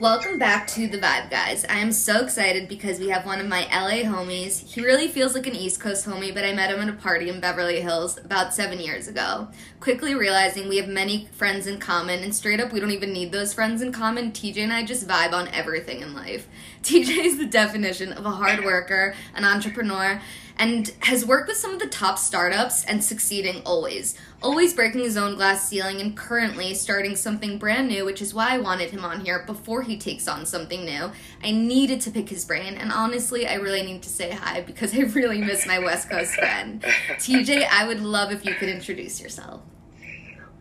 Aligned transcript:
Welcome 0.00 0.40
back 0.40 0.66
to 0.68 0.88
The 0.88 0.98
Vibe, 0.98 1.30
guys. 1.30 1.64
I 1.66 1.78
am 1.78 1.92
so 1.92 2.24
excited 2.24 2.66
because 2.68 2.98
we 2.98 3.10
have 3.10 3.24
one 3.24 3.38
of 3.38 3.46
my 3.46 3.60
LA 3.72 4.02
homies. 4.02 4.66
He 4.66 4.80
really 4.80 5.06
feels 5.06 5.34
like 5.34 5.46
an 5.46 5.54
East 5.54 5.78
Coast 5.78 6.04
homie, 6.04 6.34
but 6.34 6.44
I 6.44 6.52
met 6.52 6.72
him 6.74 6.80
at 6.80 6.88
a 6.88 6.94
party 6.94 7.28
in 7.28 7.38
Beverly 7.38 7.80
Hills 7.80 8.18
about 8.18 8.52
seven 8.52 8.80
years 8.80 9.06
ago. 9.06 9.46
Quickly 9.78 10.12
realizing 10.16 10.68
we 10.68 10.78
have 10.78 10.88
many 10.88 11.28
friends 11.30 11.68
in 11.68 11.78
common, 11.78 12.24
and 12.24 12.34
straight 12.34 12.58
up, 12.58 12.72
we 12.72 12.80
don't 12.80 12.90
even 12.90 13.12
need 13.12 13.30
those 13.30 13.54
friends 13.54 13.82
in 13.82 13.92
common. 13.92 14.32
TJ 14.32 14.64
and 14.64 14.72
I 14.72 14.84
just 14.84 15.06
vibe 15.06 15.32
on 15.32 15.46
everything 15.48 16.00
in 16.00 16.12
life. 16.12 16.48
TJ 16.82 17.24
is 17.24 17.38
the 17.38 17.46
definition 17.46 18.12
of 18.12 18.26
a 18.26 18.30
hard 18.30 18.64
worker, 18.64 19.14
an 19.36 19.44
entrepreneur, 19.44 20.20
and 20.58 20.92
has 21.00 21.24
worked 21.24 21.48
with 21.48 21.56
some 21.56 21.72
of 21.72 21.78
the 21.78 21.86
top 21.86 22.18
startups 22.18 22.84
and 22.84 23.02
succeeding 23.02 23.62
always. 23.64 24.16
Always 24.44 24.74
breaking 24.74 25.00
his 25.00 25.16
own 25.16 25.36
glass 25.36 25.66
ceiling 25.66 26.02
and 26.02 26.14
currently 26.14 26.74
starting 26.74 27.16
something 27.16 27.56
brand 27.56 27.88
new, 27.88 28.04
which 28.04 28.20
is 28.20 28.34
why 28.34 28.50
I 28.50 28.58
wanted 28.58 28.90
him 28.90 29.02
on 29.02 29.24
here 29.24 29.42
before 29.46 29.80
he 29.80 29.96
takes 29.96 30.28
on 30.28 30.44
something 30.44 30.84
new. 30.84 31.10
I 31.42 31.50
needed 31.50 32.02
to 32.02 32.10
pick 32.10 32.28
his 32.28 32.44
brain, 32.44 32.74
and 32.74 32.92
honestly, 32.92 33.46
I 33.46 33.54
really 33.54 33.82
need 33.82 34.02
to 34.02 34.10
say 34.10 34.32
hi 34.32 34.60
because 34.60 34.94
I 34.94 35.04
really 35.14 35.40
miss 35.40 35.66
my 35.66 35.78
West 35.78 36.10
Coast 36.10 36.34
friend. 36.34 36.82
TJ, 37.12 37.66
I 37.72 37.88
would 37.88 38.00
love 38.00 38.32
if 38.32 38.44
you 38.44 38.52
could 38.52 38.68
introduce 38.68 39.18
yourself. 39.18 39.62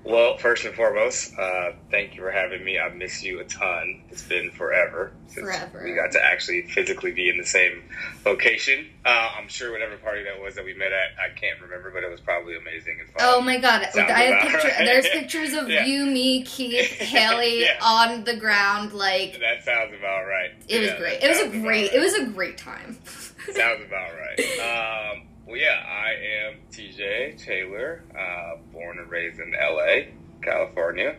Well, 0.06 0.38
first 0.38 0.66
and 0.66 0.76
foremost, 0.76 1.38
uh, 1.40 1.72
thank 1.90 2.16
you 2.16 2.22
for 2.22 2.32
having 2.32 2.64
me. 2.64 2.78
I 2.78 2.90
miss 2.90 3.24
you 3.24 3.40
a 3.40 3.46
ton. 3.46 4.04
It's 4.10 4.24
been 4.24 4.52
forever 4.52 5.14
since 5.28 5.46
forever. 5.46 5.82
we 5.84 5.94
got 5.94 6.12
to 6.12 6.24
actually 6.24 6.64
physically 6.64 7.12
be 7.12 7.30
in 7.30 7.38
the 7.38 7.46
same 7.46 7.84
location. 8.26 8.90
Uh, 9.06 9.32
I'm 9.38 9.48
sure 9.48 9.72
whatever 9.72 9.96
party 9.98 10.24
that 10.24 10.42
was 10.42 10.56
that 10.56 10.66
we 10.66 10.74
met 10.74 10.92
at, 10.92 11.18
I 11.20 11.34
can't 11.40 11.62
remember, 11.62 11.90
but 11.90 12.04
it 12.04 12.12
was 12.12 12.20
probably 12.20 12.58
amazing 12.58 12.98
and 13.00 13.10
fun. 13.10 13.22
Oh 13.22 13.40
my 13.40 13.58
god! 13.58 13.88
Sounds 13.92 14.12
I 14.12 14.24
have 14.24 14.42
picture, 14.42 14.68
right. 14.68 14.86
There's 14.86 15.08
pictures 15.14 15.54
of 15.54 15.70
yeah. 15.70 15.86
you, 15.86 16.06
me, 16.06 16.44
Keith, 16.44 16.92
Haley 17.00 17.62
yeah. 17.62 17.80
on 17.82 18.26
the 18.26 18.36
ground. 18.36 18.92
Like 18.92 19.40
that 19.40 19.64
sounds 19.64 19.94
about 19.98 20.26
right. 20.28 20.52
It 20.68 20.82
yeah, 20.82 20.92
was 20.92 21.00
great. 21.00 21.24
It 21.24 21.30
was 21.30 21.40
a 21.40 21.48
great. 21.48 21.64
Right. 21.64 21.94
It 21.94 22.00
was 22.00 22.14
a 22.16 22.26
great 22.26 22.58
time. 22.58 22.98
sounds 23.54 23.84
about 23.86 24.12
right. 24.20 25.12
Um, 25.14 25.28
well, 25.46 25.58
yeah, 25.58 25.84
I 25.86 26.48
am 26.48 26.60
TJ 26.72 27.44
Taylor, 27.44 28.04
uh, 28.18 28.58
born 28.72 29.00
and 29.00 29.10
raised 29.10 29.40
in 29.40 29.52
LA, 29.52 30.12
California. 30.42 31.16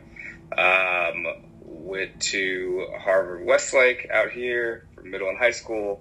Um, 0.56 1.26
went 1.60 2.20
to 2.20 2.86
Harvard 2.98 3.44
Westlake 3.44 4.08
out 4.10 4.30
here 4.30 4.86
for 4.94 5.02
middle 5.02 5.28
and 5.28 5.38
high 5.38 5.50
school. 5.50 6.00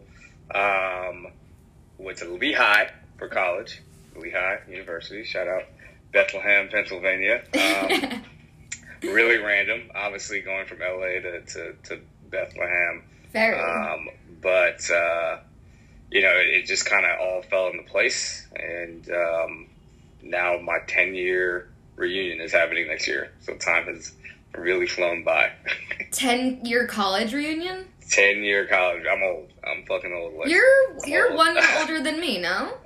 Um, 0.53 1.27
went 1.97 2.17
to 2.19 2.29
Lehigh 2.33 2.89
for 3.17 3.27
college, 3.27 3.81
Lehigh 4.15 4.59
University. 4.69 5.23
Shout 5.23 5.47
out 5.47 5.63
Bethlehem, 6.11 6.69
Pennsylvania. 6.69 7.43
Um, 7.53 8.23
really 9.01 9.37
random, 9.37 9.89
obviously 9.95 10.41
going 10.41 10.65
from 10.65 10.79
LA 10.79 11.19
to, 11.19 11.41
to, 11.41 11.73
to 11.83 11.99
Bethlehem. 12.29 13.03
Very. 13.31 13.59
Um, 13.59 14.09
but 14.41 14.89
uh, 14.91 15.39
you 16.13 16.21
know, 16.21 16.31
it, 16.35 16.65
just 16.67 16.85
kind 16.85 17.05
of 17.05 17.19
all 17.19 17.41
fell 17.41 17.69
into 17.69 17.83
place. 17.83 18.47
And 18.55 19.09
um, 19.09 19.67
now 20.21 20.59
my 20.59 20.77
10 20.87 21.15
year 21.15 21.69
reunion 21.95 22.39
is 22.39 22.51
happening 22.51 22.87
next 22.87 23.07
year. 23.07 23.31
So 23.41 23.55
time 23.55 23.85
has 23.85 24.13
really 24.55 24.85
flown 24.85 25.23
by. 25.23 25.51
10 26.11 26.65
year 26.65 26.85
college 26.85 27.33
reunion? 27.33 27.85
10 28.11 28.43
year 28.43 28.67
college. 28.67 29.03
I'm 29.11 29.23
old. 29.23 29.49
I'm 29.65 29.83
fucking 29.87 30.13
old. 30.13 30.35
Like, 30.35 30.49
you're 30.49 30.97
you're 31.07 31.29
old. 31.29 31.37
one 31.37 31.55
year 31.55 31.65
older 31.79 32.03
than 32.03 32.19
me, 32.19 32.37
no? 32.39 32.77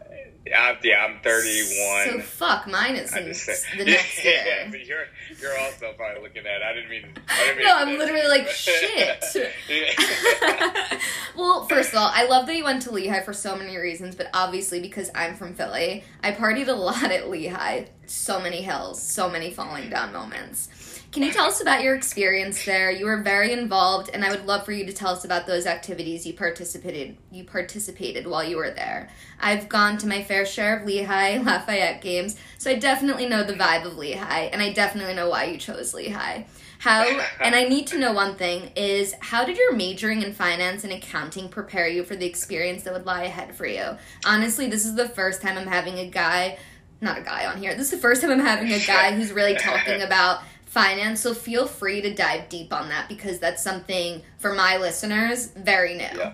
I'm, 0.56 0.78
yeah, 0.84 1.06
I'm 1.06 1.20
31. 1.22 2.06
So 2.06 2.20
fuck, 2.20 2.68
mine 2.68 2.96
is 2.96 3.16
in 3.16 3.26
the 3.26 3.86
next 3.86 4.24
year. 4.24 4.44
Yeah, 4.46 4.68
but 4.70 4.86
you're 4.86 5.06
you're 5.40 5.58
also 5.60 5.94
probably 5.94 6.22
looking 6.22 6.46
at. 6.46 6.62
I 6.62 6.74
didn't 6.74 6.90
mean. 6.90 7.06
I 7.28 7.46
didn't 7.46 7.58
mean 7.58 7.66
no, 7.66 7.76
I'm 7.76 7.98
literally 7.98 8.28
like 8.28 8.48
shit. 8.50 9.24
well, 11.36 11.66
first 11.66 11.94
of 11.94 12.00
all, 12.00 12.12
I 12.14 12.26
love 12.26 12.46
that 12.48 12.56
you 12.56 12.64
went 12.64 12.82
to 12.84 12.92
Lehigh 12.92 13.22
for 13.22 13.34
so 13.34 13.56
many 13.56 13.78
reasons, 13.78 14.16
but 14.16 14.30
obviously 14.34 14.80
because 14.80 15.10
I'm 15.16 15.36
from 15.36 15.54
Philly, 15.54 16.04
I 16.24 16.32
partied 16.32 16.68
a 16.68 16.74
lot 16.74 17.12
at 17.12 17.30
Lehigh. 17.30 17.86
So 18.06 18.40
many 18.40 18.62
hills, 18.62 19.02
so 19.02 19.30
many 19.30 19.52
falling 19.52 19.90
down 19.90 20.14
moments. 20.14 20.70
Can 21.12 21.24
you 21.24 21.32
tell 21.32 21.46
us 21.46 21.62
about 21.62 21.84
your 21.84 21.96
experience 21.96 22.66
there? 22.66 22.92
You 22.92 23.06
were 23.06 23.22
very 23.22 23.54
involved, 23.54 24.10
and 24.14 24.26
I 24.26 24.30
would 24.30 24.46
love 24.46 24.66
for 24.66 24.74
you 24.74 24.86
to 24.86 24.94
tell 24.94 25.10
us 25.10 25.24
about 25.24 25.48
those 25.48 25.66
activities 25.66 26.28
you 26.28 26.34
participated 26.34 27.18
you 27.32 27.46
participated 27.46 28.28
while 28.28 28.44
you 28.44 28.58
were 28.58 28.72
there. 28.72 29.10
I've 29.40 29.70
gone 29.70 29.98
to 30.00 30.08
my 30.08 30.22
fair 30.24 30.46
share 30.46 30.78
of 30.78 30.86
Lehigh 30.86 31.38
Lafayette 31.44 32.02
games, 32.02 32.36
so 32.58 32.70
I 32.70 32.76
definitely 32.76 33.26
know 33.26 33.44
the 33.44 33.54
vibe 33.54 33.86
of 33.86 33.98
Lehigh, 33.98 34.50
and 34.52 34.62
I 34.62 34.74
definitely 34.74 35.14
know 35.14 35.30
why 35.30 35.46
you 35.46 35.58
chose 35.58 35.94
Lehigh. 35.94 36.44
How 36.80 37.06
and 37.42 37.56
I 37.56 37.64
need 37.64 37.88
to 37.88 37.98
know 37.98 38.14
one 38.14 38.36
thing 38.36 38.72
is 38.76 39.16
how 39.20 39.46
did 39.46 39.58
your 39.58 39.74
majoring 39.74 40.22
in 40.22 40.34
finance 40.34 40.84
and 40.84 40.94
accounting 40.94 41.50
prepare 41.50 41.88
you 41.88 42.04
for 42.04 42.16
the 42.16 42.28
experience 42.28 42.84
that 42.84 42.94
would 42.94 43.06
lie 43.06 43.24
ahead 43.24 43.56
for 43.56 43.66
you? 43.66 43.98
Honestly, 44.26 44.68
this 44.68 44.86
is 44.86 44.96
the 44.96 45.10
first 45.10 45.42
time 45.42 45.58
I'm 45.58 45.68
having 45.68 45.98
a 46.00 46.08
guy 46.08 46.58
not 47.00 47.20
a 47.20 47.22
guy 47.22 47.46
on 47.46 47.58
here. 47.58 47.76
This 47.76 47.86
is 47.86 47.92
the 47.92 47.98
first 47.98 48.22
time 48.22 48.32
I'm 48.32 48.40
having 48.40 48.72
a 48.74 48.80
guy 48.80 49.14
who's 49.14 49.32
really 49.32 49.56
talking 49.56 50.02
about 50.02 50.42
finance. 50.68 51.22
So 51.22 51.34
feel 51.34 51.66
free 51.66 52.02
to 52.02 52.14
dive 52.14 52.50
deep 52.50 52.74
on 52.74 52.90
that 52.90 53.10
because 53.10 53.40
that's 53.40 53.64
something 53.64 54.22
for 54.38 54.54
my 54.54 54.78
listeners 54.78 55.48
very 55.56 55.96
new. 55.96 56.04
Yeah, 56.04 56.34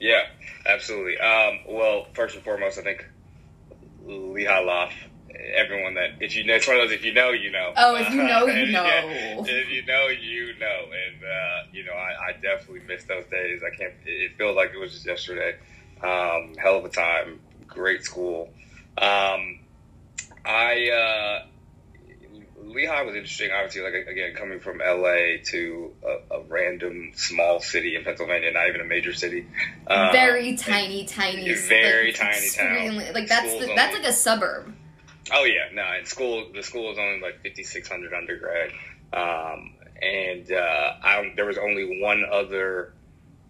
yeah 0.00 0.22
absolutely. 0.66 1.18
Um, 1.18 1.58
well, 1.68 2.06
first 2.14 2.36
and 2.36 2.44
foremost, 2.44 2.78
I 2.78 2.82
think 2.82 3.06
Lehigh 4.06 4.60
Loft. 4.60 4.94
Everyone 5.56 5.94
that 5.94 6.10
if 6.20 6.36
you 6.36 6.44
know, 6.44 6.54
it's 6.54 6.66
one 6.68 6.76
of 6.76 6.82
those 6.84 6.92
if 6.92 7.04
you 7.04 7.12
know, 7.12 7.30
you 7.30 7.50
know. 7.50 7.72
Oh, 7.76 7.96
if 7.96 8.08
you 8.10 8.22
know, 8.22 8.46
you 8.46 8.70
know. 8.70 8.84
Yeah, 8.84 9.42
if 9.44 9.68
you 9.68 9.84
know, 9.84 10.06
you 10.06 10.54
know, 10.60 10.84
and 10.84 11.24
uh, 11.24 11.68
you 11.72 11.84
know, 11.84 11.92
I, 11.92 12.28
I, 12.28 12.32
definitely 12.40 12.82
miss 12.86 13.02
those 13.04 13.24
days. 13.26 13.60
I 13.66 13.76
can't. 13.76 13.94
It 14.06 14.38
feels 14.38 14.54
like 14.54 14.70
it 14.72 14.78
was 14.78 14.92
just 14.92 15.06
yesterday. 15.06 15.56
Um, 16.02 16.54
hell 16.56 16.78
of 16.78 16.84
a 16.84 16.88
time. 16.88 17.40
Great 17.66 18.04
school. 18.04 18.48
Um, 18.96 19.58
I. 20.44 20.88
Uh, 20.90 21.46
Lehigh 22.66 23.02
was 23.02 23.14
interesting. 23.14 23.50
Obviously, 23.52 23.82
like 23.82 24.06
again, 24.06 24.34
coming 24.34 24.60
from 24.60 24.78
LA 24.78 25.42
to 25.50 25.92
a, 26.04 26.36
a 26.36 26.42
random 26.48 27.12
small 27.14 27.60
city 27.60 27.96
in 27.96 28.04
Pennsylvania, 28.04 28.50
not 28.52 28.68
even 28.68 28.80
a 28.80 28.84
major 28.84 29.12
city. 29.12 29.46
Um, 29.86 30.12
very 30.12 30.56
tiny, 30.56 31.04
tiny, 31.04 31.52
very 31.54 32.08
like, 32.08 32.16
tiny 32.16 32.48
town. 32.50 32.96
Like 33.12 33.28
that's 33.28 33.52
the, 33.58 33.72
that's 33.74 33.94
like 33.94 34.06
a 34.06 34.12
suburb. 34.12 34.74
Oh 35.32 35.44
yeah, 35.44 35.68
no. 35.72 35.84
In 35.98 36.06
school, 36.06 36.48
the 36.54 36.62
school 36.62 36.92
is 36.92 36.98
only 36.98 37.20
like 37.20 37.40
fifty 37.42 37.62
six 37.62 37.88
hundred 37.88 38.14
undergrad, 38.14 38.70
um, 39.12 39.74
and 40.00 40.50
uh, 40.50 40.94
I, 41.02 41.32
there 41.36 41.46
was 41.46 41.58
only 41.58 42.00
one 42.00 42.24
other 42.30 42.92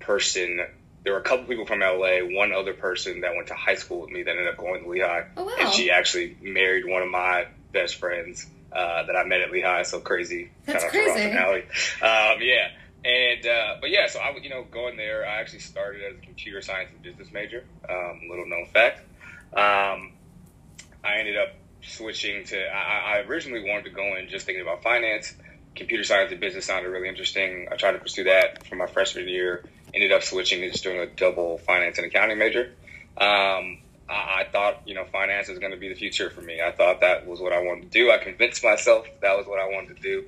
person. 0.00 0.60
There 1.04 1.12
were 1.12 1.20
a 1.20 1.24
couple 1.24 1.44
people 1.44 1.66
from 1.66 1.80
LA. 1.80 2.20
One 2.20 2.52
other 2.52 2.72
person 2.72 3.20
that 3.20 3.34
went 3.34 3.48
to 3.48 3.54
high 3.54 3.74
school 3.74 4.00
with 4.00 4.10
me 4.10 4.22
that 4.22 4.30
ended 4.30 4.48
up 4.48 4.56
going 4.56 4.82
to 4.84 4.88
Lehigh, 4.88 5.24
oh, 5.36 5.44
wow. 5.44 5.54
and 5.60 5.72
she 5.72 5.90
actually 5.90 6.36
married 6.40 6.86
one 6.86 7.02
of 7.02 7.10
my 7.10 7.46
best 7.72 7.96
friends 7.96 8.46
uh, 8.74 9.04
that 9.04 9.16
I 9.16 9.24
met 9.24 9.40
at 9.40 9.50
Lehigh. 9.50 9.82
So 9.82 10.00
crazy. 10.00 10.50
That's 10.66 10.84
crazy. 10.84 11.30
Um, 11.30 12.38
yeah. 12.40 12.68
And 13.04 13.46
uh, 13.46 13.76
but 13.80 13.90
yeah, 13.90 14.06
so 14.08 14.18
I 14.18 14.34
you 14.42 14.48
know 14.48 14.64
going 14.64 14.96
there. 14.96 15.26
I 15.26 15.40
actually 15.40 15.58
started 15.58 16.02
as 16.02 16.16
a 16.16 16.24
computer 16.24 16.62
science 16.62 16.90
and 16.92 17.02
business 17.02 17.30
major. 17.32 17.64
Um, 17.88 18.22
little 18.30 18.46
known 18.46 18.66
fact. 18.72 19.00
Um, 19.52 20.12
I 21.04 21.18
ended 21.18 21.36
up 21.36 21.54
switching 21.82 22.44
to. 22.46 22.66
I, 22.66 23.16
I, 23.16 23.18
originally 23.28 23.68
wanted 23.68 23.84
to 23.84 23.90
go 23.90 24.16
in 24.16 24.28
just 24.30 24.46
thinking 24.46 24.62
about 24.62 24.82
finance. 24.82 25.34
Computer 25.76 26.02
science 26.02 26.32
and 26.32 26.40
business 26.40 26.64
sounded 26.64 26.88
really 26.88 27.08
interesting. 27.08 27.68
I 27.70 27.76
tried 27.76 27.92
to 27.92 27.98
pursue 27.98 28.24
that 28.24 28.66
for 28.66 28.76
my 28.76 28.86
freshman 28.86 29.28
year. 29.28 29.64
Ended 29.92 30.10
up 30.10 30.22
switching 30.22 30.62
and 30.62 30.72
just 30.72 30.82
doing 30.82 30.98
a 30.98 31.06
double 31.06 31.58
finance 31.58 31.98
and 31.98 32.06
accounting 32.06 32.38
major. 32.38 32.72
Um, 33.18 33.78
I, 34.08 34.42
I 34.42 34.48
thought, 34.50 34.82
you 34.86 34.94
know, 34.94 35.04
finance 35.10 35.48
is 35.48 35.58
going 35.58 35.72
to 35.72 35.78
be 35.78 35.88
the 35.88 35.94
future 35.94 36.30
for 36.30 36.40
me. 36.40 36.60
I 36.60 36.72
thought 36.72 37.00
that 37.00 37.26
was 37.26 37.40
what 37.40 37.52
I 37.52 37.60
wanted 37.60 37.90
to 37.90 37.98
do. 37.98 38.10
I 38.10 38.18
convinced 38.18 38.62
myself 38.62 39.06
that 39.20 39.36
was 39.36 39.46
what 39.46 39.58
I 39.58 39.66
wanted 39.66 39.96
to 39.96 40.02
do, 40.02 40.24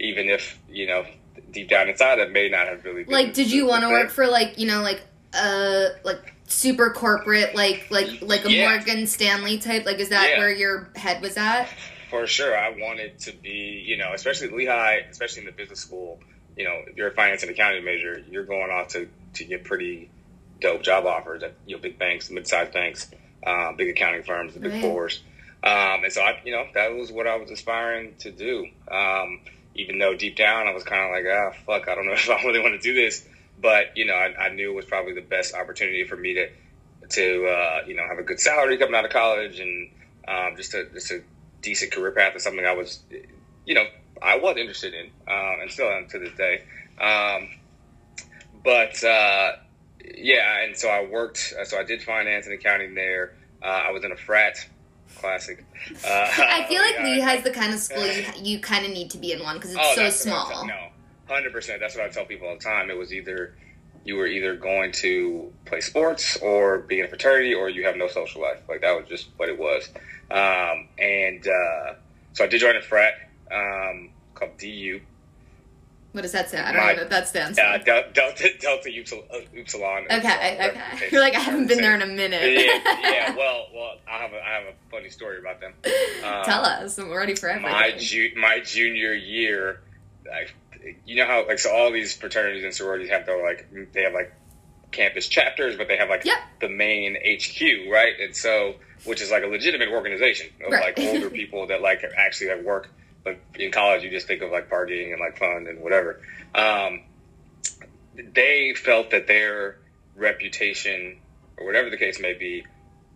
even 0.00 0.28
if, 0.28 0.58
you 0.68 0.86
know, 0.86 1.04
deep 1.50 1.68
down 1.68 1.88
inside, 1.88 2.16
that 2.16 2.32
may 2.32 2.48
not 2.48 2.66
have 2.66 2.84
really 2.84 3.04
been. 3.04 3.12
Like, 3.12 3.34
did 3.34 3.50
you 3.50 3.66
want 3.66 3.82
to 3.82 3.88
work 3.88 4.10
for, 4.10 4.26
like, 4.26 4.58
you 4.58 4.66
know, 4.66 4.82
like, 4.82 5.02
uh, 5.34 5.88
like 6.04 6.34
super 6.46 6.90
corporate, 6.90 7.54
like, 7.54 7.86
like, 7.90 8.22
like 8.22 8.44
a 8.44 8.52
yeah. 8.52 8.68
Morgan 8.68 9.06
Stanley 9.06 9.58
type? 9.58 9.84
Like, 9.84 9.98
is 9.98 10.10
that 10.10 10.30
yeah. 10.30 10.38
where 10.38 10.52
your 10.52 10.90
head 10.96 11.20
was 11.20 11.36
at? 11.36 11.68
For 12.10 12.26
sure. 12.26 12.56
I 12.56 12.70
wanted 12.70 13.18
to 13.20 13.32
be, 13.32 13.84
you 13.84 13.96
know, 13.96 14.12
especially 14.14 14.48
Lehigh, 14.48 15.00
especially 15.10 15.40
in 15.40 15.46
the 15.46 15.52
business 15.52 15.80
school, 15.80 16.20
you 16.56 16.64
know, 16.64 16.82
if 16.86 16.96
you're 16.96 17.08
a 17.08 17.14
finance 17.14 17.42
and 17.42 17.50
accounting 17.50 17.84
major, 17.84 18.22
you're 18.30 18.44
going 18.44 18.70
off 18.70 18.88
to, 18.88 19.08
to 19.34 19.44
get 19.44 19.64
pretty 19.64 20.08
dope 20.60 20.82
job 20.82 21.06
offers 21.06 21.42
at 21.42 21.54
you 21.66 21.76
know 21.76 21.82
big 21.82 21.98
banks, 21.98 22.30
mid-sized 22.30 22.72
banks, 22.72 23.10
uh, 23.46 23.72
big 23.72 23.88
accounting 23.88 24.22
firms, 24.22 24.54
the 24.54 24.60
big 24.60 24.72
right. 24.72 24.82
fours. 24.82 25.22
Um, 25.62 26.04
and 26.04 26.12
so 26.12 26.20
I, 26.22 26.40
you 26.44 26.52
know, 26.52 26.64
that 26.74 26.94
was 26.94 27.10
what 27.10 27.26
I 27.26 27.36
was 27.36 27.50
aspiring 27.50 28.14
to 28.20 28.30
do. 28.30 28.66
Um, 28.90 29.40
even 29.74 29.98
though 29.98 30.14
deep 30.14 30.36
down 30.36 30.68
I 30.68 30.72
was 30.72 30.84
kind 30.84 31.02
of 31.02 31.10
like, 31.10 31.24
ah, 31.30 31.50
fuck, 31.66 31.88
I 31.88 31.94
don't 31.94 32.06
know 32.06 32.12
if 32.14 32.28
I 32.30 32.42
really 32.42 32.60
want 32.60 32.80
to 32.80 32.80
do 32.80 32.94
this. 32.94 33.26
But 33.60 33.96
you 33.96 34.06
know, 34.06 34.14
I, 34.14 34.34
I 34.36 34.48
knew 34.50 34.70
it 34.70 34.74
was 34.74 34.84
probably 34.84 35.14
the 35.14 35.22
best 35.22 35.54
opportunity 35.54 36.04
for 36.04 36.16
me 36.16 36.34
to 36.34 36.48
to 37.08 37.46
uh, 37.46 37.78
you 37.86 37.94
know 37.94 38.02
have 38.08 38.18
a 38.18 38.22
good 38.22 38.40
salary 38.40 38.76
coming 38.78 38.94
out 38.94 39.04
of 39.04 39.10
college 39.10 39.60
and 39.60 39.90
um, 40.28 40.56
just 40.56 40.74
a 40.74 40.86
just 40.92 41.10
a 41.10 41.22
decent 41.62 41.92
career 41.92 42.12
path 42.12 42.36
is 42.36 42.42
something 42.42 42.64
I 42.64 42.74
was, 42.74 43.00
you 43.64 43.74
know, 43.74 43.84
I 44.22 44.38
was 44.38 44.56
interested 44.56 44.94
in, 44.94 45.06
um, 45.28 45.60
and 45.60 45.70
still 45.70 45.88
am 45.88 46.06
to 46.08 46.18
this 46.18 46.32
day. 46.36 46.62
Um, 47.00 47.48
but 48.64 49.02
uh, 49.04 49.56
yeah, 50.14 50.64
and 50.64 50.76
so 50.76 50.88
I 50.88 51.04
worked. 51.04 51.54
So 51.64 51.78
I 51.78 51.84
did 51.84 52.02
finance 52.02 52.46
and 52.46 52.54
accounting 52.54 52.94
there. 52.94 53.34
Uh, 53.62 53.66
I 53.88 53.90
was 53.90 54.04
in 54.04 54.12
a 54.12 54.16
frat. 54.16 54.56
Classic. 55.18 55.64
Uh, 56.04 56.08
I 56.08 56.66
feel 56.68 56.82
like 56.82 56.94
yeah, 56.98 57.36
Lehigh's 57.36 57.44
the 57.44 57.50
kind 57.50 57.72
of 57.72 57.80
school 57.80 58.06
you, 58.06 58.24
you 58.42 58.60
kind 58.60 58.84
of 58.84 58.92
need 58.92 59.10
to 59.10 59.18
be 59.18 59.32
in 59.32 59.42
one 59.42 59.56
because 59.56 59.70
it's 59.70 59.80
Oh, 59.82 59.94
so 59.94 60.02
that's 60.02 60.26
what 60.26 60.34
I 60.34 60.36
small. 60.42 60.50
tell- 60.50 60.66
no, 60.66 60.88
hundred 61.28 61.52
percent. 61.52 61.80
That's 61.80 61.96
what 61.96 62.04
I 62.04 62.08
tell 62.08 62.24
people 62.26 62.48
all 62.48 62.54
the 62.56 62.62
time. 62.62 62.90
It 62.90 62.98
was 62.98 63.14
either 63.14 63.54
you 64.04 64.16
were 64.16 64.26
either 64.26 64.54
going 64.56 64.92
to 64.92 65.52
play 65.64 65.80
sports 65.80 66.36
or 66.38 66.78
be 66.80 67.00
in 67.00 67.06
a 67.06 67.08
fraternity, 67.08 67.54
or 67.54 67.68
you 67.70 67.84
have 67.84 67.96
no 67.96 68.08
social 68.08 68.42
life. 68.42 68.60
Like 68.68 68.82
that 68.82 68.92
was 68.92 69.08
just 69.08 69.28
what 69.36 69.48
it 69.48 69.58
was. 69.58 69.88
Um, 70.30 70.88
and 70.98 71.46
uh, 71.46 71.94
so 72.34 72.44
I 72.44 72.46
did 72.48 72.60
join 72.60 72.76
a 72.76 72.82
frat 72.82 73.14
um, 73.50 74.10
called 74.34 74.58
DU, 74.58 75.00
What 76.16 76.22
does 76.22 76.32
that 76.32 76.48
say? 76.48 76.58
I 76.58 76.72
don't 76.72 76.82
My- 76.82 76.92
know 76.94 77.02
what 77.02 77.10
that 77.10 77.28
stands 77.28 77.58
for. 77.58 77.64
uh, 77.66 77.76
Delta 77.76 78.48
Delta 78.58 78.88
Upsil- 78.88 79.24
uh, 79.30 79.60
Upsilon. 79.60 80.04
okay, 80.04 80.16
Upsilon, 80.16 80.70
okay. 80.94 81.08
You're 81.12 81.20
like 81.20 81.34
I 81.34 81.40
haven't 81.40 81.66
been 81.66 81.82
there 81.82 81.94
in 81.94 82.00
a 82.00 82.06
minute. 82.06 82.40
yeah, 82.54 83.00
yeah. 83.02 83.34
Well, 83.36 83.66
well, 83.74 83.96
I 84.10 84.16
have 84.22 84.32
a, 84.32 84.36
I 84.42 84.48
have 84.54 84.64
a 84.64 84.72
funny 84.90 85.10
story 85.10 85.38
about 85.38 85.60
them. 85.60 85.74
Um, 86.24 86.44
Tell 86.46 86.64
us. 86.64 86.96
I'm 86.98 87.12
ready 87.12 87.34
for 87.34 87.50
everything. 87.50 87.70
my 87.70 87.92
ju- 87.98 88.32
my 88.34 88.60
junior 88.60 89.12
year, 89.12 89.82
like 90.26 90.54
you 91.04 91.16
know 91.16 91.26
how 91.26 91.46
like 91.46 91.58
so 91.58 91.70
all 91.70 91.92
these 91.92 92.16
fraternities 92.16 92.64
and 92.64 92.74
sororities 92.74 93.10
have 93.10 93.26
their 93.26 93.42
like 93.44 93.68
they 93.92 94.00
have 94.02 94.14
like 94.14 94.32
campus 94.92 95.28
chapters, 95.28 95.76
but 95.76 95.86
they 95.86 95.98
have 95.98 96.08
like 96.08 96.24
Yep. 96.24 96.38
the 96.62 96.70
main 96.70 97.14
HQ, 97.16 97.90
right? 97.92 98.14
And 98.18 98.34
so 98.34 98.76
which 99.04 99.20
is 99.20 99.30
like 99.30 99.42
a 99.42 99.46
legitimate 99.48 99.90
organization 99.90 100.48
of 100.64 100.72
Right. 100.72 100.96
like 100.96 101.06
older 101.06 101.28
people 101.28 101.66
that 101.66 101.82
like 101.82 102.02
actually 102.16 102.48
like 102.48 102.62
work. 102.64 102.88
But 103.26 103.40
in 103.60 103.72
college, 103.72 104.04
you 104.04 104.10
just 104.10 104.28
think 104.28 104.40
of 104.40 104.52
like 104.52 104.70
partying 104.70 105.10
and 105.10 105.18
like 105.18 105.36
fun 105.36 105.66
and 105.68 105.80
whatever. 105.82 106.20
Um, 106.54 107.02
they 108.14 108.72
felt 108.72 109.10
that 109.10 109.26
their 109.26 109.78
reputation 110.14 111.18
or 111.56 111.66
whatever 111.66 111.90
the 111.90 111.96
case 111.96 112.20
may 112.20 112.34
be 112.34 112.64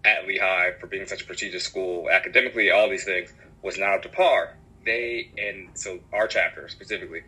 at 0.05 0.27
Lehigh 0.27 0.73
for 0.81 0.89
being 0.89 1.07
such 1.07 1.23
a 1.23 1.25
prestigious 1.25 1.63
school, 1.63 2.11
academically, 2.11 2.73
all 2.73 2.91
these 2.91 3.05
things, 3.05 3.33
was 3.63 3.79
not 3.79 3.95
up 3.95 4.03
to 4.03 4.09
par. 4.09 4.57
They 4.85 5.31
and 5.39 5.69
so 5.79 6.01
our 6.13 6.27
chapter 6.27 6.69
specifically, 6.69 7.23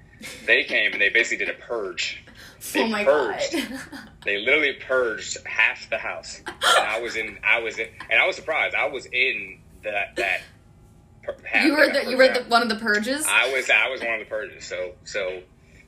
they 0.47 0.65
came 0.65 0.93
and 0.93 1.01
they 1.01 1.11
basically 1.11 1.45
did 1.45 1.55
a 1.55 1.59
purge. 1.59 2.25
They 2.73 2.83
oh 2.83 2.89
my 2.89 3.05
purged. 3.05 3.53
god. 3.53 3.81
They 4.25 4.39
literally 4.39 4.75
purged 4.75 5.37
half 5.45 5.91
the 5.91 5.99
house, 5.99 6.41
and 6.47 6.57
I 6.63 7.01
was 7.01 7.15
in. 7.17 7.39
I 7.45 7.61
was 7.61 7.79
in, 7.79 7.89
and 8.09 8.21
I 8.21 8.27
was 8.27 8.37
surprised. 8.37 8.75
I 8.75 8.89
was 8.89 9.07
in 9.07 9.61
that 9.85 10.17
that. 10.17 10.41
You 11.65 11.75
were 11.75 11.87
that 11.93 12.05
the 12.05 12.11
you 12.11 12.17
were 12.17 12.29
the, 12.29 12.45
one 12.49 12.63
of 12.63 12.69
the 12.69 12.77
purges. 12.77 13.27
I 13.29 13.53
was 13.53 13.71
I 13.71 13.89
was 13.89 14.01
one 14.01 14.15
of 14.15 14.21
the 14.21 14.27
purges. 14.27 14.65
So 14.65 14.93
so 15.05 15.43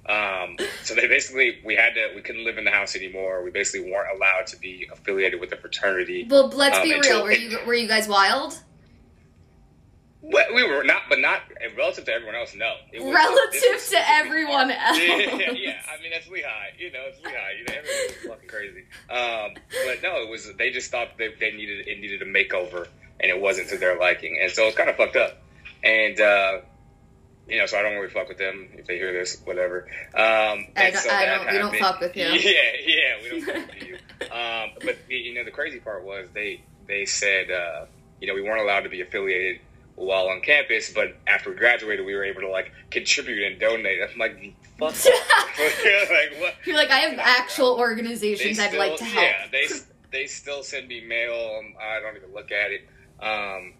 um, 0.06 0.56
so 0.82 0.94
they 0.94 1.08
basically 1.08 1.58
we 1.64 1.76
had 1.76 1.94
to 1.94 2.12
we 2.14 2.22
couldn't 2.22 2.44
live 2.44 2.58
in 2.58 2.64
the 2.64 2.70
house 2.70 2.94
anymore. 2.94 3.42
We 3.42 3.50
basically 3.50 3.90
weren't 3.90 4.14
allowed 4.16 4.46
to 4.48 4.58
be 4.58 4.88
affiliated 4.92 5.40
with 5.40 5.52
a 5.52 5.56
fraternity. 5.56 6.26
well, 6.28 6.48
let's 6.48 6.76
um, 6.76 6.82
be 6.82 6.92
until- 6.92 7.18
real. 7.18 7.24
Were 7.24 7.32
you 7.32 7.58
were 7.66 7.74
you 7.74 7.88
guys 7.88 8.08
wild? 8.08 8.58
We 10.26 10.64
were 10.66 10.84
not, 10.84 11.02
but 11.08 11.18
not 11.20 11.40
relative 11.76 12.04
to 12.06 12.12
everyone 12.12 12.34
else. 12.34 12.54
No, 12.54 12.74
It 12.92 13.02
was- 13.02 13.14
Relative 13.14 13.62
was- 13.74 13.90
to 13.90 14.10
everyone 14.10 14.70
else. 14.70 14.98
Yeah, 15.02 15.16
yeah, 15.18 15.50
yeah. 15.52 15.82
I 15.88 16.00
mean 16.02 16.10
that's 16.12 16.28
Lehigh. 16.28 16.70
You 16.78 16.90
know, 16.92 17.00
it's 17.06 17.20
Lehigh. 17.22 17.52
You 17.58 17.64
know, 17.64 17.74
everyone 17.76 18.06
was 18.06 18.16
fucking 18.28 18.48
crazy. 18.48 18.84
Um, 19.10 19.54
but 19.86 20.02
no, 20.02 20.22
it 20.22 20.30
was 20.30 20.50
they 20.56 20.70
just 20.70 20.90
thought 20.90 21.18
they, 21.18 21.28
they 21.38 21.50
needed 21.52 21.86
it 21.88 22.00
needed 22.00 22.22
a 22.22 22.26
makeover, 22.26 22.86
and 23.20 23.30
it 23.30 23.38
wasn't 23.40 23.68
to 23.70 23.76
their 23.78 23.98
liking, 23.98 24.38
and 24.42 24.50
so 24.50 24.64
it's 24.68 24.76
kind 24.76 24.88
of 24.88 24.96
fucked 24.96 25.16
up. 25.16 25.42
And 25.82 26.18
uh, 26.20 26.60
you 27.46 27.58
know, 27.58 27.66
so 27.66 27.78
I 27.78 27.82
don't 27.82 27.94
really 27.96 28.08
fuck 28.08 28.28
with 28.28 28.38
them 28.38 28.68
if 28.74 28.86
they 28.86 28.96
hear 28.96 29.12
this, 29.12 29.38
whatever. 29.44 29.86
Um, 30.14 30.66
I 30.76 30.90
don't- 30.90 30.96
so 30.96 31.10
I 31.10 31.26
don't- 31.26 31.46
we 31.52 31.58
don't 31.58 31.76
fuck 31.76 32.00
with 32.00 32.16
you. 32.16 32.24
Yeah, 32.32 32.52
yeah, 32.86 33.22
we 33.22 33.28
don't 33.28 33.42
fuck 33.42 33.74
with 33.74 33.82
you. 33.88 33.98
Um, 34.32 34.70
but 34.82 34.96
you 35.10 35.34
know, 35.34 35.44
the 35.44 35.50
crazy 35.50 35.80
part 35.80 36.02
was 36.04 36.28
they 36.32 36.62
they 36.86 37.04
said 37.04 37.50
uh, 37.50 37.84
you 38.20 38.26
know 38.26 38.34
we 38.34 38.40
weren't 38.40 38.60
allowed 38.62 38.80
to 38.80 38.88
be 38.88 39.02
affiliated 39.02 39.60
while 39.96 40.28
on 40.28 40.40
campus, 40.40 40.92
but 40.92 41.16
after 41.26 41.50
we 41.50 41.56
graduated, 41.56 42.04
we 42.04 42.14
were 42.14 42.24
able 42.24 42.40
to 42.42 42.48
like 42.48 42.72
contribute 42.90 43.44
and 43.44 43.60
donate. 43.60 44.00
I'm 44.02 44.18
like, 44.18 44.54
fuck, 44.78 44.94
like 45.04 46.40
what? 46.40 46.54
You're 46.64 46.76
like 46.76 46.90
I 46.90 47.00
have 47.00 47.18
actual 47.18 47.78
organizations 47.78 48.58
I'd 48.58 48.74
like 48.74 48.96
to 48.96 49.04
help. 49.04 49.24
Yeah, 49.24 49.46
they 49.52 49.66
they 50.10 50.26
still 50.26 50.62
send 50.62 50.88
me 50.88 51.04
mail. 51.04 51.58
Um, 51.58 51.74
I 51.80 52.00
don't 52.00 52.16
even 52.16 52.32
look 52.32 52.50
at 52.50 52.70
it. 52.72 52.88
Um, 53.20 53.74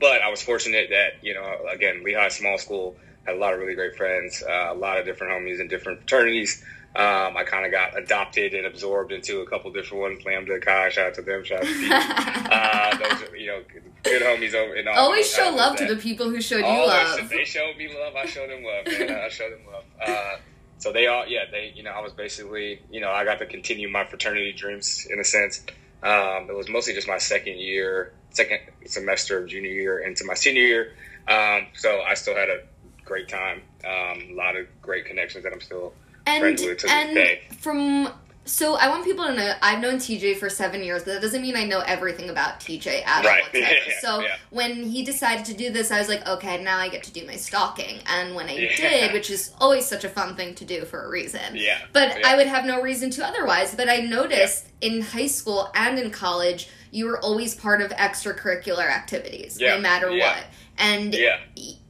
but 0.00 0.22
I 0.22 0.30
was 0.30 0.42
fortunate 0.42 0.88
that 0.90 1.22
you 1.22 1.34
know, 1.34 1.66
again, 1.70 2.02
Lehigh 2.04 2.28
Small 2.28 2.58
School 2.58 2.96
had 3.24 3.36
a 3.36 3.38
lot 3.38 3.54
of 3.54 3.60
really 3.60 3.74
great 3.74 3.96
friends, 3.96 4.42
uh, 4.42 4.68
a 4.70 4.74
lot 4.74 4.98
of 4.98 5.04
different 5.04 5.32
homies 5.32 5.60
in 5.60 5.68
different 5.68 6.00
fraternities. 6.00 6.64
Um, 6.94 7.36
I 7.36 7.44
kind 7.44 7.66
of 7.66 7.72
got 7.72 7.98
adopted 7.98 8.54
and 8.54 8.66
absorbed 8.66 9.12
into 9.12 9.40
a 9.40 9.46
couple 9.46 9.70
different 9.70 10.00
ones. 10.00 10.24
Lambda 10.24 10.58
Chi, 10.60 10.88
shout 10.88 11.08
out 11.08 11.14
to 11.14 11.22
them. 11.22 11.44
Shout 11.44 11.60
out 11.60 11.66
to 11.66 11.94
uh, 11.94 12.96
those 12.96 13.28
are, 13.28 13.36
you 13.36 13.48
know, 13.48 13.62
good 14.06 14.22
homies 14.22 14.54
over. 14.54 14.74
In 14.74 14.88
all, 14.88 14.94
Always 14.96 15.30
show 15.32 15.50
love 15.50 15.76
to 15.76 15.86
the 15.86 15.96
people 15.96 16.30
who 16.30 16.40
showed 16.40 16.58
you 16.58 16.64
Oh, 16.66 16.86
love. 16.86 17.28
They 17.28 17.44
showed 17.44 17.76
me 17.76 17.88
love. 17.96 18.14
I 18.16 18.26
showed 18.26 18.50
them 18.50 18.62
love, 18.64 18.86
man. 18.86 19.10
I 19.24 19.28
showed 19.28 19.52
them 19.52 19.60
love. 19.70 19.84
Uh, 20.06 20.36
so 20.78 20.92
they 20.92 21.06
all, 21.06 21.26
yeah, 21.26 21.44
they, 21.50 21.72
you 21.74 21.82
know, 21.82 21.90
I 21.90 22.00
was 22.00 22.12
basically, 22.12 22.80
you 22.90 23.00
know, 23.00 23.10
I 23.10 23.24
got 23.24 23.38
to 23.38 23.46
continue 23.46 23.88
my 23.88 24.04
fraternity 24.04 24.52
dreams 24.52 25.06
in 25.10 25.18
a 25.18 25.24
sense. 25.24 25.64
Um, 26.02 26.48
it 26.50 26.56
was 26.56 26.68
mostly 26.68 26.92
just 26.94 27.08
my 27.08 27.18
second 27.18 27.58
year, 27.58 28.12
second 28.30 28.60
semester 28.86 29.42
of 29.42 29.48
junior 29.48 29.70
year 29.70 29.98
into 30.00 30.24
my 30.24 30.34
senior 30.34 30.62
year. 30.62 30.92
Um, 31.28 31.66
so 31.74 32.02
I 32.02 32.14
still 32.14 32.34
had 32.36 32.48
a 32.50 32.60
great 33.04 33.28
time. 33.28 33.62
Um, 33.84 34.28
a 34.30 34.34
lot 34.34 34.56
of 34.56 34.66
great 34.82 35.06
connections 35.06 35.44
that 35.44 35.52
I'm 35.52 35.60
still 35.60 35.94
and 36.26 36.40
friends 36.42 36.62
with 36.62 36.78
to 36.78 36.86
this 36.86 36.92
and 36.92 37.14
day. 37.14 37.40
from 37.58 38.08
so 38.46 38.76
I 38.76 38.88
want 38.88 39.04
people 39.04 39.24
to 39.24 39.34
know 39.34 39.54
I've 39.60 39.80
known 39.80 39.96
TJ 39.96 40.38
for 40.38 40.48
seven 40.48 40.82
years, 40.82 41.02
but 41.02 41.14
that 41.14 41.22
doesn't 41.22 41.42
mean 41.42 41.56
I 41.56 41.64
know 41.64 41.80
everything 41.80 42.30
about 42.30 42.60
TJ 42.60 43.04
at 43.04 43.24
all. 43.24 43.30
Right. 43.30 43.42
whatsoever. 43.52 43.74
Yeah, 43.88 44.00
so 44.00 44.20
yeah. 44.20 44.36
when 44.50 44.82
he 44.84 45.04
decided 45.04 45.44
to 45.46 45.54
do 45.54 45.70
this, 45.70 45.90
I 45.90 45.98
was 45.98 46.08
like, 46.08 46.26
okay, 46.26 46.62
now 46.62 46.78
I 46.78 46.88
get 46.88 47.02
to 47.04 47.12
do 47.12 47.26
my 47.26 47.36
stalking. 47.36 47.98
And 48.06 48.34
when 48.34 48.48
I 48.48 48.54
Yeah. 48.54 48.76
did, 48.76 49.12
which 49.12 49.30
is 49.30 49.52
always 49.60 49.84
such 49.86 50.04
a 50.04 50.08
fun 50.08 50.36
thing 50.36 50.54
to 50.54 50.64
do 50.64 50.84
for 50.84 51.04
a 51.04 51.08
reason. 51.08 51.54
Yeah. 51.54 51.78
But. 51.92 52.24
I 52.24 52.36
would 52.36 52.46
have 52.46 52.64
no 52.64 52.80
reason 52.82 53.10
to 53.10 53.26
otherwise. 53.26 53.74
But 53.74 53.88
I 53.88 53.98
noticed 53.98 54.66
in 54.80 55.02
high 55.02 55.26
school 55.26 55.70
and 55.74 55.98
in 55.98 56.10
college, 56.10 56.68
you 56.90 57.06
were 57.06 57.20
always 57.20 57.54
part 57.54 57.80
of 57.82 57.90
extracurricular 57.92 58.88
activities, 58.88 59.58
no 59.60 59.78
matter 59.80 60.10
what. 60.10 60.44
And 60.78 61.14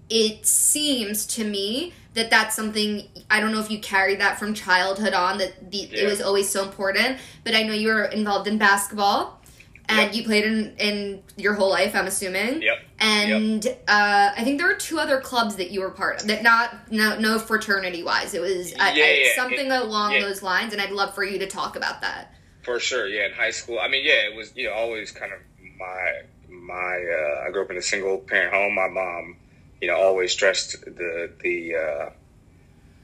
it 0.09 0.47
seems 0.47 1.27
to 1.27 1.45
me 1.45 1.93
that 2.17 2.31
that's 2.31 2.57
something 2.57 3.07
I 3.31 3.41
don't 3.41 3.53
know 3.53 3.61
if 3.61 3.71
you 3.71 3.79
carried 3.81 4.21
that 4.21 4.39
from 4.39 4.53
childhood 4.55 5.13
on 5.15 5.39
that 5.39 5.71
the, 5.71 5.83
it 5.83 6.07
was 6.07 6.21
always 6.21 6.49
so 6.49 6.65
important. 6.65 7.19
But 7.45 7.55
I 7.55 7.63
know 7.63 7.73
you 7.73 7.89
were 7.89 8.05
involved 8.07 8.49
in 8.49 8.59
basketball, 8.59 9.41
and 9.89 9.99
Yep. 10.09 10.15
you 10.15 10.25
played 10.25 10.45
in 10.45 10.75
in 10.79 11.23
your 11.37 11.55
whole 11.55 11.71
life. 11.71 11.95
I'm 11.95 12.07
assuming. 12.07 12.63
Yep. 12.63 12.79
And 12.99 13.67
uh, 13.87 14.33
I 14.37 14.43
think 14.43 14.59
there 14.59 14.67
were 14.67 14.75
two 14.75 14.99
other 14.99 15.21
clubs 15.21 15.57
that 15.57 15.71
you 15.71 15.81
were 15.83 15.91
part 15.91 16.21
of. 16.23 16.27
That 16.29 16.43
not 16.43 16.91
no 16.91 17.19
no 17.19 17.39
fraternity 17.39 18.03
wise. 18.03 18.35
It 18.35 18.41
was 18.41 18.73
I, 18.81 18.93
Yeah, 18.95 19.05
I- 19.05 19.23
yeah, 19.27 19.29
something 19.37 19.67
it- 19.67 19.83
along 19.83 20.13
yeah. 20.15 20.21
those 20.23 20.43
lines, 20.43 20.73
and 20.73 20.83
I'd 20.83 20.91
love 20.91 21.15
for 21.15 21.23
you 21.25 21.39
to 21.39 21.47
talk 21.47 21.77
about 21.77 22.01
that. 22.01 22.33
For 22.63 22.81
sure, 22.81 23.07
yeah. 23.07 23.27
In 23.27 23.33
high 23.33 23.53
school, 23.53 23.79
I 23.79 23.87
mean, 23.89 24.05
yeah, 24.05 24.29
it 24.29 24.35
was 24.37 24.53
you 24.57 24.67
know 24.67 24.73
always 24.75 25.13
kind 25.13 25.33
of 25.33 25.39
my 25.79 26.23
my. 26.49 26.95
Uh, 26.97 27.47
I 27.47 27.51
grew 27.53 27.63
up 27.63 27.71
in 27.71 27.77
a 27.77 27.83
single 27.83 28.19
parent 28.19 28.53
home. 28.55 28.75
My 28.75 28.89
mom, 28.89 29.37
you 29.81 29.89
know, 29.89 29.97
always 29.97 30.33
stressed 30.33 30.81
the 30.85 31.31
the 31.43 31.75
uh, 31.77 32.11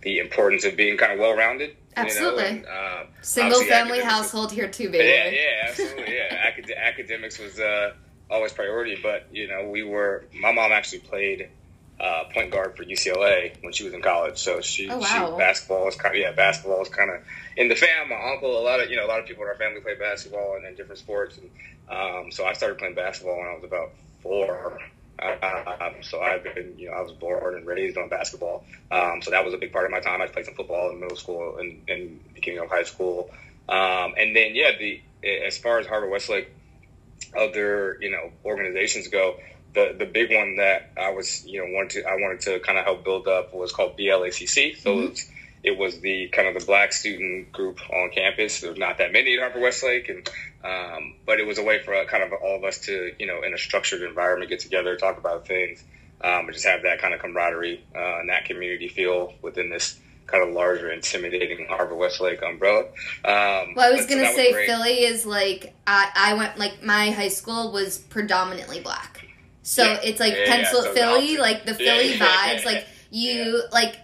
the 0.03 0.19
importance 0.19 0.65
of 0.65 0.77
being 0.77 0.97
kind 0.97 1.13
of 1.13 1.19
well 1.19 1.37
rounded. 1.37 1.77
Absolutely. 1.97 2.45
You 2.45 2.51
know, 2.63 2.69
and, 2.71 3.03
um, 3.03 3.07
Single 3.21 3.63
family 3.63 4.01
household 4.01 4.51
here 4.53 4.69
too, 4.69 4.89
baby. 4.91 5.05
Yeah, 5.09 5.29
yeah, 5.29 5.69
absolutely, 5.69 6.15
yeah. 6.15 6.49
Acad- 6.49 6.77
academics 6.77 7.39
was 7.39 7.61
uh, 7.61 7.93
always 8.31 8.53
priority, 8.53 8.99
but 9.03 9.27
you 9.33 9.49
know, 9.49 9.69
we 9.69 9.83
were. 9.83 10.25
My 10.35 10.53
mom 10.53 10.73
actually 10.73 11.01
played 11.01 11.51
uh, 12.01 12.25
point 12.33 12.51
guard 12.51 12.77
for 12.77 12.85
UCLA 12.85 13.63
when 13.63 13.73
she 13.73 13.85
was 13.85 13.93
in 13.93 14.03
college, 14.03 14.39
so 14.39 14.61
she, 14.61 14.89
Oh, 14.91 15.01
she 15.01 15.39
basketball 15.39 15.85
was 15.85 15.95
kind 15.97 16.15
of 16.15 16.21
yeah, 16.21 16.33
basketball 16.33 16.79
was 16.81 16.89
kind 16.89 17.11
of 17.11 17.21
in 17.57 17.69
the 17.69 17.77
fam. 17.77 18.09
My 18.09 18.33
uncle, 18.33 18.59
a 18.59 18.65
lot 18.65 18.81
of 18.81 18.91
you 18.91 18.97
know, 18.97 19.07
a 19.07 19.09
lot 19.09 19.21
of 19.21 19.27
people 19.27 19.45
in 19.45 19.49
our 19.49 19.57
family 19.57 19.81
play 19.81 19.95
basketball 19.95 20.57
and, 20.57 20.67
and 20.67 20.77
different 20.77 20.99
sports, 20.99 21.39
and 21.39 21.51
um, 21.89 22.33
so 22.33 22.45
I 22.47 22.55
started 22.55 22.79
playing 22.79 22.95
basketball 22.95 23.39
when 23.39 23.47
I 23.49 23.55
was 23.55 23.65
about 23.65 23.91
four. 24.23 24.79
Um, 25.21 25.93
so 26.03 26.21
I've 26.21 26.43
been, 26.43 26.75
you 26.77 26.91
know, 26.91 26.97
I 26.97 27.03
was 27.03 27.13
born 27.13 27.55
and 27.57 27.67
raised 27.67 27.97
on 27.97 28.09
basketball. 28.09 28.65
Um, 28.91 29.21
so 29.23 29.31
that 29.31 29.45
was 29.45 29.55
a 29.55 29.59
big 29.59 29.73
part 29.73 29.85
of 29.85 29.91
my 29.91 30.01
time. 30.01 30.21
I 30.21 30.27
played 30.27 30.47
some 30.47 30.55
football 30.55 30.91
in 30.91 31.01
middle 31.01 31.17
school 31.17 31.59
and, 31.59 31.83
and 31.89 32.21
beginning 32.35 32.61
of 32.61 32.69
high 32.71 32.83
school. 32.83 33.31
Um, 33.69 34.15
and 34.19 34.35
then, 34.35 34.55
yeah, 34.55 34.73
the 34.79 35.01
as 35.47 35.57
far 35.59 35.79
as 35.79 35.87
Harvard 35.87 36.11
Westlake, 36.11 36.49
other 37.37 37.97
you 38.01 38.11
know 38.11 38.31
organizations 38.45 39.09
go, 39.09 39.37
the 39.75 39.95
the 39.97 40.07
big 40.07 40.35
one 40.35 40.57
that 40.57 40.91
I 40.97 41.11
was 41.11 41.45
you 41.47 41.61
know 41.61 41.73
wanted 41.73 41.91
to 42.03 42.09
I 42.09 42.15
wanted 42.15 42.41
to 42.43 42.59
kind 42.61 42.79
of 42.79 42.85
help 42.85 43.05
build 43.05 43.29
up 43.29 43.55
was 43.55 43.73
called 43.73 43.97
BLACC. 43.97 44.77
So 44.77 44.97
Mhm. 44.97 45.05
it, 45.05 45.11
was, 45.11 45.31
it 45.65 45.77
was 45.79 46.01
the 46.01 46.29
kind 46.29 46.49
of 46.49 46.55
the 46.61 46.67
black 46.67 46.93
student 46.93 47.53
group 47.53 47.79
on 47.91 48.11
campus. 48.11 48.61
There's 48.61 48.79
not 48.79 48.99
that 48.99 49.13
many 49.13 49.35
at 49.35 49.41
Harvard 49.41 49.63
Westlake, 49.63 50.09
and 50.09 50.29
um, 50.65 51.15
but 51.27 51.41
it 51.41 51.47
was 51.47 51.59
a 51.59 51.63
way 51.63 51.83
for 51.83 51.95
uh, 51.95 52.05
kind 52.07 52.23
of 52.23 52.33
all 52.33 52.57
of 52.57 52.65
us 52.65 52.79
to 52.81 53.13
you 53.19 53.27
know 53.27 53.43
in 53.43 53.55
a 53.55 53.59
structured 53.59 54.03
environment 54.03 54.51
get 54.51 54.61
together, 54.61 54.97
talk 54.97 55.19
about 55.19 55.47
things, 55.47 55.83
um, 56.23 56.47
and 56.47 56.53
just 56.53 56.67
have 56.67 56.83
that 56.83 57.01
kind 57.01 57.15
of 57.15 57.21
camaraderie 57.21 57.85
uh, 57.95 58.21
and 58.21 58.29
that 58.29 58.45
community 58.45 58.89
feel 58.89 59.35
within 59.43 59.71
this 59.71 59.99
kind 60.27 60.49
of 60.49 60.55
larger, 60.55 60.91
intimidating 60.91 61.67
Harvard 61.69 61.99
Westlake 61.99 62.43
umbrella. 62.43 62.85
Um, 63.25 63.75
Well, 63.77 63.81
I 63.81 63.91
was 63.95 64.07
gonna 64.07 64.23
that 64.23 64.35
say 64.35 64.53
great. 64.53 64.67
Philly 64.67 65.05
is 65.05 65.27
like 65.27 65.75
I, 65.87 66.11
I 66.15 66.35
went 66.35 66.59
like 66.59 66.83
my 66.83 67.11
high 67.11 67.29
school 67.29 67.71
was 67.73 67.99
predominantly 67.99 68.81
black, 68.81 69.27
so 69.63 69.85
Yeah. 69.85 70.01
it's 70.03 70.21
like 70.21 70.33
Yeah, 70.33 70.39
yeah, 70.45 70.57
pencil 70.57 70.83
so 70.83 70.93
Philly, 70.95 71.37
opposite. 71.37 71.41
like 71.41 71.67
the 71.67 71.75
Philly 71.75 72.15
yeah, 72.17 72.27
vibes, 72.27 72.61
yeah, 72.65 72.67
like 72.71 72.87
you 73.11 73.63
like 73.73 73.97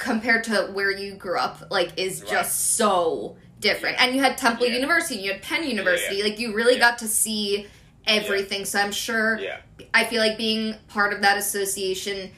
compared 0.00 0.42
to 0.44 0.62
where 0.72 0.90
you 0.90 1.12
grew 1.14 1.38
up, 1.38 1.62
like 1.70 1.92
is 1.98 2.22
Right. 2.22 2.30
just 2.30 2.74
so 2.76 3.36
different. 3.60 4.00
And 4.00 4.16
you 4.16 4.22
had 4.22 4.38
Temple 4.38 4.66
Yeah. 4.66 4.74
University, 4.74 5.16
and 5.16 5.24
you 5.24 5.32
had 5.32 5.42
Penn 5.42 5.64
University, 5.68 6.16
yeah. 6.16 6.24
like 6.24 6.38
you 6.40 6.52
really 6.54 6.74
Yeah. 6.74 6.80
got 6.80 6.98
to 6.98 7.06
see 7.08 7.66
everything. 8.06 8.64
So 8.64 8.80
I'm 8.80 8.92
sure 8.92 9.38
Yeah, 9.38 9.58
I 9.94 10.04
feel 10.04 10.20
like 10.20 10.38
being 10.38 10.74
part 10.88 11.12
of 11.12 11.20
that 11.20 11.36
association 11.36 12.32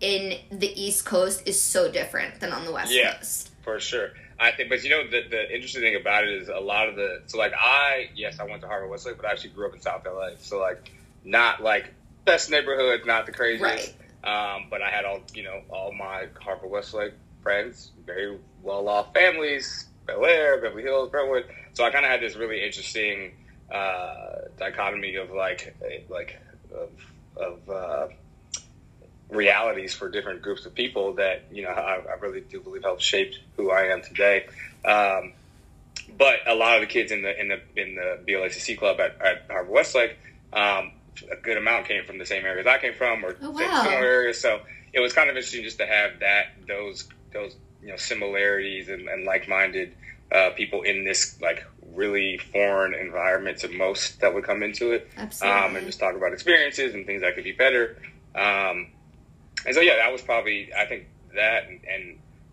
in 0.00 0.38
the 0.52 0.68
East 0.80 1.04
Coast 1.06 1.42
is 1.46 1.60
so 1.60 1.90
different 1.90 2.40
than 2.40 2.52
on 2.52 2.64
the 2.64 2.72
West 2.72 2.92
Yeah. 2.92 3.14
Coast. 3.14 3.48
for 3.62 3.80
sure. 3.80 4.10
I 4.38 4.52
think, 4.52 4.68
but 4.70 4.82
you 4.84 4.88
know, 4.90 5.04
the, 5.06 5.22
the 5.28 5.54
interesting 5.54 5.82
thing 5.82 5.96
about 5.96 6.24
it 6.24 6.30
is 6.30 6.48
a 6.48 6.58
lot 6.60 6.88
of 6.88 6.96
the. 6.96 7.20
So, 7.26 7.36
like, 7.36 7.52
I 7.54 8.08
yes, 8.14 8.40
I 8.40 8.44
went 8.44 8.62
to 8.62 8.66
Harvard 8.68 8.88
Westlake, 8.88 9.16
but 9.18 9.26
I 9.26 9.32
actually 9.32 9.50
grew 9.50 9.66
up 9.68 9.74
in 9.74 9.80
South 9.82 10.06
LA. 10.06 10.30
So, 10.40 10.58
like, 10.58 10.90
not 11.24 11.62
like 11.62 11.92
best 12.24 12.50
neighborhood, 12.50 13.04
not 13.04 13.26
the 13.26 13.32
craziest. 13.32 13.94
Um, 14.22 14.66
but 14.68 14.82
I 14.82 14.90
had 14.90 15.04
all 15.04 15.20
you 15.34 15.42
know 15.42 15.62
all 15.70 15.92
my 15.92 16.26
Harvard 16.40 16.70
Westlake 16.70 17.14
friends, 17.42 17.90
very 18.04 18.38
well 18.62 18.88
off 18.88 19.14
families, 19.14 19.86
Bel 20.06 20.24
Air, 20.24 20.60
Beverly 20.60 20.82
Hills, 20.82 21.10
Brentwood. 21.10 21.46
So 21.72 21.84
I 21.84 21.90
kind 21.90 22.04
of 22.04 22.10
had 22.10 22.20
this 22.20 22.36
really 22.36 22.64
interesting 22.64 23.32
uh, 23.72 24.48
dichotomy 24.58 25.14
of 25.16 25.30
like 25.30 25.74
like 26.08 26.38
of 26.74 26.90
of 27.36 27.70
uh, 27.70 28.08
realities 29.30 29.94
for 29.94 30.10
different 30.10 30.42
groups 30.42 30.66
of 30.66 30.74
people 30.74 31.14
that 31.14 31.44
you 31.50 31.62
know 31.62 31.70
I, 31.70 31.96
I 31.96 32.14
really 32.20 32.40
do 32.40 32.60
believe 32.60 32.82
helped 32.82 33.02
shape 33.02 33.34
who 33.56 33.70
I 33.70 33.92
am 33.92 34.02
today. 34.02 34.46
Um, 34.84 35.32
but 36.16 36.40
a 36.46 36.54
lot 36.54 36.76
of 36.76 36.80
the 36.80 36.86
kids 36.86 37.12
in 37.12 37.22
the 37.22 37.40
in 37.40 37.48
the 37.48 37.60
in 37.76 37.94
the 37.94 38.18
BLACC 38.26 38.78
club 38.78 39.00
at, 39.00 39.20
at 39.20 39.44
Harvard 39.48 39.72
Westlake, 39.72 40.18
um, 40.52 40.92
a 41.30 41.36
good 41.36 41.56
amount 41.56 41.86
came 41.86 42.04
from 42.04 42.18
the 42.18 42.26
same 42.26 42.44
areas 42.44 42.66
I 42.66 42.78
came 42.78 42.94
from, 42.94 43.24
or 43.24 43.36
Oh, 43.42 43.50
wow. 43.50 43.82
similar 43.82 44.04
areas. 44.04 44.40
So 44.40 44.60
it 44.92 45.00
was 45.00 45.12
kind 45.12 45.28
of 45.30 45.36
interesting 45.36 45.62
just 45.62 45.78
to 45.78 45.86
have 45.86 46.20
that 46.20 46.46
those 46.66 47.08
those 47.32 47.56
you 47.80 47.88
know 47.88 47.96
similarities 47.96 48.88
and, 48.88 49.08
and 49.08 49.24
like 49.24 49.48
minded 49.48 49.94
uh, 50.32 50.50
people 50.50 50.82
in 50.82 51.04
this 51.04 51.36
like 51.40 51.64
really 51.92 52.38
foreign 52.52 52.94
environment 52.94 53.58
to 53.58 53.68
most 53.68 54.20
that 54.20 54.32
would 54.32 54.44
come 54.44 54.62
into 54.62 54.92
it 54.92 55.10
Absolutely. 55.16 55.60
um, 55.60 55.76
and 55.76 55.86
just 55.86 55.98
talk 55.98 56.14
about 56.14 56.32
experiences 56.32 56.94
and 56.94 57.04
things 57.06 57.22
that 57.22 57.34
could 57.34 57.44
be 57.44 57.52
better. 57.52 57.96
Um, 58.34 58.88
and 59.66 59.74
so, 59.74 59.80
yeah, 59.80 59.96
that 59.96 60.12
was 60.12 60.22
probably, 60.22 60.70
I 60.78 60.86
think 60.86 61.04
that 61.34 61.64
and, 61.68 61.80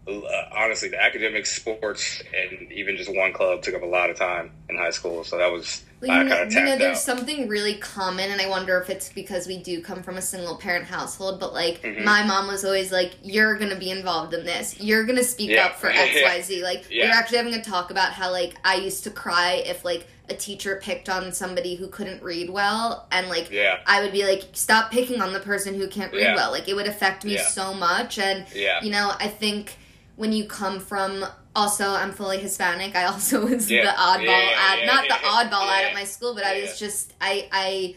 and 0.08 0.24
uh, 0.26 0.44
honestly, 0.56 0.90
the 0.90 1.02
academic 1.04 1.46
sports, 1.46 2.22
and 2.36 2.72
even 2.72 2.98
just 2.98 3.14
one 3.14 3.32
club 3.34 3.62
took 3.62 3.76
up 3.76 3.84
a 3.84 3.86
lot 3.86 4.10
of 4.10 4.18
time 4.18 4.52
in 4.70 4.78
high 4.78 4.90
school. 4.90 5.24
So 5.24 5.38
that 5.38 5.52
was, 5.52 5.84
I 6.04 6.06
you, 6.06 6.12
kind 6.12 6.30
know, 6.30 6.42
of 6.44 6.54
you 6.54 6.64
know, 6.64 6.78
there's 6.78 6.98
out. 6.98 7.04
something 7.04 7.48
really 7.48 7.76
common, 7.76 8.30
and 8.32 8.40
I 8.40 8.48
wonder 8.48 8.80
if 8.80 8.90
it's 8.90 9.10
because 9.10 9.48
we 9.48 9.58
do 9.58 9.82
come 9.82 10.04
from 10.04 10.18
a 10.18 10.22
single 10.22 10.56
parent 10.56 10.86
household. 10.86 11.40
But 11.40 11.54
like, 11.54 11.82
Mhm. 11.82 12.04
my 12.04 12.24
mom 12.24 12.48
was 12.48 12.64
always 12.64 12.92
like, 12.92 13.14
"You're 13.24 13.56
gonna 13.58 13.76
be 13.76 13.90
involved 13.90 14.34
in 14.36 14.46
this. 14.46 14.80
You're 14.80 15.06
gonna 15.06 15.24
speak 15.24 15.50
Yeah. 15.50 15.66
up 15.66 15.80
for 15.80 15.90
X, 15.94 16.16
Y, 16.22 16.42
Z." 16.42 16.64
Like, 16.64 16.86
we 16.90 17.00
were 17.00 17.06
Yeah. 17.06 17.16
actually 17.16 17.38
having 17.40 17.56
a 17.56 17.64
talk 17.64 17.90
about 17.90 18.14
how 18.14 18.32
like 18.32 18.54
I 18.64 18.76
used 18.76 19.04
to 19.06 19.10
cry 19.10 19.64
if 19.66 19.84
like 19.84 20.06
a 20.30 20.34
teacher 20.36 20.80
picked 20.84 21.08
on 21.10 21.32
somebody 21.32 21.76
who 21.76 21.88
couldn't 21.88 22.22
read 22.22 22.50
well, 22.52 23.08
and 23.12 23.28
like 23.30 23.50
Yeah, 23.50 23.78
I 23.88 24.02
would 24.02 24.12
be 24.12 24.24
like, 24.26 24.44
"Stop 24.54 24.92
picking 24.92 25.22
on 25.22 25.34
the 25.34 25.40
person 25.40 25.74
who 25.74 25.88
can't 25.88 26.12
read 26.14 26.22
Yeah. 26.22 26.36
well." 26.36 26.52
Like, 26.52 26.68
it 26.70 26.76
would 26.76 26.88
affect 26.88 27.24
me 27.26 27.36
Yeah. 27.36 27.48
so 27.48 27.74
much, 27.74 28.20
and 28.20 28.46
yeah, 28.54 28.84
you 28.84 28.92
know, 28.92 29.14
I 29.20 29.28
think 29.30 29.78
when 30.16 30.32
you 30.34 30.46
come 30.46 30.80
from 30.80 31.26
also 31.58 31.86
I'm 31.90 32.12
fully 32.14 32.38
Hispanic. 32.40 32.96
I 32.96 33.06
also 33.06 33.46
was 33.50 33.70
Yeah. 33.70 33.86
the 33.88 33.96
oddball 34.10 34.26
Yeah, 34.26 34.76
yeah, 34.76 34.86
not 34.86 35.04
the 35.08 35.16
oddball 35.36 35.68
at 35.68 35.82
yeah. 35.82 35.88
at 35.90 35.94
my 35.94 36.04
school, 36.06 36.34
but 36.36 36.44
I 36.46 36.62
was 36.62 36.80
just 36.80 37.14
I 37.20 37.34
I 37.52 37.96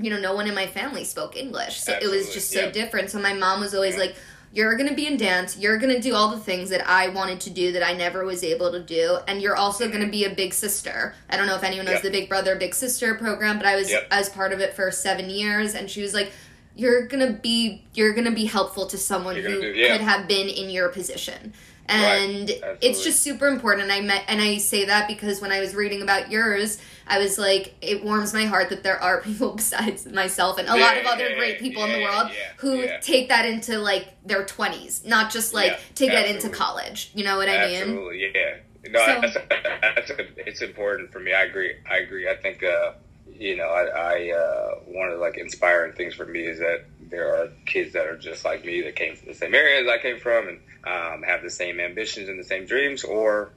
you 0.00 0.10
know 0.10 0.18
no 0.20 0.34
one 0.34 0.46
in 0.48 0.54
my 0.54 0.66
family 0.66 1.04
spoke 1.04 1.36
English, 1.36 1.80
so 1.80 1.92
it 1.92 2.08
was 2.10 2.32
just 2.32 2.50
so 2.50 2.70
different. 2.70 3.10
So 3.10 3.18
my 3.20 3.34
mom 3.34 3.60
was 3.60 3.74
always 3.74 3.96
like. 3.96 4.14
You're 4.52 4.74
gonna 4.78 4.94
be 4.94 5.06
in 5.06 5.18
dance. 5.18 5.58
You're 5.58 5.76
gonna 5.76 6.00
do 6.00 6.14
all 6.14 6.30
the 6.30 6.38
things 6.40 6.70
that 6.70 6.88
I 6.88 7.08
wanted 7.08 7.40
to 7.46 7.50
do 7.50 7.72
that 7.72 7.82
I 7.86 7.92
never 7.92 8.24
was 8.24 8.42
able 8.42 8.70
to 8.72 8.80
do, 8.80 9.18
and 9.28 9.42
you're 9.42 9.56
also 9.56 9.86
gonna 9.90 10.06
be 10.08 10.24
a 10.24 10.30
big 10.30 10.54
sister. 10.54 11.14
I 11.28 11.36
don't 11.36 11.46
know 11.46 11.56
if 11.56 11.62
anyone 11.64 11.84
knows 11.84 12.00
the 12.00 12.10
Big 12.10 12.26
Brother 12.30 12.56
Big 12.56 12.72
Sister 12.74 13.16
program, 13.16 13.58
but 13.58 13.66
I 13.66 13.76
was. 13.76 13.92
I 14.10 14.18
was 14.18 14.30
part 14.30 14.54
of 14.54 14.60
it 14.60 14.72
for 14.72 14.90
seven 14.90 15.28
years, 15.28 15.74
and 15.74 15.90
she 15.90 16.00
was 16.00 16.14
like, 16.14 16.32
"You're 16.74 17.06
gonna 17.06 17.32
be 17.32 17.84
you're 17.92 18.14
gonna 18.14 18.30
be 18.30 18.46
helpful 18.46 18.86
to 18.86 18.96
someone 18.96 19.36
who 19.36 19.42
do- 19.60 19.74
could 19.90 20.00
have 20.00 20.26
been 20.26 20.48
in 20.48 20.70
your 20.70 20.88
position." 20.88 21.52
Right. 21.88 21.94
and 21.94 22.50
it's 22.80 23.04
just 23.04 23.22
super 23.22 23.46
important 23.46 23.84
and 23.84 23.92
i 23.92 24.00
met 24.00 24.24
and 24.28 24.40
i 24.40 24.58
say 24.58 24.86
that 24.86 25.06
because 25.06 25.40
when 25.40 25.52
i 25.52 25.60
was 25.60 25.74
reading 25.74 26.02
about 26.02 26.30
yours 26.30 26.78
i 27.06 27.18
was 27.18 27.38
like 27.38 27.74
it 27.80 28.02
warms 28.02 28.34
my 28.34 28.44
heart 28.44 28.70
that 28.70 28.82
there 28.82 29.00
are 29.00 29.20
people 29.22 29.52
besides 29.52 30.06
myself 30.06 30.58
and 30.58 30.68
a 30.68 30.76
lot 30.76 30.96
of 30.96 31.06
other 31.06 31.28
yeah, 31.28 31.36
great 31.36 31.58
people 31.60 31.84
in 31.84 31.92
the 31.92 32.02
world 32.02 32.30
yeah, 32.30 32.52
who 32.56 32.80
yeah. 32.80 32.98
take 32.98 33.28
that 33.28 33.44
into 33.46 33.78
like 33.78 34.08
their 34.24 34.44
20s 34.44 35.06
not 35.06 35.30
just 35.30 35.54
like 35.54 35.72
Yeah, 35.72 35.78
to 35.96 36.06
get 36.06 36.28
into 36.28 36.48
college 36.48 37.10
you 37.14 37.22
know 37.24 37.36
what 37.36 37.48
i 37.48 37.66
mean 37.66 37.82
Absolutely, 37.82 38.32
yeah. 38.34 38.56
No, 38.88 38.98
So- 39.04 39.20
that's, 39.20 39.36
that's 39.80 40.10
it's 40.36 40.62
important 40.62 41.10
for 41.12 41.18
me. 41.18 41.32
I 41.32 41.42
agree. 41.42 41.74
I 41.90 41.96
agree. 41.98 42.28
I 42.28 42.36
think 42.36 42.62
uh, 42.62 42.92
you 43.28 43.56
know, 43.56 43.66
I, 43.68 43.82
I 43.86 44.30
uh, 44.30 44.74
one 44.86 45.08
of 45.08 45.14
the 45.14 45.20
like 45.20 45.36
inspiring 45.38 45.92
things 45.94 46.14
for 46.14 46.24
me 46.24 46.46
is 46.46 46.58
that 46.60 46.84
there 47.08 47.34
are 47.34 47.48
kids 47.66 47.92
that 47.92 48.06
are 48.06 48.16
just 48.16 48.44
like 48.44 48.64
me 48.64 48.82
that 48.82 48.96
came 48.96 49.14
from 49.16 49.28
the 49.28 49.34
same 49.34 49.54
areas 49.54 49.88
I 49.88 49.98
came 50.02 50.18
from 50.18 50.48
and 50.48 50.58
um, 50.84 51.22
have 51.22 51.42
the 51.42 51.50
same 51.50 51.80
ambitions 51.80 52.28
and 52.28 52.38
the 52.38 52.44
same 52.44 52.66
dreams, 52.66 53.04
or 53.04 53.50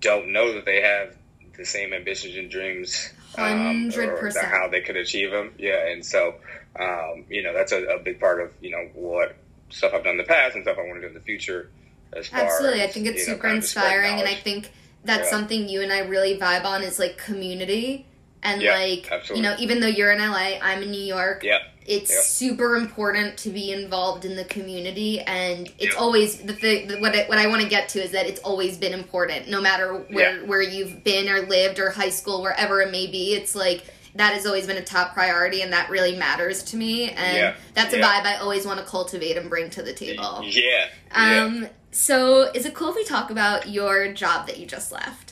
don't 0.00 0.32
know 0.32 0.52
that 0.54 0.64
they 0.64 0.80
have 0.82 1.14
the 1.56 1.64
same 1.64 1.92
ambitions 1.92 2.36
and 2.36 2.50
dreams. 2.50 3.10
um, 3.36 3.88
or 3.88 4.16
100%. 4.30 4.44
How 4.50 4.68
they 4.68 4.80
could 4.80 4.96
achieve 4.96 5.30
them. 5.30 5.52
Yeah, 5.58 5.86
and 5.88 6.04
so 6.04 6.34
um, 6.78 7.24
you 7.28 7.42
know 7.42 7.52
that's 7.52 7.72
a, 7.72 7.84
a 7.84 7.98
big 7.98 8.20
part 8.20 8.40
of 8.40 8.50
you 8.60 8.70
know 8.70 8.88
what 8.94 9.36
stuff 9.70 9.92
I've 9.94 10.04
done 10.04 10.12
in 10.12 10.18
the 10.18 10.24
past 10.24 10.54
and 10.54 10.64
stuff 10.64 10.78
I 10.78 10.82
want 10.82 10.94
to 10.96 11.00
do 11.02 11.06
in 11.08 11.14
the 11.14 11.20
future. 11.20 11.70
As 12.12 12.30
Absolutely. 12.32 12.82
I 12.82 12.86
think 12.86 13.06
it's 13.06 13.26
know, 13.26 13.34
super 13.34 13.42
kind 13.48 13.56
of 13.58 13.64
inspiring 13.64 14.20
and 14.20 14.28
I 14.28 14.34
think 14.34 14.70
that's 15.04 15.24
Yeah. 15.24 15.30
something 15.30 15.68
you 15.68 15.82
and 15.82 15.92
I 15.92 16.00
really 16.00 16.38
vibe 16.38 16.64
on 16.64 16.82
is 16.82 16.98
like 17.00 17.18
community 17.18 18.06
and 18.42 18.62
Yeah, 18.62 18.74
like 18.74 19.10
absolutely. 19.10 19.36
you 19.36 19.42
know 19.50 19.56
even 19.58 19.80
though 19.80 19.88
you're 19.88 20.12
in 20.12 20.18
LA, 20.20 20.58
I'm 20.62 20.82
in 20.84 20.92
New 20.92 21.02
York. 21.02 21.42
Yep. 21.42 21.60
It's 21.86 22.10
Yep. 22.10 22.20
super 22.22 22.76
important 22.76 23.36
to 23.38 23.50
be 23.50 23.70
involved 23.72 24.24
in 24.24 24.36
the 24.36 24.44
community 24.44 25.20
and 25.20 25.66
it's 25.78 25.92
Yep. 25.92 26.00
always 26.00 26.36
the 26.38 26.54
thing 26.54 26.88
the- 26.88 26.98
what 26.98 27.14
I, 27.14 27.24
what 27.24 27.38
I 27.38 27.46
want 27.46 27.62
to 27.62 27.68
get 27.68 27.88
to 27.90 28.02
is 28.02 28.12
that 28.12 28.26
it's 28.26 28.40
always 28.40 28.76
been 28.78 28.94
important 28.94 29.48
no 29.48 29.60
matter 29.60 29.92
where 29.92 30.38
Yeah. 30.40 30.46
where 30.46 30.62
you've 30.62 31.04
been 31.04 31.28
or 31.28 31.42
lived 31.42 31.78
or 31.78 31.90
high 31.90 32.10
school 32.10 32.40
wherever 32.42 32.80
it 32.80 32.90
may 32.90 33.06
be. 33.06 33.34
It's 33.34 33.54
like 33.54 33.82
that 34.14 34.32
has 34.32 34.46
always 34.46 34.66
been 34.66 34.76
a 34.76 34.82
top 34.84 35.12
priority 35.12 35.60
and 35.62 35.72
that 35.72 35.90
really 35.90 36.14
matters 36.16 36.62
to 36.62 36.76
me 36.76 37.10
and 37.10 37.36
Yeah, 37.36 37.54
that's 37.74 37.92
a 37.92 37.98
yeah. 37.98 38.04
vibe 38.22 38.26
I 38.26 38.36
always 38.36 38.64
want 38.64 38.78
to 38.78 38.84
cultivate 38.86 39.36
and 39.36 39.50
bring 39.50 39.70
to 39.70 39.82
the 39.82 39.92
table. 39.92 40.42
Yeah. 40.44 40.86
yeah. 41.12 41.42
Um, 41.44 41.68
so 41.90 42.42
is 42.54 42.64
it 42.66 42.74
cool 42.74 42.90
if 42.90 42.96
we 42.96 43.04
talk 43.04 43.30
about 43.30 43.68
your 43.68 44.12
job 44.12 44.46
that 44.46 44.58
you 44.58 44.66
just 44.66 44.92
left? 44.92 45.23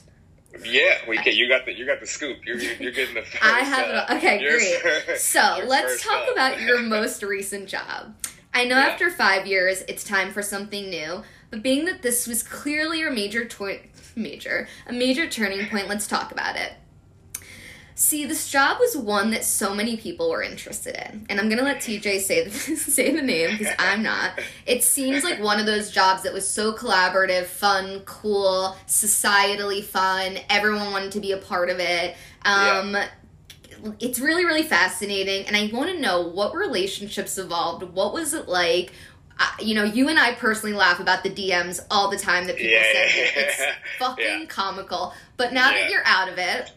Yeah, 0.65 0.99
we 1.09 1.19
can. 1.19 1.35
You 1.35 1.49
got 1.49 1.65
the 1.65 1.73
you 1.73 1.87
got 1.87 2.01
the 2.01 2.07
scoop. 2.07 2.39
You're 2.45 2.59
you're 2.61 2.93
getting 2.93 3.15
the. 3.15 3.23
First, 3.23 3.43
I 3.45 3.61
have 3.61 3.89
it. 3.89 3.95
uh, 3.95 4.07
all- 4.09 4.17
Okay, 4.17 4.39
great. 4.39 5.19
So 5.19 5.61
let's 5.67 6.03
talk 6.03 6.27
about 6.33 6.61
your 6.61 6.81
most 6.83 7.23
recent 7.23 7.69
job. 7.69 8.15
I 8.55 8.65
know 8.65 8.77
Yeah. 8.77 8.87
after 8.89 9.11
five 9.11 9.47
years, 9.47 9.83
it's 9.89 10.05
time 10.05 10.31
for 10.31 10.43
something 10.43 10.91
new. 10.91 11.23
But 11.51 11.63
being 11.63 11.85
that 11.87 12.03
this 12.03 12.27
was 12.27 12.43
clearly 12.43 13.01
your 13.01 13.11
major 13.11 13.45
to- 13.45 13.79
major 14.17 14.69
a 14.87 14.93
major 14.93 15.29
turning 15.29 15.67
point, 15.69 15.89
let's 15.89 16.07
talk 16.07 16.33
about 16.33 16.57
it. 16.57 16.73
See, 17.95 18.25
this 18.25 18.51
job 18.51 18.79
was 18.81 18.97
one 18.97 19.31
that 19.33 19.45
so 19.45 19.75
many 19.75 19.97
people 19.97 20.31
were 20.31 20.43
interested 20.43 20.97
in, 20.97 21.27
and 21.29 21.39
I'm 21.39 21.49
gonna 21.49 21.63
let 21.63 21.79
TJ 21.79 22.21
say 22.21 22.45
the, 22.45 22.51
say 22.77 23.15
the 23.15 23.21
name 23.23 23.59
because 23.59 23.75
I'm 23.79 24.03
not. 24.03 24.41
It 24.67 24.83
seems 24.83 25.23
like 25.25 25.41
one 25.41 25.61
of 25.61 25.67
those 25.67 25.91
jobs 25.91 26.23
that 26.23 26.33
was 26.33 26.47
so 26.49 26.73
collaborative, 26.73 27.45
fun, 27.45 28.01
cool, 28.07 28.77
societally 28.87 29.85
fun. 29.85 30.39
Everyone 30.49 30.91
wanted 30.91 31.13
to 31.13 31.21
be 31.21 31.33
a 31.33 31.37
part 31.39 31.69
of 31.71 31.79
it. 31.81 32.17
Um, 32.45 32.97
It's 34.01 34.21
really, 34.21 34.45
really 34.45 34.63
fascinating, 34.63 35.47
and 35.47 35.57
I 35.57 35.69
want 35.73 35.91
to 35.91 35.99
know 36.01 36.23
what 36.29 36.55
relationships 36.55 37.37
evolved. 37.37 37.83
What 37.83 38.13
was 38.15 38.33
it 38.33 38.49
like? 38.49 38.93
You 39.61 39.75
know, 39.75 39.83
you 39.83 40.09
and 40.09 40.19
I 40.21 40.33
personally 40.35 40.75
laugh 40.77 41.01
about 41.01 41.25
the 41.25 41.31
DMs 41.31 41.81
all 41.91 42.09
the 42.09 42.17
time 42.17 42.47
that 42.47 42.57
people 42.57 42.73
Yeah, 42.73 42.83
send 42.93 43.11
yeah, 43.17 43.43
It's 43.43 43.59
yeah. 43.61 43.75
fucking 43.99 44.41
Yeah. 44.43 44.47
comical. 44.47 45.13
But 45.37 45.53
now 45.53 45.71
Yeah. 45.71 45.81
that 45.83 45.91
you're 45.91 46.07
out 46.07 46.29
of 46.29 46.39
it, 46.39 46.71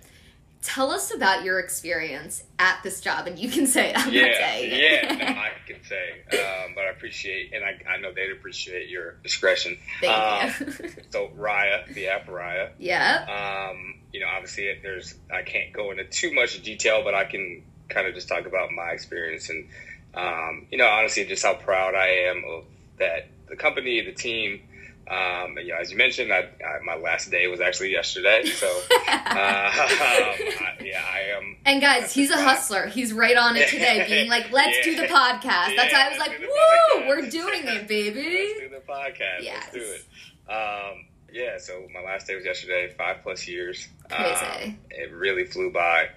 tell 0.65 0.89
us 0.91 1.13
about 1.13 1.43
your 1.43 1.59
experience 1.59 2.43
at 2.57 2.79
this 2.83 2.99
job, 2.99 3.27
and 3.27 3.37
you 3.37 3.49
can 3.49 3.67
say 3.67 3.91
it. 3.91 3.97
I'm 3.97 4.11
Yeah, 4.11 4.57
yeah, 4.57 5.13
no, 5.13 5.25
I 5.41 5.51
can 5.67 5.77
say, 5.83 6.21
um, 6.39 6.71
but 6.73 6.85
I 6.85 6.89
appreciate, 6.89 7.53
and 7.53 7.63
I, 7.63 7.79
I 7.89 7.97
know 7.97 8.11
they'd 8.13 8.31
appreciate 8.31 8.89
your 8.89 9.13
discretion. 9.23 9.77
Thank 10.01 10.59
Um, 10.59 10.67
you. 10.67 10.89
So 11.11 11.29
Raya, 11.37 11.93
the 11.93 12.07
app 12.07 12.25
Raya, 12.27 12.71
yeah. 12.79 13.69
um, 13.71 13.95
you 14.11 14.19
know, 14.19 14.27
obviously 14.27 14.65
it, 14.65 14.79
there's 14.81 15.15
I 15.31 15.43
can't 15.43 15.71
go 15.71 15.91
into 15.91 16.03
too 16.05 16.33
much 16.33 16.61
detail, 16.63 17.03
but 17.03 17.13
I 17.13 17.25
can 17.25 17.63
kind 17.87 18.07
of 18.07 18.15
just 18.15 18.27
talk 18.27 18.45
about 18.47 18.71
my 18.71 18.89
experience 18.89 19.49
and 19.49 19.67
um, 20.15 20.65
you 20.71 20.77
know, 20.77 20.87
honestly, 20.87 21.25
just 21.25 21.43
how 21.43 21.53
proud 21.53 21.93
I 21.93 22.07
am 22.29 22.43
of 22.49 22.63
that 22.99 23.27
the 23.49 23.55
company, 23.55 24.01
the 24.01 24.13
team, 24.13 24.61
Um, 25.07 25.57
and, 25.57 25.67
you 25.67 25.73
know, 25.73 25.79
as 25.79 25.91
you 25.91 25.97
mentioned, 25.97 26.33
I, 26.33 26.39
I, 26.65 26.79
my 26.83 26.95
last 26.95 27.29
day 27.29 27.45
was 27.47 27.61
actually 27.61 27.91
yesterday. 27.91 28.43
So, 28.45 28.65
uh, 28.91 28.99
um, 29.01 29.27
I, 29.37 30.75
yeah, 30.83 31.03
I 31.13 31.37
am. 31.37 31.57
And 31.65 31.79
guys, 31.79 32.11
he's 32.13 32.31
a 32.31 32.41
hustler. 32.41 32.87
He's 32.87 33.13
right 33.13 33.37
on 33.37 33.55
it 33.55 33.69
today, 33.69 34.03
being 34.07 34.29
like, 34.35 34.51
"Let's 34.51 34.77
Yeah. 34.79 34.83
do 34.83 34.95
the 35.01 35.07
podcast." 35.07 35.75
That's 35.75 35.91
Yeah, 35.91 35.99
why 35.99 36.05
I 36.05 36.09
was 36.09 36.17
like, 36.19 36.39
"Woo, 36.39 37.01
podcast." 37.01 37.07
we're 37.07 37.29
doing 37.29 37.61
it, 37.67 37.87
baby." 37.87 38.53
Let's 38.57 38.59
do 38.61 38.69
the 38.69 38.91
podcast. 38.91 39.41
Yes. 39.43 39.63
Let's 39.73 39.73
do 39.73 39.93
it. 39.93 40.51
Um, 40.51 41.05
yeah, 41.31 41.57
so 41.59 41.85
my 41.93 42.01
last 42.01 42.27
day 42.27 42.35
was 42.35 42.45
yesterday, 42.45 42.91
five 42.97 43.17
plus 43.21 43.47
years. 43.47 43.87
Um, 44.11 44.77
it 44.89 45.11
really 45.11 45.43
flew 45.45 45.71
by. 45.71 46.09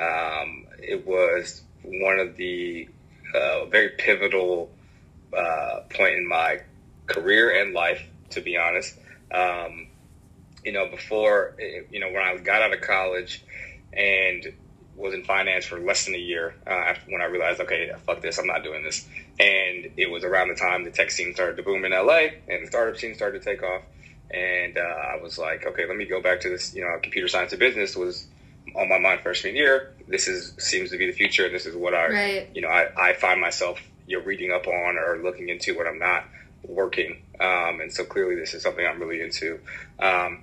Um, 0.00 0.66
it 0.78 1.06
was 1.06 1.62
one 1.82 2.18
of 2.18 2.36
the 2.36 2.88
uh, 3.34 3.66
very 3.66 3.90
pivotal 3.90 4.70
uh, 5.36 5.80
point 5.90 6.14
in 6.14 6.26
my 6.26 6.60
career 7.06 7.60
and 7.60 7.74
life, 7.74 8.00
to 8.32 8.40
be 8.40 8.56
honest. 8.56 8.98
Um, 9.32 9.88
you 10.64 10.72
know, 10.72 10.88
before, 10.88 11.54
you 11.90 11.98
know, 12.00 12.08
when 12.08 12.22
I 12.22 12.36
got 12.36 12.62
out 12.62 12.72
of 12.72 12.80
college 12.80 13.44
and 13.92 14.52
was 14.94 15.14
in 15.14 15.24
finance 15.24 15.64
for 15.64 15.80
less 15.80 16.04
than 16.04 16.14
a 16.14 16.18
year 16.18 16.54
uh, 16.66 16.70
after 16.70 17.10
when 17.10 17.20
I 17.20 17.24
realized, 17.24 17.60
okay, 17.60 17.90
fuck 18.06 18.20
this, 18.20 18.38
I'm 18.38 18.46
not 18.46 18.62
doing 18.62 18.84
this. 18.84 19.08
And 19.40 19.90
it 19.96 20.10
was 20.10 20.22
around 20.22 20.48
the 20.48 20.54
time 20.54 20.84
the 20.84 20.90
tech 20.90 21.10
scene 21.10 21.34
started 21.34 21.56
to 21.56 21.62
boom 21.62 21.84
in 21.84 21.92
LA 21.92 22.26
and 22.48 22.62
the 22.62 22.66
startup 22.66 22.96
scene 22.98 23.14
started 23.14 23.42
to 23.42 23.44
take 23.44 23.62
off. 23.62 23.82
And 24.30 24.78
uh, 24.78 24.80
I 24.80 25.20
was 25.20 25.38
like, 25.38 25.66
okay, 25.66 25.86
let 25.86 25.96
me 25.96 26.04
go 26.04 26.22
back 26.22 26.40
to 26.42 26.48
this. 26.48 26.74
You 26.74 26.82
know, 26.82 26.96
computer 27.02 27.28
science 27.28 27.52
and 27.52 27.58
business 27.60 27.96
was 27.96 28.28
on 28.76 28.88
my 28.88 28.98
mind 28.98 29.20
freshman 29.20 29.56
year. 29.56 29.92
This 30.08 30.28
is 30.28 30.54
seems 30.58 30.90
to 30.90 30.96
be 30.98 31.06
the 31.06 31.12
future. 31.12 31.48
This 31.50 31.66
is 31.66 31.74
what 31.74 31.94
I, 31.94 32.08
Right. 32.08 32.50
you 32.54 32.62
know, 32.62 32.68
I, 32.68 32.88
I 32.96 33.12
find 33.14 33.40
myself 33.40 33.80
you 34.06 34.18
know 34.18 34.24
reading 34.24 34.50
up 34.52 34.66
on 34.66 34.96
or 34.96 35.18
looking 35.22 35.48
into 35.48 35.76
when 35.76 35.86
I'm 35.86 35.98
not 35.98 36.24
working. 36.64 37.18
Um, 37.42 37.80
and 37.80 37.92
so 37.92 38.04
clearly, 38.04 38.36
this 38.36 38.54
is 38.54 38.62
something 38.62 38.86
I'm 38.86 39.00
really 39.00 39.20
into. 39.20 39.58
Um, 39.98 40.42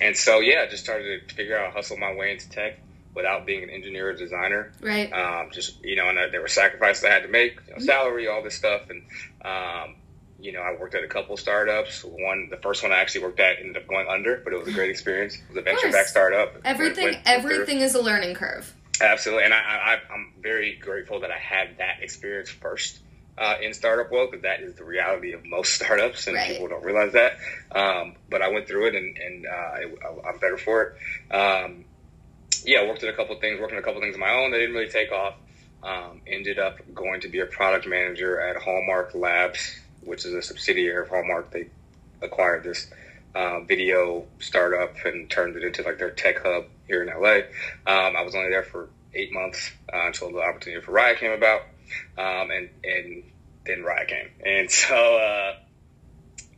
and 0.00 0.16
so 0.16 0.40
yeah, 0.40 0.64
I 0.66 0.70
just 0.70 0.84
started 0.84 1.28
to 1.28 1.34
figure 1.34 1.56
out 1.56 1.60
how 1.60 1.68
to 1.68 1.76
hustle 1.76 1.96
my 1.96 2.14
way 2.14 2.32
into 2.32 2.48
tech 2.50 2.78
without 3.14 3.46
being 3.46 3.62
an 3.64 3.70
engineer 3.70 4.10
or 4.10 4.12
designer. 4.12 4.72
Right. 4.80 5.12
Um, 5.12 5.50
just 5.50 5.82
you 5.84 5.96
know, 5.96 6.08
and 6.08 6.18
I, 6.18 6.28
there 6.28 6.40
were 6.40 6.48
sacrifices 6.48 7.04
I 7.04 7.10
had 7.10 7.22
to 7.22 7.28
make, 7.28 7.58
you 7.66 7.74
know, 7.74 7.78
salary, 7.80 8.28
all 8.28 8.42
this 8.42 8.54
stuff, 8.54 8.90
and 8.90 9.02
um, 9.44 9.96
you 10.38 10.52
know, 10.52 10.60
I 10.60 10.76
worked 10.78 10.94
at 10.94 11.02
a 11.02 11.08
couple 11.08 11.36
startups. 11.36 12.04
One, 12.04 12.48
the 12.50 12.58
first 12.58 12.82
one 12.82 12.92
I 12.92 12.98
actually 12.98 13.22
worked 13.22 13.40
at 13.40 13.58
ended 13.58 13.76
up 13.76 13.88
going 13.88 14.06
under, 14.08 14.40
but 14.44 14.52
it 14.52 14.58
was 14.58 14.68
a 14.68 14.72
great 14.72 14.90
experience. 14.96 15.34
It 15.34 15.48
was 15.48 15.56
a 15.58 15.62
venture 15.62 15.90
backed 15.90 16.10
startup. 16.10 16.56
Everything. 16.64 17.04
Went- 17.04 17.26
went 17.26 17.28
everything 17.28 17.80
is 17.80 17.94
a 17.94 18.02
learning 18.02 18.34
curve. 18.34 18.72
Absolutely, 19.00 19.44
and 19.44 19.54
I, 19.54 19.58
I, 19.58 20.12
I'm 20.12 20.32
very 20.42 20.76
grateful 20.76 21.20
that 21.20 21.30
I 21.30 21.38
had 21.38 21.78
that 21.78 22.02
experience 22.02 22.50
first 22.50 22.98
uh, 23.38 23.54
in 23.62 23.72
startup 23.74 24.10
world 24.10 24.30
because 24.30 24.42
that 24.42 24.60
is 24.60 24.74
the 24.74 24.84
reality 24.84 25.32
of 25.32 25.44
most 25.44 25.74
startups, 25.80 26.26
and 26.26 26.36
Right. 26.36 26.48
people 26.52 26.68
don't 26.68 26.84
realize 26.84 27.12
that. 27.12 27.38
Um, 27.74 28.14
but 28.30 28.42
I 28.42 28.48
went 28.48 28.66
through 28.68 28.88
it, 28.88 28.94
and, 28.94 29.16
and 29.16 29.46
uh, 29.46 29.50
I, 29.50 30.28
I'm 30.28 30.38
better 30.38 30.58
for 30.58 30.82
it. 30.82 31.34
Um, 31.34 31.84
yeah, 32.64 32.80
I 32.80 32.86
worked 32.86 33.02
at 33.04 33.08
a 33.08 33.16
couple 33.16 33.38
things, 33.38 33.60
working 33.60 33.78
a 33.78 33.82
couple 33.82 34.00
things 34.00 34.14
of 34.14 34.20
my 34.20 34.30
own 34.32 34.50
that 34.50 34.58
didn't 34.58 34.74
really 34.74 34.90
take 34.90 35.12
off. 35.12 35.34
Um, 35.80 36.22
ended 36.26 36.58
up 36.58 36.78
going 36.92 37.20
to 37.20 37.28
be 37.28 37.38
a 37.38 37.46
product 37.46 37.86
manager 37.86 38.40
at 38.40 38.56
Hallmark 38.56 39.14
Labs, 39.14 39.78
which 40.02 40.24
is 40.26 40.34
a 40.34 40.42
subsidiary 40.42 41.02
of 41.02 41.08
Hallmark. 41.08 41.52
They 41.52 41.68
acquired 42.20 42.64
this 42.64 42.90
uh, 43.36 43.60
video 43.60 44.24
startup 44.40 44.96
and 45.04 45.30
turned 45.30 45.54
it 45.54 45.62
into 45.62 45.82
like 45.82 45.98
their 45.98 46.10
tech 46.10 46.42
hub 46.42 46.64
here 46.88 47.02
in 47.04 47.08
LA. 47.08 47.42
Um, 47.86 48.16
I 48.16 48.22
was 48.22 48.34
only 48.34 48.48
there 48.50 48.64
for 48.64 48.88
eight 49.14 49.32
months 49.32 49.70
uh, 49.92 50.06
until 50.06 50.32
the 50.32 50.40
opportunity 50.40 50.84
for 50.84 50.90
Raya 50.92 51.16
came 51.16 51.30
about, 51.30 51.62
um, 52.16 52.50
and 52.50 52.68
and 52.84 53.22
then 53.66 53.78
Raya 53.84 54.06
came, 54.08 54.28
and 54.44 54.70
so 54.70 55.16
uh, 55.18 55.54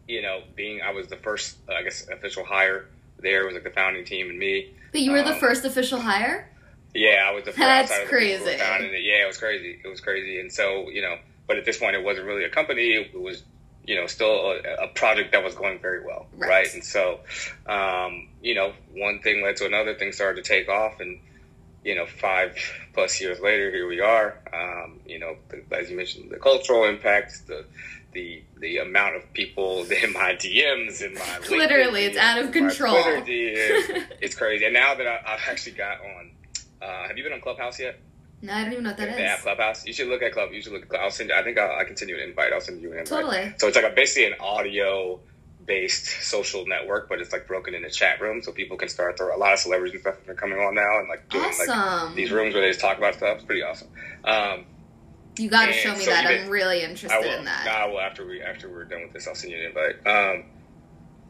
you 0.08 0.22
know, 0.22 0.42
being 0.56 0.80
I 0.82 0.90
was 0.92 1.06
the 1.08 1.16
first, 1.16 1.56
uh, 1.68 1.74
I 1.74 1.82
guess, 1.82 2.08
official 2.08 2.44
hire 2.44 2.86
there. 3.20 3.44
Was 3.44 3.54
like 3.54 3.64
the 3.64 3.70
founding 3.70 4.04
team 4.04 4.28
and 4.30 4.38
me. 4.38 4.72
But 4.92 5.02
you 5.02 5.12
were 5.12 5.22
the 5.22 5.34
Um, 5.34 5.40
first 5.40 5.64
official 5.64 6.00
hire. 6.00 6.48
Yeah, 6.94 7.24
I 7.26 7.30
was 7.32 7.44
the 7.44 7.50
first 7.52 7.58
That's 7.58 7.92
of 7.92 8.00
the 8.04 8.06
crazy. 8.08 8.44
it. 8.44 8.58
Yeah, 8.58 9.22
it 9.22 9.26
was 9.28 9.38
crazy. 9.38 9.80
It 9.84 9.88
was 9.88 10.00
crazy, 10.00 10.40
and 10.40 10.50
so 10.52 10.88
you 10.90 11.02
know, 11.02 11.16
but 11.46 11.56
at 11.56 11.64
this 11.64 11.78
point, 11.78 11.94
it 11.94 12.02
wasn't 12.02 12.26
really 12.26 12.44
a 12.44 12.50
company. 12.50 12.94
It 12.94 13.14
was 13.20 13.44
you 13.86 13.94
know 13.96 14.06
still 14.06 14.50
a, 14.50 14.84
a 14.84 14.88
project 14.88 15.30
that 15.32 15.44
was 15.44 15.54
going 15.54 15.78
very 15.78 16.04
well, 16.04 16.26
Right. 16.36 16.48
right? 16.50 16.74
And 16.74 16.84
so, 16.84 17.20
um, 17.66 18.28
you 18.42 18.54
know, 18.56 18.72
one 18.92 19.20
thing 19.20 19.42
led 19.44 19.56
to 19.58 19.66
another. 19.66 19.94
Things 19.94 20.16
started 20.16 20.42
to 20.44 20.48
take 20.48 20.68
off, 20.68 20.98
and 20.98 21.20
you 21.84 21.94
know, 21.94 22.06
five 22.06 22.56
plus 22.94 23.20
years 23.20 23.40
later, 23.40 23.70
here 23.70 23.88
we 23.88 24.00
are. 24.00 24.38
Um, 24.52 25.00
you 25.06 25.18
know, 25.18 25.36
the, 25.48 25.62
as 25.76 25.90
you 25.90 25.96
mentioned, 25.96 26.30
the 26.30 26.38
cultural 26.38 26.84
impacts, 26.84 27.40
the 27.42 27.64
the 28.12 28.42
the 28.58 28.78
amount 28.78 29.16
of 29.16 29.32
people 29.32 29.84
in 30.02 30.12
my 30.12 30.34
DMs 30.34 31.04
and 31.04 31.14
my 31.14 31.38
Literally, 31.50 32.02
LinkedIn 32.02 32.08
it's 32.08 32.18
out 32.18 32.38
of 32.38 32.52
control. 32.52 32.96
DMs, 32.96 34.04
it's 34.20 34.34
crazy. 34.34 34.64
And 34.64 34.74
now 34.74 34.94
that 34.94 35.06
I, 35.06 35.20
I've 35.26 35.40
actually 35.48 35.72
got 35.72 35.98
on, 36.00 36.30
uh, 36.82 37.08
have 37.08 37.16
you 37.16 37.24
been 37.24 37.32
on 37.32 37.40
Clubhouse 37.40 37.80
yet? 37.80 37.98
No, 38.42 38.54
I 38.54 38.62
don't 38.62 38.72
even 38.72 38.84
know 38.84 38.90
what 38.90 38.96
that 38.96 39.16
the 39.16 39.34
is. 39.34 39.40
Clubhouse. 39.42 39.86
You 39.86 39.92
should 39.92 40.08
look 40.08 40.22
at 40.22 40.32
Club. 40.32 40.50
You 40.52 40.62
should 40.62 40.72
look. 40.72 40.82
At, 40.82 40.88
Club. 40.88 41.02
I'll 41.04 41.10
send. 41.10 41.30
I 41.32 41.42
think 41.42 41.58
I'll, 41.58 41.78
I 41.78 41.84
can 41.84 41.96
send 41.96 42.08
you 42.08 42.16
an 42.16 42.22
invite. 42.22 42.52
I'll 42.52 42.60
send 42.60 42.80
you 42.80 42.92
an 42.92 43.00
invite. 43.00 43.20
Totally. 43.20 43.54
So 43.58 43.68
it's 43.68 43.76
like 43.76 43.84
a, 43.84 43.94
basically 43.94 44.26
an 44.32 44.38
audio 44.40 45.20
based 45.66 46.22
social 46.22 46.66
network, 46.66 47.08
but 47.08 47.20
it's 47.20 47.32
like 47.32 47.46
broken 47.46 47.74
into 47.74 47.90
chat 47.90 48.20
rooms, 48.20 48.46
so 48.46 48.52
people 48.52 48.76
can 48.76 48.88
start. 48.88 49.16
There 49.16 49.26
are 49.28 49.32
a 49.32 49.38
lot 49.38 49.52
of 49.52 49.58
celebrities 49.58 49.94
and 49.94 50.02
stuff 50.02 50.16
that 50.24 50.32
are 50.32 50.34
coming 50.34 50.58
on 50.58 50.74
now 50.74 50.98
and 50.98 51.08
like 51.08 51.28
doing 51.28 51.52
like 51.66 52.14
these 52.14 52.30
rooms 52.30 52.54
where 52.54 52.62
they 52.62 52.70
just 52.70 52.80
talk 52.80 52.98
about 52.98 53.14
stuff. 53.14 53.36
It's 53.36 53.44
pretty 53.44 53.62
awesome. 53.62 53.88
Um, 54.24 54.64
You 55.36 55.48
got 55.50 55.66
to 55.66 55.72
show 55.72 55.92
me 55.92 56.04
so 56.04 56.10
that. 56.10 56.24
you 56.30 56.44
I'm 56.44 56.48
really 56.50 56.82
interested 56.82 57.20
will. 57.20 57.38
in 57.38 57.44
that. 57.44 57.66
I 57.66 57.86
will 57.86 58.00
after 58.00 58.26
we 58.26 58.42
after 58.42 58.68
we're 58.68 58.84
done 58.84 59.02
with 59.02 59.12
this. 59.12 59.28
I'll 59.28 59.34
send 59.34 59.52
you 59.52 59.58
an 59.58 59.66
invite. 59.66 60.06
Um, 60.06 60.44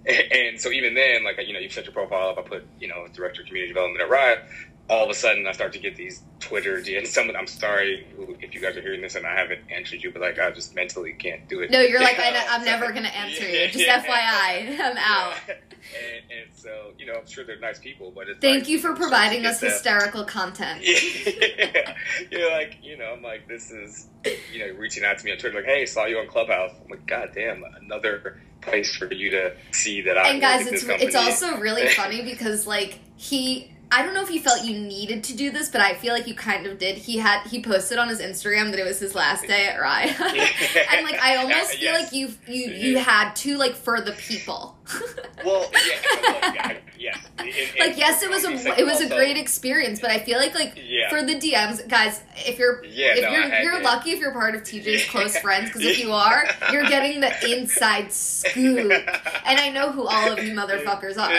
and, 0.07 0.33
and 0.33 0.61
so 0.61 0.71
even 0.71 0.95
then, 0.95 1.25
like 1.25 1.39
you 1.47 1.53
know, 1.53 1.61
you 1.61 1.69
set 1.69 1.85
your 1.85 1.93
profile 1.93 2.31
up. 2.31 2.39
I 2.39 2.43
put 2.43 2.67
you 2.79 2.89
know 2.89 3.07
director 3.13 3.43
of 3.43 3.49
community 3.49 3.73
development 3.73 4.03
at 4.03 4.11
Raya. 4.11 4.43
All 4.91 5.05
of 5.05 5.11
a 5.11 5.15
sudden, 5.15 5.47
I 5.47 5.53
start 5.53 5.73
to 5.75 5.79
get 5.79 5.95
these 5.95 6.23
Twitter 6.41 6.83
and 6.85 7.07
some. 7.07 7.31
I'm 7.31 7.47
sorry 7.47 8.07
if 8.41 8.55
you 8.55 8.61
guys 8.61 8.77
are 8.77 8.83
hearing 8.83 9.01
this 9.01 9.15
and 9.15 9.25
I 9.25 9.37
haven't 9.37 9.61
answered 9.71 10.03
you, 10.03 10.11
but 10.11 10.21
like 10.21 10.39
I 10.41 10.51
just 10.51 10.75
mentally 10.75 11.13
can't 11.13 11.49
do 11.49 11.61
it. 11.61 11.71
No, 11.71 11.81
you're 11.81 12.01
like, 12.01 12.19
I, 12.19 12.45
I'm 12.51 12.65
never 12.65 12.91
going 12.91 13.05
to 13.05 13.17
answer 13.17 13.49
you. 13.49 13.69
Just 13.69 13.79
Yeah. 13.87 14.03
FYI, 14.03 14.81
I'm 14.81 14.97
out. 14.99 15.35
Yeah. 15.47 15.55
And, 15.55 16.31
and 16.31 16.57
so 16.57 16.93
you 16.99 17.07
know, 17.07 17.15
I'm 17.15 17.27
sure 17.27 17.45
they're 17.45 17.59
nice 17.61 17.79
people, 17.79 18.11
but 18.15 18.29
it's 18.29 18.41
Thank 18.41 18.63
like, 18.63 18.69
you 18.69 18.79
for 18.81 18.89
you 18.89 18.97
start 18.97 18.97
to 18.97 19.01
providing 19.03 19.47
us 19.47 19.61
the- 19.61 19.67
hysterical 19.69 20.25
content. 20.25 20.83
yeah, 20.85 21.95
you're 22.31 22.51
like, 22.51 22.79
you 22.83 22.97
know, 22.97 23.15
I'm 23.17 23.23
like, 23.23 23.47
this 23.49 23.71
is, 23.71 24.09
you 24.53 24.59
know, 24.59 24.79
reaching 24.79 25.05
out 25.05 25.19
to 25.19 25.25
me 25.25 25.33
on 25.33 25.39
Twitter, 25.39 25.57
like, 25.57 25.67
hey, 25.67 25.87
saw 25.87 26.07
you 26.07 26.19
on 26.19 26.27
Clubhouse. 26.27 26.73
I'm 26.83 26.91
like, 26.91 27.07
God 27.07 27.31
damn, 27.35 27.63
another 27.81 28.41
place 28.61 28.95
for 28.97 29.13
you 29.13 29.31
to 29.31 29.57
see 29.73 30.03
that 30.03 30.19
I 30.19 30.31
and 30.31 30.41
guys, 30.41 30.67
it's 30.67 30.85
it's 30.85 31.17
also 31.17 31.59
really 31.59 31.89
funny 31.89 32.23
because 32.23 32.67
like 32.67 32.99
he. 33.17 33.73
I 33.93 34.03
don't 34.05 34.15
know 34.15 34.23
if 34.23 34.31
you 34.31 34.41
felt 34.41 34.65
you 34.65 34.79
needed 34.79 35.25
to 35.25 35.37
do 35.37 35.51
this, 35.51 35.69
but 35.69 35.81
I 35.81 35.95
feel 35.95 36.15
like 36.15 36.27
you 36.29 36.35
kind 36.35 36.65
of 36.67 36.79
did. 36.79 36.97
He 36.97 37.19
had 37.19 37.43
he 37.47 37.61
posted 37.63 37.99
on 37.99 38.09
his 38.09 38.21
Instagram 38.21 38.71
that 38.71 38.79
it 38.79 38.85
was 38.85 39.01
his 39.01 39.15
last 39.17 39.47
day 39.47 39.67
at 39.67 39.81
Raya, 39.81 40.09
and 40.93 41.05
like 41.05 41.21
I 41.21 41.37
almost 41.37 41.73
feel 41.75 41.93
Yes. 41.93 42.05
like 42.05 42.13
you 42.13 42.29
you 42.47 42.71
you 42.73 42.99
had 42.99 43.35
to 43.37 43.57
like 43.59 43.75
for 43.75 44.01
the 44.01 44.13
people. 44.13 44.77
well, 45.45 45.69
yeah, 45.73 45.99
well, 46.23 46.55
yeah, 46.55 46.77
yeah. 46.99 47.10
And- 47.41 47.79
like 47.79 47.99
yes, 47.99 48.23
it 48.23 48.31
was 48.31 48.45
a 48.45 48.51
it 48.79 48.85
was 48.85 49.01
a 49.01 49.09
great 49.09 49.37
experience, 49.37 50.01
but 50.01 50.11
I 50.11 50.19
feel 50.21 50.39
like 50.39 50.55
like 50.55 50.75
Yeah. 50.83 51.09
for 51.11 51.23
the 51.23 51.35
DMs, 51.35 51.87
guys, 51.89 52.21
if 52.37 52.59
you're 52.59 52.85
Yeah, 52.85 53.15
if 53.17 53.23
no, 53.23 53.31
you're 53.31 53.55
you're 53.63 53.83
lucky 53.83 54.11
if 54.13 54.21
you're 54.21 54.33
part 54.33 54.55
of 54.55 54.63
TJ's 54.63 55.09
close 55.09 55.37
friends 55.39 55.69
because 55.71 55.83
if 55.85 55.99
you 55.99 56.13
are, 56.27 56.45
you're 56.73 56.87
getting 56.89 57.21
the 57.21 57.33
inside 57.59 58.13
scoop, 58.13 58.91
and 58.93 59.59
I 59.61 59.71
know 59.71 59.93
who 59.93 60.07
all 60.07 60.33
of 60.33 60.39
you 60.43 60.53
motherfuckers 60.55 61.17
are. 61.19 61.31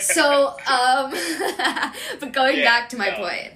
So, 0.00 0.48
um, 0.66 1.12
but 2.20 2.32
going 2.32 2.58
Yeah, 2.58 2.64
back 2.64 2.88
to 2.90 2.96
my 2.96 3.10
no. 3.10 3.16
point, 3.18 3.52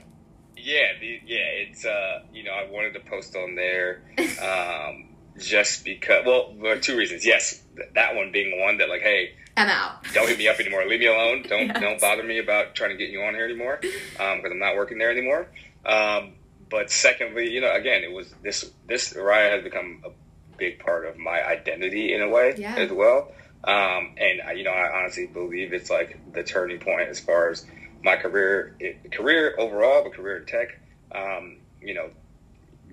Yeah, 0.56 0.92
the, 1.00 1.20
yeah, 1.26 1.38
it's 1.66 1.84
uh, 1.84 2.20
you 2.32 2.44
know, 2.44 2.52
I 2.52 2.68
wanted 2.70 2.94
to 2.94 3.00
post 3.00 3.36
on 3.36 3.54
there, 3.54 4.02
um, 4.42 5.08
just 5.38 5.84
because. 5.84 6.24
Well, 6.26 6.54
are 6.64 6.76
two 6.78 6.96
reasons. 6.96 7.24
Yes, 7.26 7.62
th- 7.76 7.88
that 7.94 8.14
one 8.16 8.32
being 8.32 8.60
one 8.60 8.78
that 8.78 8.88
like, 8.88 9.02
hey, 9.02 9.34
I'm 9.56 9.68
out. 9.68 10.04
don't 10.12 10.28
hit 10.28 10.38
me 10.38 10.48
up 10.48 10.60
anymore. 10.60 10.84
Leave 10.86 11.00
me 11.00 11.06
alone. 11.06 11.42
Don't 11.48 11.66
Yes. 11.68 11.80
don't 11.80 12.00
bother 12.00 12.22
me 12.22 12.38
about 12.38 12.74
trying 12.74 12.90
to 12.90 12.96
get 12.96 13.10
you 13.10 13.22
on 13.22 13.34
here 13.34 13.44
anymore 13.44 13.78
because 13.80 14.50
I'm 14.50 14.58
not 14.58 14.76
working 14.76 14.98
there 14.98 15.10
anymore. 15.10 15.48
Um, 15.84 16.32
but 16.68 16.90
secondly, 16.90 17.50
you 17.50 17.60
know, 17.60 17.72
again, 17.74 18.02
it 18.04 18.12
was 18.12 18.34
this 18.42 18.70
this 18.86 19.14
Raya 19.14 19.50
has 19.50 19.62
become 19.64 20.02
a 20.04 20.10
big 20.58 20.78
part 20.78 21.06
of 21.06 21.16
my 21.16 21.44
identity 21.46 22.12
in 22.14 22.22
a 22.22 22.28
way 22.28 22.54
Yeah. 22.58 22.74
as 22.76 22.90
well. 22.90 23.32
Um, 23.64 24.14
and 24.18 24.40
I, 24.46 24.52
you 24.52 24.64
know, 24.64 24.70
I 24.70 24.98
honestly 25.00 25.26
believe 25.26 25.72
it's 25.72 25.90
like 25.90 26.18
the 26.32 26.42
turning 26.42 26.78
point 26.78 27.08
as 27.08 27.18
far 27.18 27.50
as 27.50 27.66
my 28.04 28.16
career, 28.16 28.76
it, 28.78 29.10
career 29.12 29.54
overall, 29.58 30.02
but 30.04 30.12
career 30.14 30.36
in 30.38 30.46
tech. 30.46 30.68
Um, 31.12 31.58
you 31.80 31.94
know, 31.94 32.10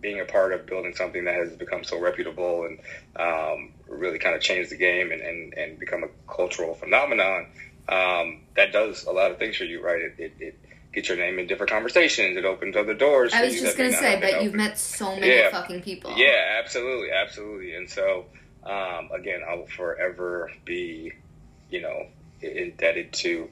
being 0.04 0.20
a 0.20 0.26
part 0.26 0.54
of 0.54 0.68
building 0.68 0.94
something 0.94 1.24
that 1.26 1.34
has 1.34 1.54
become 1.54 1.84
so 1.84 2.00
reputable 2.00 2.66
and 2.66 2.78
um, 3.16 3.72
really 3.88 4.20
kind 4.20 4.36
of 4.36 4.42
changed 4.42 4.70
the 4.70 4.78
game 4.78 5.12
and, 5.12 5.22
and, 5.22 5.54
and 5.56 5.80
become 5.80 6.04
a 6.04 6.10
cultural 6.32 6.76
phenomenon, 6.76 7.48
um, 7.90 8.42
that 8.56 8.72
does 8.72 9.06
a 9.06 9.12
lot 9.12 9.32
of 9.32 9.40
things 9.40 9.56
for 9.58 9.64
you, 9.64 9.84
right? 9.84 10.02
It, 10.02 10.16
it, 10.20 10.34
it 10.40 10.60
gets 10.94 11.08
your 11.08 11.18
name 11.18 11.40
in 11.40 11.48
different 11.48 11.72
conversations. 11.72 12.38
It 12.38 12.46
opens 12.46 12.76
other 12.76 12.94
doors. 12.94 13.34
I 13.34 13.46
was 13.46 13.60
just 13.60 13.78
gonna 13.78 13.94
say, 13.94 14.20
but 14.20 14.44
you've 14.44 14.54
met 14.54 14.78
so 14.78 15.16
many 15.16 15.36
Yeah. 15.36 15.50
fucking 15.50 15.82
people. 15.82 16.12
Yeah, 16.16 16.60
absolutely, 16.64 17.10
absolutely. 17.12 17.74
And 17.74 17.90
so, 17.90 18.26
Um, 18.66 19.10
again, 19.14 19.42
I 19.46 19.56
will 19.56 19.68
forever 19.68 20.50
be, 20.64 21.12
you 21.70 21.82
know, 21.82 22.08
indebted 22.42 23.12
to 23.12 23.50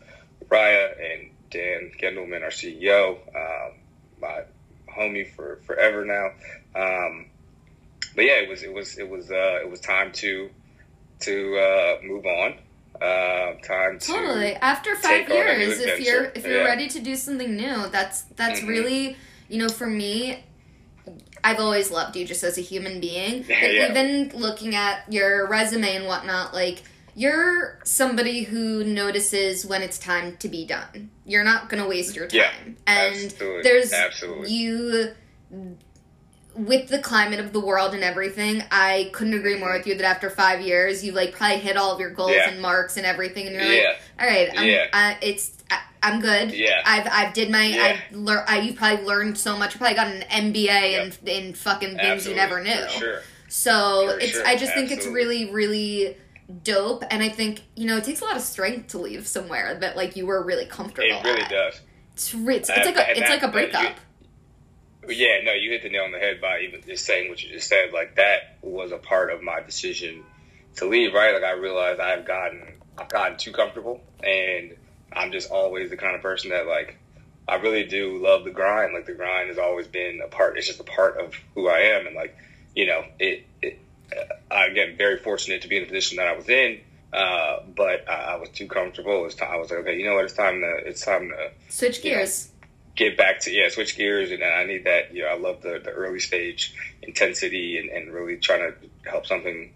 Raya 0.48 0.88
and 1.12 1.32
Dan 1.50 1.92
Gendelman, 2.00 2.44
our 2.44 2.50
CEO, 2.50 3.18
um, 3.36 3.74
my 4.22 4.44
homie 4.98 5.30
for 5.36 5.60
forever 5.66 6.06
now. 6.06 6.28
Um, 6.76 7.26
but 8.16 8.26
yeah, 8.26 8.34
it 8.44 8.50
was 8.50 8.64
it 8.64 8.74
was 8.74 8.98
it 8.98 9.10
was 9.10 9.32
uh, 9.32 9.60
it 9.62 9.70
was 9.70 9.80
time 9.80 10.12
to 10.14 10.50
to 11.22 11.58
uh, 11.58 11.98
move 12.04 12.26
on. 12.26 12.56
Uh, 13.02 13.54
time 13.64 13.98
to 13.98 14.06
totally 14.08 14.54
after 14.56 14.96
five 14.96 15.26
take 15.28 15.32
on 15.32 15.48
a 15.48 15.58
new 15.58 15.66
years 15.66 15.80
if 15.80 16.00
you're 16.02 16.26
if 16.36 16.46
you're 16.46 16.60
Yeah. 16.60 16.66
ready 16.66 16.88
to 16.90 17.00
do 17.00 17.16
something 17.16 17.56
new 17.56 17.88
that's 17.90 18.24
that's 18.36 18.60
Mhm. 18.60 18.68
really 18.68 19.18
you 19.50 19.58
know 19.58 19.70
for 19.70 19.88
me 19.88 20.44
i've 21.44 21.60
always 21.60 21.90
loved 21.90 22.16
you 22.16 22.26
just 22.28 22.44
as 22.44 22.60
a 22.60 22.62
human 22.62 23.00
being 23.00 23.40
Like, 23.50 23.50
yeah. 23.50 23.90
even 23.90 24.32
looking 24.40 24.76
at 24.76 25.12
your 25.12 25.48
resume 25.48 25.96
and 25.96 26.06
whatnot 26.06 26.54
like 26.54 26.84
you're 27.22 27.80
somebody 27.84 28.44
who 28.44 28.84
notices 28.84 29.66
when 29.66 29.82
it's 29.82 29.98
time 30.00 30.36
to 30.38 30.48
be 30.50 30.66
done 30.66 31.10
you're 31.26 31.44
not 31.44 31.70
gonna 31.70 31.88
waste 31.88 32.16
your 32.16 32.28
time 32.28 32.40
Yeah, 32.40 32.52
and 32.88 33.16
absolutely, 33.16 33.62
there's 33.64 33.94
absolutely. 33.94 34.52
you 34.52 35.14
with 36.56 36.90
the 36.90 37.00
climate 37.00 37.40
of 37.40 37.54
the 37.54 37.62
world 37.62 37.94
and 37.94 38.04
everything, 38.04 38.62
I 38.72 39.10
couldn't 39.14 39.34
agree 39.36 39.58
more 39.58 39.72
with 39.72 39.88
you 39.88 39.96
that 39.96 40.04
after 40.06 40.30
five 40.30 40.60
years, 40.60 41.04
you 41.04 41.14
like 41.14 41.32
probably 41.34 41.60
hit 41.60 41.78
all 41.78 41.94
of 41.94 42.00
your 42.02 42.10
goals 42.10 42.32
Yeah. 42.32 42.50
and 42.50 42.62
marks 42.62 42.98
and 42.98 43.06
everything, 43.06 43.48
and 43.48 43.56
you're 43.56 43.64
Yeah. 43.64 43.88
like, 43.88 43.98
all 44.20 44.28
right, 44.28 44.50
I'm, 44.58 44.68
Yeah. 44.68 44.88
uh, 44.92 45.14
it's 45.22 45.52
I, 45.72 45.80
I'm 46.04 46.20
good. 46.20 46.52
Yeah. 46.52 46.82
I've 46.86 47.08
I've 47.10 47.34
did 47.34 47.50
my 47.50 47.66
Yeah. 47.68 47.98
I've 48.12 48.18
learned. 48.18 48.44
I, 48.50 48.60
you 48.60 48.74
probably 48.74 49.06
learned 49.06 49.38
so 49.38 49.56
much. 49.58 49.76
You 49.76 49.78
probably 49.80 49.96
got 49.96 50.08
an 50.08 50.24
MBA 50.30 50.92
Yep. 50.92 51.18
in 51.26 51.28
in 51.48 51.54
fucking 51.54 51.96
things 51.96 52.28
Absolutely, 52.28 52.32
you 52.32 52.48
never 52.50 52.62
knew. 52.62 52.84
For 52.88 53.00
sure. 53.00 53.22
So 53.48 54.10
For 54.10 54.20
it's 54.20 54.32
sure, 54.34 54.46
I 54.48 54.58
just 54.58 54.74
think 54.74 54.92
it's 54.92 55.06
really 55.08 55.52
really 55.52 56.18
dope, 56.64 57.04
and 57.10 57.22
I 57.24 57.30
think 57.30 57.62
you 57.76 57.86
know 57.88 57.98
it 57.98 58.04
takes 58.04 58.22
a 58.22 58.26
lot 58.26 58.36
of 58.36 58.42
strength 58.42 58.90
to 58.90 58.98
leave 59.00 59.28
somewhere 59.28 59.76
that 59.76 59.96
like 59.96 60.16
you 60.16 60.26
were 60.26 60.44
really 60.44 60.66
comfortable. 60.66 61.10
It 61.10 61.24
really 61.24 61.42
at. 61.42 61.50
does. 61.50 61.82
It's 62.14 62.34
it's, 62.34 62.70
it's 62.70 62.86
like 62.86 62.96
a 62.98 63.12
it's 63.12 63.20
that- 63.22 63.30
like 63.30 63.44
a 63.44 63.48
breakup. 63.48 63.96
Yeah, 65.08 65.42
no, 65.44 65.54
you 65.54 65.72
hit 65.72 65.82
the 65.82 65.90
nail 65.90 66.04
on 66.04 66.12
the 66.12 66.20
head 66.20 66.40
by 66.40 66.60
even 66.60 66.84
just 66.86 67.06
saying 67.06 67.30
what 67.30 67.42
you 67.42 67.50
just 67.50 67.68
said. 67.68 67.92
Like 67.92 68.16
that 68.18 68.58
was 68.62 68.92
a 68.92 68.98
part 68.98 69.32
of 69.32 69.42
my 69.42 69.60
decision 69.60 70.24
to 70.76 70.86
leave, 70.86 71.14
right? 71.14 71.34
Like 71.34 71.44
I 71.44 71.54
realized 71.54 72.00
I've 72.00 72.26
gotten 72.26 72.62
I've 72.98 73.10
gotten 73.10 73.38
too 73.38 73.52
comfortable, 73.52 74.02
and 74.24 74.76
I'm 75.12 75.32
just 75.32 75.50
always 75.50 75.90
the 75.90 75.98
kind 75.98 76.16
of 76.16 76.22
person 76.22 76.52
that 76.52 76.68
like 76.68 76.98
I 77.48 77.56
really 77.56 77.86
do 77.86 78.20
love 78.22 78.44
the 78.44 78.52
grind. 78.52 78.94
Like 78.94 79.08
the 79.08 79.14
grind 79.14 79.50
has 79.50 79.58
always 79.58 79.88
been 79.88 80.22
a 80.24 80.28
part. 80.28 80.58
It's 80.58 80.68
just 80.68 80.80
a 80.80 80.84
part 80.84 81.18
of 81.20 81.34
who 81.56 81.68
I 81.68 81.80
am, 81.80 82.06
and 82.06 82.16
like 82.16 82.38
you 82.76 82.86
know, 82.86 83.04
it. 83.20 83.46
it 83.62 83.80
uh, 84.52 84.66
again, 84.70 84.96
very 84.98 85.18
fortunate 85.18 85.62
to 85.64 85.68
be 85.68 85.78
in 85.78 85.84
the 85.84 85.88
position 85.90 86.18
that 86.18 86.28
I 86.28 86.36
was 86.36 86.50
in. 86.50 86.80
Uh, 87.14 87.62
but 87.76 88.08
I, 88.10 88.34
I 88.34 88.36
was 88.38 88.50
too 88.50 88.68
comfortable. 88.68 89.22
It 89.22 89.24
was 89.26 89.36
time, 89.36 89.50
I 89.52 89.58
was 89.58 89.70
like, 89.70 89.80
okay, 89.82 89.98
you 89.98 90.06
know 90.06 90.16
what? 90.16 90.26
It's 90.26 90.34
time 90.34 90.62
to. 90.62 90.88
It's 90.88 91.04
time 91.04 91.30
to 91.30 91.52
Switch 91.70 92.04
you 92.04 92.12
know, 92.12 92.18
gears. 92.18 92.50
get 92.96 93.18
back 93.18 93.40
to 93.42 93.52
yeah 93.52 93.70
switch 93.70 93.98
gears 93.98 94.32
and 94.32 94.44
I 94.44 94.64
need 94.66 94.84
that 94.86 95.14
you 95.14 95.24
know 95.24 95.30
I 95.30 95.38
love 95.38 95.62
the, 95.62 95.80
the 95.84 95.92
early 95.92 96.20
stage 96.20 96.74
intensity 97.02 97.78
and, 97.78 97.90
and 97.90 98.14
really 98.14 98.38
trying 98.38 98.60
to 98.72 99.10
help 99.10 99.26
something 99.26 99.74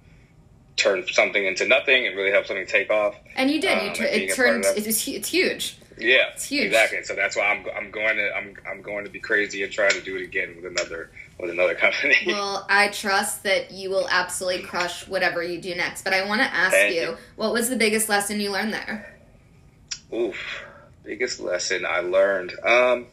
turn 0.77 1.05
something 1.07 1.45
into 1.45 1.65
nothing 1.67 2.05
and 2.07 2.15
really 2.17 2.31
help 2.31 2.45
something 2.45 2.65
take 2.67 2.89
off 2.91 3.15
And 3.37 3.49
you 3.49 3.61
did. 3.61 3.77
Um, 3.77 3.85
you 3.85 3.91
it 3.91 3.99
a 3.99 3.99
part 3.99 4.29
of 4.29 4.35
turned. 4.35 4.63
that. 4.65 4.77
It 4.77 4.85
was, 4.85 5.07
it's 5.07 5.29
huge. 5.29 5.77
yeah 5.97 6.31
It's 6.33 6.45
huge. 6.45 6.65
exactly 6.67 7.03
so 7.03 7.15
that's 7.15 7.35
why 7.37 7.43
I'm, 7.47 7.65
I'm 7.75 7.91
going 7.91 8.17
to 8.17 8.31
I'm, 8.35 8.55
I'm 8.69 8.81
going 8.81 9.05
to 9.05 9.09
be 9.11 9.19
crazy 9.19 9.63
and 9.63 9.71
try 9.71 9.89
to 9.89 10.01
do 10.01 10.17
it 10.17 10.23
again 10.23 10.55
with 10.55 10.65
another 10.65 11.11
with 11.39 11.49
another 11.49 11.75
company 11.75 12.15
Well, 12.27 12.65
I 12.69 12.89
trust 12.89 13.43
that 13.43 13.71
you 13.71 13.89
will 13.89 14.07
absolutely 14.09 14.63
crush 14.63 15.07
whatever 15.07 15.43
you 15.43 15.59
do 15.61 15.75
next. 15.75 16.03
But 16.03 16.13
I 16.13 16.25
want 16.25 16.41
to 16.41 16.53
ask 16.53 16.93
you, 16.93 17.01
you. 17.01 17.17
what 17.35 17.51
was 17.53 17.69
the 17.69 17.75
biggest 17.75 18.09
lesson 18.09 18.39
you 18.39 18.51
learned 18.51 18.73
there? 18.73 19.11
oof 20.13 20.63
biggest 21.03 21.39
lesson 21.39 21.85
I 21.85 21.99
learned 21.99 22.53
um 22.63 23.07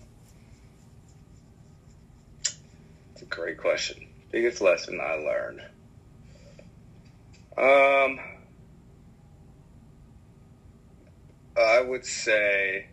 it's 3.13 3.23
a 3.23 3.27
great 3.27 3.59
question 3.59 4.07
biggest 4.31 4.61
lesson 4.61 5.01
I 5.01 5.15
learned 5.15 5.61
um 7.57 8.21
I 11.57 11.81
would 11.81 12.05
say 12.05 12.87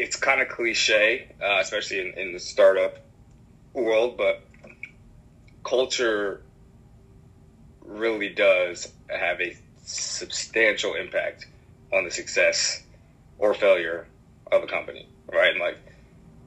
it's 0.00 0.16
kind 0.16 0.40
of 0.40 0.48
cliche, 0.48 1.30
uh, 1.42 1.58
especially 1.60 2.00
in, 2.00 2.18
in 2.18 2.32
the 2.32 2.40
startup 2.40 2.96
world, 3.74 4.16
but 4.16 4.42
culture 5.62 6.40
really 7.84 8.30
does 8.30 8.90
have 9.08 9.40
a 9.42 9.54
substantial 9.84 10.94
impact 10.94 11.46
on 11.92 12.04
the 12.04 12.10
success 12.10 12.82
or 13.38 13.52
failure 13.52 14.06
of 14.50 14.62
a 14.62 14.66
company, 14.66 15.06
right? 15.30 15.50
And 15.50 15.60
like, 15.60 15.76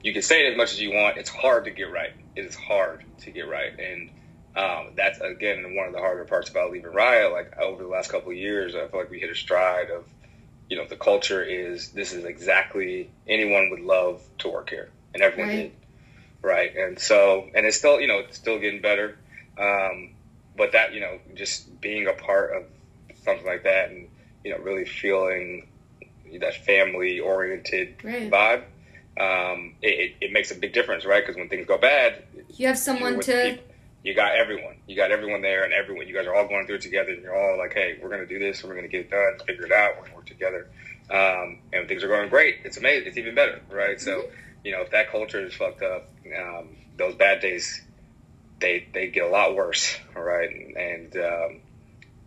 you 0.02 0.14
can 0.14 0.24
say 0.24 0.48
it 0.48 0.52
as 0.52 0.58
much 0.58 0.74
as 0.74 0.82
you 0.82 0.92
want. 0.92 1.18
It's 1.18 1.30
hard 1.30 1.66
to 1.66 1.72
get 1.72 1.92
right. 1.92 2.14
It 2.36 2.46
is 2.46 2.56
hard 2.56 3.04
to 3.20 3.32
get 3.32 3.48
right, 3.48 3.78
and 3.80 4.10
um, 4.56 4.94
that's 4.96 5.20
again 5.20 5.76
one 5.76 5.88
of 5.88 5.94
the 5.94 6.00
harder 6.00 6.26
parts 6.26 6.50
about 6.50 6.72
leaving 6.72 6.92
Raya. 6.92 7.32
Like 7.32 7.56
over 7.60 7.84
the 7.84 7.90
last 7.90 8.10
couple 8.10 8.32
of 8.32 8.38
years, 8.38 8.74
I 8.76 8.88
feel 8.88 9.00
like 9.00 9.12
we 9.12 9.20
hit 9.20 9.30
a 9.30 9.36
stride 9.36 9.92
of, 9.92 10.06
you 10.74 10.80
know, 10.80 10.88
the 10.88 10.96
culture 10.96 11.44
is 11.44 11.92
this 11.92 12.14
is 12.14 12.26
exactly 12.26 13.08
anyone 13.28 13.70
would 13.70 13.82
love 13.82 14.24
to 14.40 14.50
work 14.50 14.72
here, 14.72 14.90
and 15.14 15.22
everyone 15.22 15.50
Right. 15.50 15.72
did, 15.72 15.72
right? 16.42 16.76
And 16.76 16.98
so, 16.98 17.48
and 17.54 17.64
it's 17.68 17.78
still, 17.78 18.02
you 18.02 18.08
know, 18.08 18.18
it's 18.18 18.38
still 18.38 18.58
getting 18.58 18.82
better. 18.82 19.20
Um, 19.56 20.16
but 20.58 20.72
that, 20.72 20.96
you 20.96 21.00
know, 21.00 21.20
just 21.36 21.80
being 21.80 22.08
a 22.08 22.14
part 22.14 22.56
of 22.56 22.64
something 23.24 23.46
like 23.46 23.66
that, 23.66 23.92
and 23.92 24.08
you 24.44 24.50
know, 24.50 24.58
really 24.64 24.86
feeling 24.86 25.68
that 26.40 26.56
family 26.56 27.20
oriented 27.20 27.98
Right. 28.04 28.32
vibe, 28.32 28.64
um, 29.22 29.76
it, 29.84 30.16
it, 30.22 30.32
makes 30.34 30.50
a 30.50 30.56
big 30.56 30.74
difference, 30.74 31.06
right? 31.06 31.22
Because 31.24 31.36
when 31.38 31.50
things 31.50 31.68
go 31.68 31.78
bad, 31.78 32.24
You 32.58 32.66
have 32.66 32.80
someone 32.80 33.20
to. 33.20 33.52
people. 33.52 33.73
You 34.04 34.14
got 34.14 34.36
everyone. 34.36 34.76
You 34.86 34.96
got 34.96 35.12
everyone 35.12 35.42
there, 35.42 35.64
and 35.64 35.74
everyone. 35.74 36.08
You 36.08 36.14
guys 36.14 36.28
are 36.28 36.36
all 36.36 36.48
going 36.48 36.68
through 36.68 36.76
it 36.76 36.82
together, 36.82 37.12
and 37.12 37.22
you're 37.22 37.36
all 37.36 37.58
like, 37.58 37.74
"Hey, 37.74 37.98
we're 38.02 38.10
going 38.10 38.22
to 38.22 38.28
do 38.28 38.38
this. 38.38 38.62
and 38.62 38.70
We're 38.70 38.76
going 38.76 38.90
to 38.90 38.92
get 38.92 39.06
it 39.06 39.12
done. 39.12 39.48
Figure 39.48 39.66
it 39.66 39.72
out. 39.72 39.92
We're 39.96 40.02
going 40.02 40.12
to 40.12 40.16
work 40.18 40.26
together." 40.26 40.68
Um, 41.10 41.60
and 41.72 41.88
things 41.88 42.04
are 42.04 42.08
going 42.08 42.30
great, 42.30 42.60
it's 42.64 42.78
amazing. 42.78 43.08
It's 43.10 43.18
even 43.18 43.36
better, 43.36 43.62
right? 43.70 44.00
So, 44.00 44.30
you 44.64 44.72
know, 44.72 44.82
if 44.82 44.92
that 44.92 45.12
culture 45.12 45.46
is 45.46 45.54
fucked 45.54 45.84
up, 45.84 46.10
um, 46.38 46.70
those 46.98 47.16
bad 47.16 47.42
days, 47.42 47.84
they 48.60 48.88
they 48.94 49.08
get 49.08 49.26
a 49.26 49.30
lot 49.30 49.56
worse, 49.56 49.98
all 50.16 50.24
right? 50.24 50.50
And, 50.50 50.78
and 50.78 51.18
um, 51.18 51.62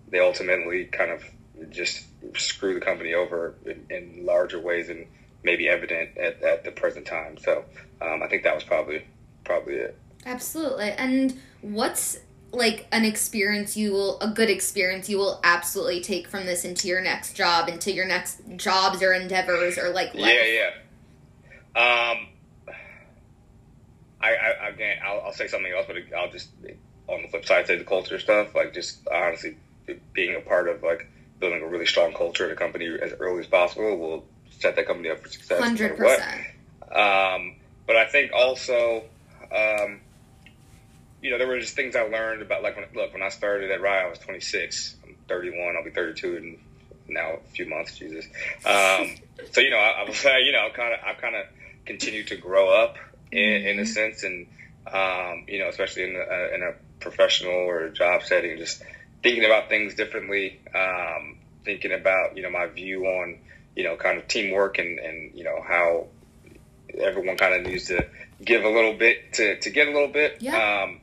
they 0.08 0.20
ultimately 0.20 0.84
kind 0.84 1.10
of 1.10 1.24
just 1.70 2.04
screw 2.36 2.74
the 2.74 2.80
company 2.80 3.14
over 3.14 3.54
in, 3.64 3.86
in 3.88 4.26
larger 4.26 4.60
ways 4.60 4.88
than 4.88 5.06
maybe 5.42 5.68
evident 5.68 6.18
at, 6.18 6.42
at 6.42 6.64
the 6.64 6.70
present 6.70 7.06
time. 7.06 7.38
So, 7.38 7.64
um, 8.02 8.22
I 8.22 8.28
think 8.28 8.42
that 8.42 8.54
was 8.54 8.64
probably 8.64 9.06
probably 9.44 9.76
it. 9.76 9.98
Absolutely. 10.26 10.90
And 10.90 11.38
what's 11.62 12.18
like 12.52 12.86
an 12.92 13.04
experience 13.04 13.76
you 13.76 13.92
will, 13.92 14.18
a 14.20 14.28
good 14.28 14.50
experience 14.50 15.08
you 15.08 15.18
will 15.18 15.40
absolutely 15.44 16.00
take 16.00 16.26
from 16.28 16.46
this 16.46 16.64
into 16.64 16.88
your 16.88 17.00
next 17.00 17.34
job, 17.34 17.68
into 17.68 17.92
your 17.92 18.06
next 18.06 18.40
jobs 18.56 19.02
or 19.02 19.12
endeavors 19.12 19.78
or 19.78 19.90
like 19.90 20.14
life? 20.14 20.34
Yeah, 20.34 20.70
yeah. 21.76 21.80
Um, 21.80 22.28
I, 24.20 24.34
I 24.34 24.68
again, 24.68 24.98
I'll, 25.04 25.20
I'll 25.26 25.32
say 25.32 25.46
something 25.46 25.72
else, 25.72 25.86
but 25.86 25.96
I'll 26.16 26.30
just 26.30 26.48
on 27.08 27.22
the 27.22 27.28
flip 27.28 27.44
side 27.44 27.66
say 27.66 27.76
the 27.76 27.84
culture 27.84 28.18
stuff. 28.18 28.54
Like 28.54 28.74
just 28.74 29.06
honestly, 29.08 29.56
being 30.12 30.34
a 30.34 30.40
part 30.40 30.68
of 30.68 30.82
like 30.82 31.08
building 31.38 31.62
a 31.62 31.66
really 31.68 31.86
strong 31.86 32.12
culture 32.14 32.46
at 32.46 32.50
a 32.50 32.56
company 32.56 32.86
as 32.86 33.12
early 33.20 33.40
as 33.40 33.46
possible 33.46 33.96
will 33.96 34.24
set 34.50 34.74
that 34.76 34.86
company 34.86 35.10
up 35.10 35.20
for 35.22 35.28
success. 35.28 35.60
no 35.60 35.66
Hundred 35.66 35.98
what. 35.98 36.18
percent. 36.18 36.46
Um, 36.90 37.56
but 37.86 37.96
I 37.96 38.06
think 38.06 38.32
also, 38.32 39.04
um, 39.54 40.00
you 41.22 41.30
know, 41.30 41.38
there 41.38 41.46
were 41.46 41.58
just 41.60 41.74
things 41.74 41.96
I 41.96 42.02
learned 42.02 42.42
about. 42.42 42.62
Like, 42.62 42.76
when, 42.76 42.86
look, 42.94 43.12
when 43.12 43.22
I 43.22 43.28
started 43.28 43.70
at 43.70 43.80
Raya, 43.80 44.06
I 44.06 44.08
was 44.08 44.18
26. 44.18 44.96
I'm 45.04 45.16
31. 45.28 45.76
I'll 45.76 45.84
be 45.84 45.90
32 45.90 46.36
in 46.36 46.58
now 47.08 47.34
a 47.34 47.50
few 47.50 47.66
months. 47.68 47.96
Jesus. 47.98 48.26
Um, 48.64 49.16
so 49.52 49.60
you 49.60 49.70
know, 49.70 49.78
I, 49.78 50.02
I 50.02 50.08
was, 50.08 50.24
uh, 50.24 50.36
you 50.44 50.52
know, 50.52 50.68
kind 50.74 50.92
of, 50.94 51.00
I've 51.06 51.18
kind 51.20 51.34
of 51.36 51.46
continued 51.84 52.28
to 52.28 52.36
grow 52.36 52.68
up 52.68 52.96
in, 53.32 53.38
in 53.40 53.78
a 53.78 53.82
Mhm. 53.82 53.86
sense, 53.88 54.22
and 54.24 54.46
um, 54.92 55.44
you 55.48 55.58
know, 55.58 55.68
especially 55.68 56.04
in 56.04 56.16
a, 56.16 56.54
in 56.54 56.62
a 56.62 56.72
professional 57.00 57.52
or 57.52 57.86
a 57.86 57.92
job 57.92 58.22
setting, 58.22 58.56
just 58.58 58.82
thinking 59.22 59.44
about 59.44 59.68
things 59.68 59.94
differently. 59.94 60.60
Um, 60.74 61.38
thinking 61.64 61.90
about 61.92 62.36
you 62.36 62.42
know 62.44 62.50
my 62.50 62.66
view 62.66 63.04
on 63.06 63.38
you 63.74 63.82
know 63.82 63.96
kind 63.96 64.18
of 64.18 64.28
teamwork 64.28 64.78
and 64.78 65.00
and 65.00 65.34
you 65.34 65.42
know 65.42 65.60
how 65.66 66.06
everyone 66.98 67.36
kind 67.36 67.54
of 67.54 67.62
needs 67.70 67.86
to 67.88 68.06
give 68.44 68.62
a 68.64 68.68
little 68.68 68.94
bit 68.94 69.32
to, 69.34 69.58
to 69.58 69.70
get 69.70 69.88
a 69.88 69.90
little 69.90 70.08
bit 70.12 70.36
Yeah. 70.40 70.84
um, 70.84 71.00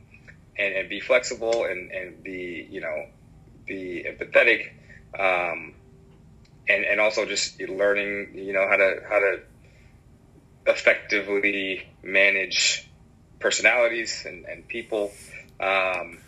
and, 0.58 0.74
and 0.74 0.88
be 0.88 1.00
flexible 1.00 1.64
and, 1.64 1.90
and 1.90 2.22
be 2.22 2.66
you 2.70 2.80
know 2.80 3.06
be 3.66 4.04
empathetic 4.08 4.70
um, 5.18 5.74
and 6.68 6.84
and 6.84 7.00
also 7.00 7.24
just 7.26 7.60
learning 7.60 8.32
you 8.34 8.52
know 8.52 8.66
how 8.68 8.76
to 8.76 9.00
how 9.08 9.18
to 9.18 9.40
effectively 10.66 11.86
manage 12.02 12.88
personalities 13.38 14.24
and, 14.26 14.44
and 14.46 14.66
people 14.68 15.12
um, 15.60 16.18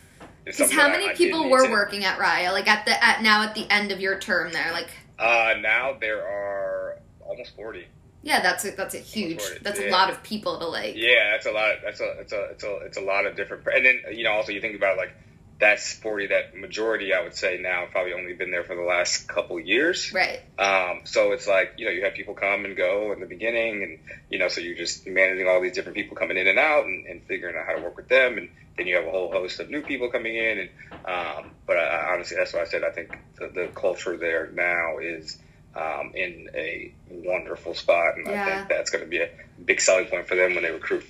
Because 0.45 0.71
how 0.71 0.83
that 0.83 0.91
I- 0.91 0.93
many 0.99 1.09
I 1.11 1.15
people 1.15 1.49
were 1.51 1.71
working 1.71 2.05
at 2.05 2.19
Raya? 2.19 2.53
Like 2.53 2.69
at 2.69 2.85
the 2.85 3.03
at 3.05 3.23
now 3.23 3.43
at 3.43 3.55
the 3.55 3.67
end 3.71 3.91
of 3.93 4.01
your 4.01 4.19
term 4.19 4.53
there, 4.53 4.73
like 4.73 4.91
Uh, 5.19 5.55
now 5.61 5.97
there 5.99 6.23
are 6.23 6.99
almost 7.21 7.57
forty. 7.57 7.87
Yeah, 8.27 8.43
that's 8.43 8.65
a, 8.65 8.73
that's 8.73 8.97
a 8.97 8.99
huge 8.99 9.41
that's 9.63 9.79
a 9.79 9.89
lot 9.89 10.11
of 10.11 10.21
people 10.25 10.59
to 10.59 10.67
like. 10.67 10.97
Yeah, 10.97 11.31
that's 11.31 11.47
a 11.47 11.53
lot. 11.53 11.77
That's 11.85 12.01
a 12.01 12.19
it's 12.19 12.33
a 12.33 12.43
it's 12.51 12.65
a 12.65 12.77
it's 12.79 12.99
a 12.99 13.01
lot 13.01 13.25
of 13.25 13.37
different. 13.37 13.65
And 13.73 13.87
then 13.87 14.01
you 14.17 14.25
know 14.25 14.33
also 14.33 14.51
you 14.51 14.61
think 14.61 14.75
about 14.75 14.97
like 14.97 15.15
that's 15.61 15.93
forty. 15.93 16.27
That 16.27 16.57
majority 16.57 17.15
I 17.15 17.23
would 17.23 17.37
say 17.37 17.59
now 17.63 17.87
probably 17.89 18.15
only 18.15 18.33
been 18.33 18.51
there 18.51 18.65
for 18.65 18.75
the 18.75 18.83
last 18.83 19.29
couple 19.29 19.61
years. 19.61 20.13
Right. 20.13 20.41
Um, 20.59 21.03
so 21.05 21.31
it's 21.31 21.47
like 21.47 21.75
you 21.77 21.85
know 21.85 21.93
you 21.93 22.03
have 22.03 22.15
people 22.15 22.35
come 22.35 22.65
and 22.65 22.77
go 22.77 23.13
in 23.13 23.21
the 23.21 23.27
beginning, 23.27 23.85
and 23.85 23.99
you 24.29 24.41
know 24.41 24.49
so 24.49 24.61
you're 24.61 24.77
just 24.77 25.07
managing 25.07 25.47
all 25.47 25.61
these 25.61 25.75
different 25.75 25.95
people 25.97 26.17
coming 26.17 26.37
in 26.37 26.49
and 26.49 26.59
out, 26.59 26.85
and, 26.85 27.07
and 27.07 27.23
figuring 27.23 27.55
out 27.57 27.65
how 27.65 27.77
to 27.77 27.81
work 27.81 27.97
with 27.97 28.09
them, 28.09 28.39
and 28.39 28.49
then 28.77 28.89
you 28.89 28.97
have 28.97 29.07
a 29.07 29.11
whole 29.13 29.31
host 29.31 29.61
of 29.61 29.71
new 29.71 29.83
people 29.83 30.11
coming 30.11 30.35
in, 30.35 30.59
and 30.59 30.71
um, 31.07 31.53
but 31.65 31.77
I, 31.77 31.85
I 31.85 32.15
honestly 32.15 32.37
that's 32.37 32.53
why 32.53 32.63
I 32.63 32.65
said 32.65 32.83
I 32.83 32.91
think 32.91 33.17
the, 33.39 33.53
the 33.55 33.69
culture 33.73 34.17
there 34.17 34.51
now 34.53 34.99
is 34.99 35.39
um, 35.77 36.13
in 36.15 36.49
a 36.55 36.93
wonderful 37.11 37.75
spot, 37.75 38.17
and 38.17 38.27
I 38.29 38.33
think 38.57 38.69
that's 38.69 38.91
going 38.91 39.05
to 39.05 39.11
be 39.11 39.19
a 39.19 39.29
big 39.65 39.81
selling 39.81 40.07
point 40.07 40.27
for 40.27 40.35
them 40.35 40.55
when 40.55 40.63
they 40.65 40.71
recruit 40.73 41.05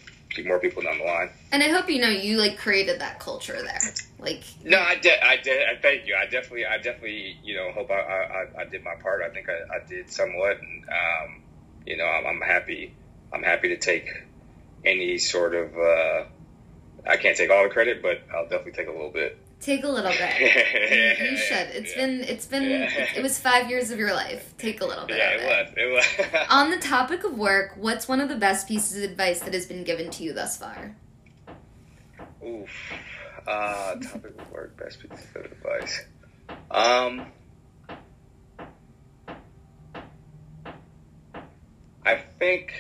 more 0.45 0.59
people 0.59 0.83
down 0.83 0.99
the 0.99 1.05
line. 1.05 1.31
And 1.53 1.63
I 1.63 1.69
hope 1.69 1.89
you 1.89 2.01
know 2.01 2.09
you 2.09 2.37
like 2.37 2.59
created 2.59 3.01
that 3.01 3.19
culture 3.21 3.57
there. 3.63 3.81
Like 4.19 4.43
No, 4.65 4.79
I 4.79 4.97
did. 4.97 5.19
I 5.23 5.37
did. 5.37 5.63
I 5.67 5.81
thank 5.81 6.07
you. 6.07 6.15
I 6.15 6.25
definitely, 6.25 6.67
I 6.67 6.77
definitely, 6.77 7.39
you 7.43 7.55
know, 7.57 7.71
hope 7.73 7.91
I, 7.91 7.95
I, 7.95 7.99
I- 8.59 8.63
I 8.63 8.65
did 8.65 8.83
my 8.85 8.95
part. 8.97 9.23
I 9.23 9.31
think 9.33 9.49
I, 9.49 9.77
I 9.77 9.87
did 9.89 10.11
somewhat, 10.11 10.59
and 10.61 10.85
um, 10.89 11.43
you 11.87 11.97
know, 11.97 12.05
I'm, 12.05 12.27
I'm 12.27 12.41
happy. 12.41 12.95
I'm 13.33 13.43
happy 13.43 13.69
to 13.69 13.77
take 13.79 14.09
any 14.85 15.19
sort 15.19 15.55
of. 15.55 15.77
Uh, 15.79 16.25
I 17.09 17.17
can't 17.19 17.37
take 17.37 17.51
all 17.51 17.63
the 17.63 17.71
credit, 17.71 18.03
but 18.03 18.23
I'll 18.35 18.45
definitely 18.49 18.73
take 18.73 18.89
a 18.89 18.93
little 18.93 19.11
bit. 19.13 19.39
Take 19.67 19.83
a 19.85 19.89
little 19.89 20.13
bit. 20.13 20.41
You, 20.41 21.27
you 21.31 21.37
should. 21.49 21.69
It's 21.75 21.91
Yeah. 21.97 22.07
been 22.07 22.21
it's 22.23 22.47
been 22.47 22.63
Yeah. 22.63 23.07
it 23.17 23.23
was 23.23 23.39
five 23.39 23.69
years 23.69 23.91
of 23.91 23.99
your 23.99 24.15
life. 24.15 24.55
Take 24.57 24.81
a 24.81 24.87
little 24.87 25.07
bit 25.07 25.19
Yeah, 25.19 25.31
of 25.35 25.41
it 25.77 25.91
was. 25.99 26.09
It 26.19 26.27
was. 26.31 26.47
On 26.51 26.71
the 26.71 26.79
topic 26.79 27.25
of 27.25 27.37
work, 27.37 27.73
what's 27.77 28.07
one 28.09 28.21
of 28.21 28.29
the 28.29 28.37
best 28.37 28.69
pieces 28.69 28.97
of 29.03 29.11
advice 29.11 29.41
that 29.41 29.53
has 29.53 29.67
been 29.67 29.83
given 29.85 30.09
to 30.13 30.23
you 30.23 30.33
thus 30.33 30.57
far? 30.57 30.95
Oof. 32.45 32.71
Uh, 33.47 33.97
topic 33.97 34.39
of 34.39 34.51
work, 34.53 34.77
best 34.77 35.01
piece 35.01 35.27
of 35.35 35.45
advice. 35.45 36.05
Um, 36.71 37.27
I 42.05 42.15
think. 42.39 42.73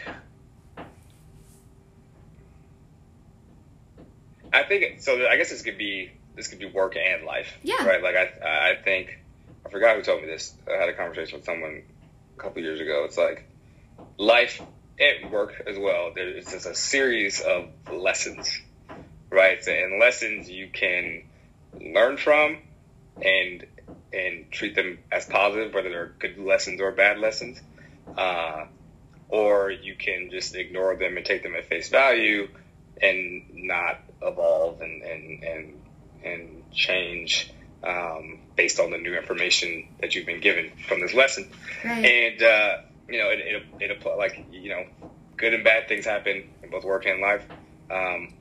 I 4.53 4.62
think 4.62 5.01
so. 5.01 5.27
I 5.29 5.37
guess 5.37 5.51
this 5.51 5.62
could 5.62 5.77
be 5.79 6.12
this 6.37 6.49
could 6.49 6.59
be 6.59 6.66
work 6.66 6.96
and 6.96 7.25
life. 7.25 7.49
Yeah. 7.62 7.85
Right. 7.87 8.03
Like 8.03 8.14
I, 8.16 8.70
I 8.72 8.75
think 8.83 9.09
I 9.64 9.70
forgot 9.70 9.96
who 9.96 10.03
told 10.03 10.22
me 10.22 10.29
this. 10.29 10.55
I 10.70 10.77
had 10.79 10.88
a 10.88 10.94
conversation 10.94 11.38
with 11.38 11.46
someone 11.46 11.83
a 12.38 12.42
couple 12.42 12.62
years 12.62 12.81
ago. 12.81 13.05
It's 13.05 13.18
like 13.18 13.49
life 14.18 14.61
and 14.99 15.31
work 15.33 15.55
as 15.66 15.79
well. 15.79 16.12
There- 16.14 16.29
It's 16.29 16.51
just 16.53 16.66
a 16.66 16.75
series 16.75 17.40
of 17.40 17.68
lessons 17.92 18.49
right? 19.29 19.59
And 19.66 20.01
lessons 20.01 20.49
you 20.49 20.68
can 20.72 21.25
learn 21.81 22.16
from 22.16 22.59
and 23.20 23.66
and 24.12 24.51
treat 24.53 24.75
them 24.77 24.99
as 25.11 25.27
positive, 25.27 25.75
whether 25.75 25.88
they're 25.90 26.12
good 26.18 26.38
lessons 26.38 26.81
or 26.81 26.92
bad 26.92 27.18
lessons, 27.18 27.61
uh, 28.16 28.64
or 29.29 29.70
you 29.70 29.96
can 29.96 30.31
just 30.31 30.55
ignore 30.55 30.96
them 30.96 31.16
and 31.16 31.27
take 31.27 31.42
them 31.42 31.55
at 31.57 31.66
face 31.66 31.88
value 31.88 32.49
and 33.03 33.42
not 33.53 34.01
evolve 34.22 34.81
and 34.81 35.03
and 35.03 35.42
and, 35.44 35.83
and 36.24 36.62
change 36.72 37.52
um, 37.85 38.38
based 38.57 38.81
on 38.81 38.90
the 38.90 38.98
new 38.98 39.14
information 39.16 39.87
that 40.00 40.14
you've 40.14 40.26
been 40.26 40.40
given 40.40 40.70
from 40.88 41.00
this 41.00 41.14
lesson 41.14 41.48
Right. 41.85 42.05
and 42.05 42.42
uh, 42.42 42.76
you 43.09 43.18
know, 43.18 43.29
it, 43.31 43.38
it, 43.81 43.90
it 43.90 44.18
like 44.18 44.46
you 44.50 44.70
know, 44.70 44.85
good 45.37 45.55
and 45.55 45.62
bad 45.64 45.88
things 45.88 46.05
happen 46.05 46.48
in 46.62 46.70
both 46.70 46.85
work 46.85 47.07
and 47.07 47.20
life. 47.20 47.44
Um, 47.90 48.33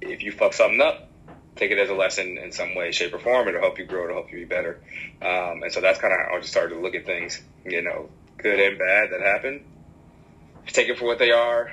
if 0.00 0.22
you 0.22 0.32
fuck 0.32 0.52
something 0.52 0.80
up, 0.80 1.08
take 1.56 1.70
it 1.70 1.78
as 1.78 1.88
a 1.90 1.94
lesson 1.94 2.38
in 2.38 2.52
some 2.52 2.74
way, 2.74 2.92
shape, 2.92 3.12
or 3.14 3.18
form. 3.18 3.48
It'll 3.48 3.60
help 3.60 3.78
you 3.78 3.86
grow. 3.86 4.04
It'll 4.04 4.16
help 4.16 4.30
you 4.30 4.38
be 4.38 4.44
better. 4.44 4.80
Um, 5.22 5.62
and 5.62 5.72
so 5.72 5.80
that's 5.80 5.98
kind 5.98 6.12
of 6.12 6.20
how 6.20 6.36
I 6.36 6.40
just 6.40 6.52
started 6.52 6.74
to 6.76 6.80
look 6.80 6.94
at 6.94 7.06
things. 7.06 7.42
You 7.64 7.82
know, 7.82 8.10
good 8.38 8.60
and 8.60 8.78
bad 8.78 9.10
that 9.10 9.20
happen. 9.20 9.64
Take 10.66 10.88
it 10.88 10.98
for 10.98 11.06
what 11.06 11.18
they 11.18 11.30
are. 11.32 11.70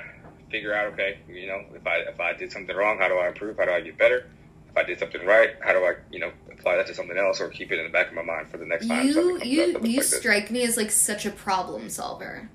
Figure 0.52 0.74
out, 0.74 0.92
okay, 0.92 1.18
you 1.28 1.46
know, 1.48 1.64
if 1.74 1.86
I 1.86 1.96
if 2.00 2.20
I 2.20 2.34
did 2.34 2.52
something 2.52 2.76
wrong, 2.76 2.98
how 2.98 3.08
do 3.08 3.14
I 3.16 3.28
improve? 3.28 3.56
How 3.56 3.64
do 3.64 3.72
I 3.72 3.80
get 3.80 3.96
better? 3.98 4.28
If 4.70 4.76
I 4.76 4.82
did 4.84 4.98
something 4.98 5.24
right, 5.26 5.50
how 5.60 5.72
do 5.72 5.78
I, 5.80 5.94
you 6.10 6.18
know, 6.20 6.30
apply 6.52 6.76
that 6.76 6.86
to 6.88 6.94
something 6.94 7.16
else 7.16 7.40
or 7.40 7.48
keep 7.48 7.72
it 7.72 7.78
in 7.78 7.84
the 7.84 7.90
back 7.90 8.08
of 8.08 8.14
my 8.14 8.22
mind 8.22 8.50
for 8.50 8.58
the 8.58 8.66
next 8.66 8.86
time 8.86 9.06
You 9.06 9.38
you 9.42 9.78
you 9.82 9.96
like 9.96 10.02
strike 10.04 10.50
me 10.50 10.62
as 10.62 10.76
like 10.76 10.90
such 10.90 11.24
a 11.26 11.30
problem 11.30 11.88
solver. 11.88 12.50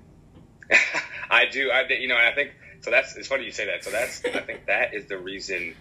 I 1.30 1.46
do. 1.46 1.70
I 1.70 1.86
you 1.88 2.06
know, 2.08 2.16
I 2.16 2.32
think 2.34 2.52
so. 2.80 2.90
That's 2.92 3.16
it's 3.16 3.26
funny 3.28 3.44
you 3.44 3.50
say 3.50 3.66
that. 3.66 3.84
So 3.84 3.90
that's 3.90 4.24
I 4.24 4.40
think 4.46 4.66
that 4.66 4.94
is 4.94 5.06
the 5.06 5.18
reason 5.18 5.74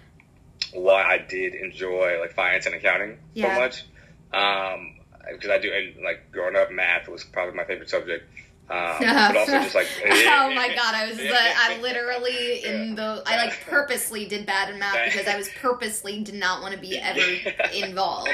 why 0.73 1.03
I 1.03 1.19
did 1.19 1.53
enjoy 1.53 2.19
like 2.19 2.33
finance 2.33 2.65
and 2.65 2.73
accounting 2.75 3.19
Yeah. 3.33 3.53
so 3.55 3.61
much. 3.61 3.85
Um, 4.33 4.95
because 5.31 5.49
I 5.49 5.59
do 5.59 5.71
and 5.71 6.03
like 6.03 6.31
growing 6.31 6.55
up, 6.55 6.71
math 6.71 7.07
was 7.07 7.23
probably 7.23 7.53
my 7.55 7.65
favorite 7.65 7.89
subject. 7.89 8.29
Um, 8.69 8.95
but 8.99 9.37
also 9.37 9.51
just 9.51 9.75
like 9.75 9.87
oh 10.05 10.51
my 10.53 10.73
god, 10.75 10.93
I 10.93 11.07
was 11.07 11.17
the, 11.17 11.29
I 11.33 11.79
literally 11.81 12.65
in 12.65 12.95
the 12.95 13.23
I 13.25 13.45
like 13.45 13.65
purposely 13.65 14.25
did 14.25 14.45
bad 14.45 14.69
in 14.69 14.79
math 14.79 15.05
because 15.05 15.27
I 15.27 15.37
was 15.37 15.49
purposely 15.61 16.21
did 16.21 16.35
not 16.35 16.61
want 16.61 16.73
to 16.73 16.79
be 16.79 16.97
ever 16.97 17.21
involved. 17.73 18.29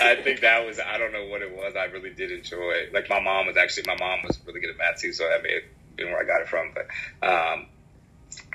I 0.00 0.16
think 0.16 0.40
that 0.40 0.66
was 0.66 0.78
I 0.78 0.98
don't 0.98 1.12
know 1.12 1.26
what 1.26 1.42
it 1.42 1.54
was. 1.54 1.74
I 1.74 1.84
really 1.84 2.10
did 2.10 2.32
enjoy. 2.32 2.88
Like 2.92 3.08
my 3.08 3.20
mom 3.20 3.46
was 3.46 3.56
actually 3.56 3.84
my 3.86 3.96
mom 3.98 4.20
was 4.26 4.38
really 4.46 4.60
good 4.60 4.70
at 4.70 4.78
math 4.78 5.00
too, 5.00 5.12
so 5.12 5.28
that 5.28 5.42
may 5.42 5.54
have 5.54 5.62
been 5.96 6.06
where 6.08 6.20
I 6.20 6.24
got 6.24 6.42
it 6.42 6.48
from. 6.48 6.72
But 6.74 7.26
um, 7.26 7.66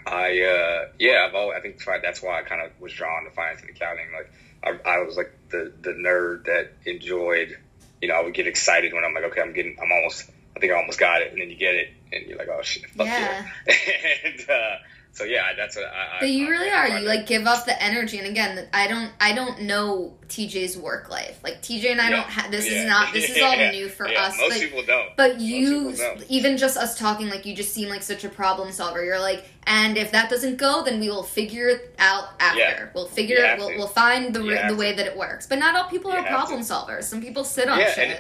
I 0.06 0.42
uh, 0.42 0.90
yeah, 1.00 1.26
I've 1.28 1.36
always, 1.36 1.58
I 1.58 1.62
think 1.62 1.84
that's 1.84 2.22
why 2.22 2.40
I 2.40 2.44
kind 2.44 2.62
of 2.62 2.72
was 2.80 2.94
drawn 2.94 3.26
to 3.26 3.32
finance 3.32 3.62
and 3.62 3.70
accounting. 3.70 4.08
Like 4.14 4.32
I, 4.64 4.90
I 4.90 5.04
was 5.04 5.18
like 5.18 5.32
the 5.50 5.74
the 5.82 5.92
nerd 5.92 6.46
that 6.46 6.74
enjoyed. 6.86 7.58
You 8.02 8.10
know, 8.10 8.16
I 8.16 8.24
would 8.24 8.36
get 8.36 8.46
excited 8.46 8.94
when 8.94 9.04
I'm 9.04 9.14
like, 9.16 9.24
okay, 9.24 9.42
I'm 9.42 9.54
getting, 9.54 9.76
I'm 9.82 9.92
almost, 9.92 10.30
I 10.58 10.60
think 10.60 10.74
I 10.74 10.76
almost 10.76 11.00
got 11.00 11.22
it, 11.22 11.32
and 11.32 11.40
then 11.40 11.50
you 11.50 11.56
get 11.56 11.76
it, 11.76 11.90
and 12.12 12.26
you're 12.26 12.38
like, 12.38 12.48
oh 12.52 12.62
shit, 12.64 12.90
fuck 12.90 13.06
Yeah. 13.06 13.46
yeah. 13.68 13.74
and 14.26 14.50
uh, 14.50 14.76
so 15.14 15.24
yeah, 15.24 15.54
that's 15.56 15.76
what 15.76 15.86
I. 15.86 15.90
I 16.18 16.20
But 16.20 16.30
you 16.30 16.50
really 16.50 16.70
I 16.70 16.74
are. 16.74 16.88
find 16.90 17.04
You 17.04 17.10
like 17.10 17.26
give 17.28 17.46
up 17.48 17.66
the 17.66 17.82
energy, 17.82 18.18
and 18.20 18.28
again, 18.28 18.68
I 18.74 18.88
don't. 18.88 19.12
I 19.22 19.34
don't 19.34 19.62
know 19.64 20.16
TJ's 20.30 20.78
work 20.78 21.10
life. 21.10 21.40
Like 21.44 21.62
TJ 21.62 21.92
and 21.92 22.02
I 22.02 22.10
Yeah. 22.10 22.16
don't. 22.18 22.30
Ha- 22.30 22.48
this 22.52 22.70
Yeah. 22.70 22.80
is 22.82 22.86
not. 22.88 23.14
This 23.14 23.30
is 23.30 23.42
all 23.42 23.56
Yeah. 23.58 23.72
new 23.72 23.90
for 23.90 24.08
us. 24.08 24.38
Most 24.38 24.50
but 24.52 24.60
people 24.60 24.84
don't. 24.84 25.16
But 25.16 25.40
you, 25.40 25.96
don't. 25.96 26.24
even 26.30 26.58
just 26.58 26.78
us 26.78 26.98
talking, 27.00 27.30
like 27.30 27.46
you 27.48 27.56
just 27.56 27.74
seem 27.74 27.90
like 27.90 28.04
such 28.04 28.24
a 28.26 28.30
problem 28.30 28.72
solver. 28.72 29.04
You're 29.04 29.20
like, 29.20 29.44
and 29.66 29.98
if 29.98 30.12
that 30.12 30.30
doesn't 30.30 30.58
go, 30.58 30.84
then 30.84 31.00
we 31.00 31.10
will 31.10 31.24
figure 31.24 31.68
it 31.70 31.96
out 32.00 32.30
after. 32.40 32.92
We'll 32.94 33.08
figure 33.08 33.38
it. 33.38 33.46
have 33.46 33.60
We'll, 33.60 33.70
we'll 33.78 33.88
find 33.88 34.34
the 34.36 34.40
the 34.68 34.76
way 34.76 34.94
that 34.94 35.06
it 35.08 35.18
works. 35.18 35.46
But 35.48 35.58
not 35.60 35.76
all 35.76 35.90
people 35.90 36.12
are 36.12 36.24
problem 36.24 36.62
to. 36.64 36.66
solvers. 36.74 37.04
Some 37.06 37.22
people 37.22 37.44
sit 37.44 37.68
on 37.70 37.80
shit. 37.80 37.98
and 37.98 38.20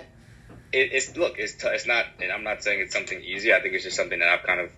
it, 0.74 0.90
it's 0.94 1.16
look, 1.18 1.36
it's 1.38 1.54
t- 1.54 1.68
it's 1.68 1.86
not, 1.88 2.06
and 2.22 2.32
I'm 2.32 2.44
not 2.44 2.64
saying 2.64 2.80
it's 2.82 2.94
something 2.94 3.22
easy. 3.22 3.54
I 3.54 3.62
think 3.62 3.74
it's 3.74 3.84
just 3.84 3.96
something 3.96 4.20
that 4.20 4.28
I've 4.30 4.44
kind 4.44 4.60
of 4.62 4.70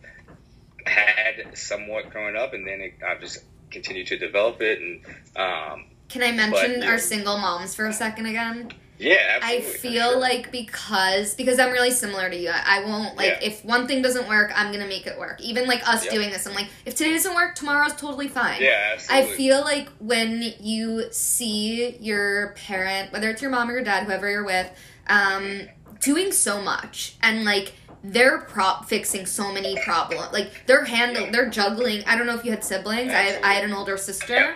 had 0.86 1.58
somewhat 1.58 2.10
growing 2.10 2.36
up, 2.36 2.54
and 2.54 2.66
then 2.68 2.82
it, 2.82 2.94
I've 3.08 3.20
just 3.22 3.40
continued 3.72 4.08
to 4.08 4.18
develop 4.18 4.62
it. 4.62 4.80
And 4.80 5.02
um, 5.36 5.86
Can 6.10 6.24
I 6.24 6.32
mention 6.32 6.74
But, 6.76 6.80
yeah. 6.84 6.90
our 6.92 6.98
single 6.98 7.38
moms 7.38 7.76
for 7.76 7.86
a 7.88 7.94
second 7.94 8.26
again? 8.26 8.72
yeah, 8.98 9.40
I 9.42 9.58
absolutely, 9.58 9.72
for 9.72 9.78
feel 9.80 10.12
sure. 10.12 10.20
like 10.20 10.52
because 10.52 11.34
because 11.36 11.58
I'm 11.60 11.72
really 11.72 11.92
similar 11.92 12.30
to 12.30 12.36
you. 12.36 12.50
I, 12.50 12.82
I 12.82 12.86
won't 12.86 13.16
like 13.16 13.30
Yeah. 13.42 13.48
if 13.48 13.64
one 13.64 13.88
thing 13.88 14.02
doesn't 14.02 14.28
work, 14.28 14.52
I'm 14.56 14.72
gonna 14.74 14.88
make 14.88 15.08
it 15.08 15.18
work. 15.18 15.40
Even 15.42 15.68
like 15.68 15.88
us 15.88 16.04
Yep. 16.06 16.14
doing 16.14 16.30
this, 16.32 16.46
I'm 16.46 16.54
like, 16.54 16.68
if 16.86 16.96
today 16.96 17.12
doesn't 17.14 17.34
work, 17.34 17.56
tomorrow's 17.56 17.94
totally 17.96 18.28
fine. 18.28 18.62
yeah, 18.62 18.92
absolutely. 18.94 19.34
I 19.34 19.38
feel 19.38 19.62
like 19.62 19.90
when 20.00 20.54
you 20.60 21.12
see 21.12 21.96
your 22.02 22.54
parent, 22.58 23.14
whether 23.14 23.30
it's 23.30 23.42
your 23.42 23.52
mom 23.52 23.70
or 23.70 23.74
your 23.74 23.84
dad, 23.84 24.04
whoever 24.04 24.30
you're 24.30 24.44
with, 24.46 24.70
um, 25.08 25.62
doing 26.00 26.32
so 26.32 26.62
much 26.62 27.16
and 27.22 27.44
like 27.46 27.74
they're 28.04 28.40
prop 28.42 28.88
fixing 28.88 29.26
so 29.26 29.52
many 29.52 29.78
problems. 29.84 30.32
Like 30.32 30.66
they're 30.66 30.86
handling, 30.86 31.32
they're 31.32 31.50
juggling. 31.50 32.04
I 32.06 32.18
don't 32.18 32.26
know 32.28 32.36
if 32.36 32.46
you 32.46 32.52
had 32.52 32.64
siblings. 32.64 33.12
I, 33.12 33.40
I 33.44 33.54
had 33.54 33.64
an 33.66 33.74
older 33.74 33.98
sister. 33.98 34.34
Yeah. 34.36 34.54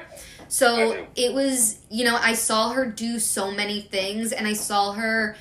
So 0.47 1.07
it 1.15 1.33
was, 1.33 1.79
you 1.89 2.05
know, 2.05 2.15
I 2.15 2.33
saw 2.33 2.71
her 2.73 2.85
do 2.85 3.19
so 3.19 3.51
many 3.51 3.81
things 3.81 4.31
and 4.31 4.47
I 4.47 4.53
saw 4.53 4.93
her 4.93 5.35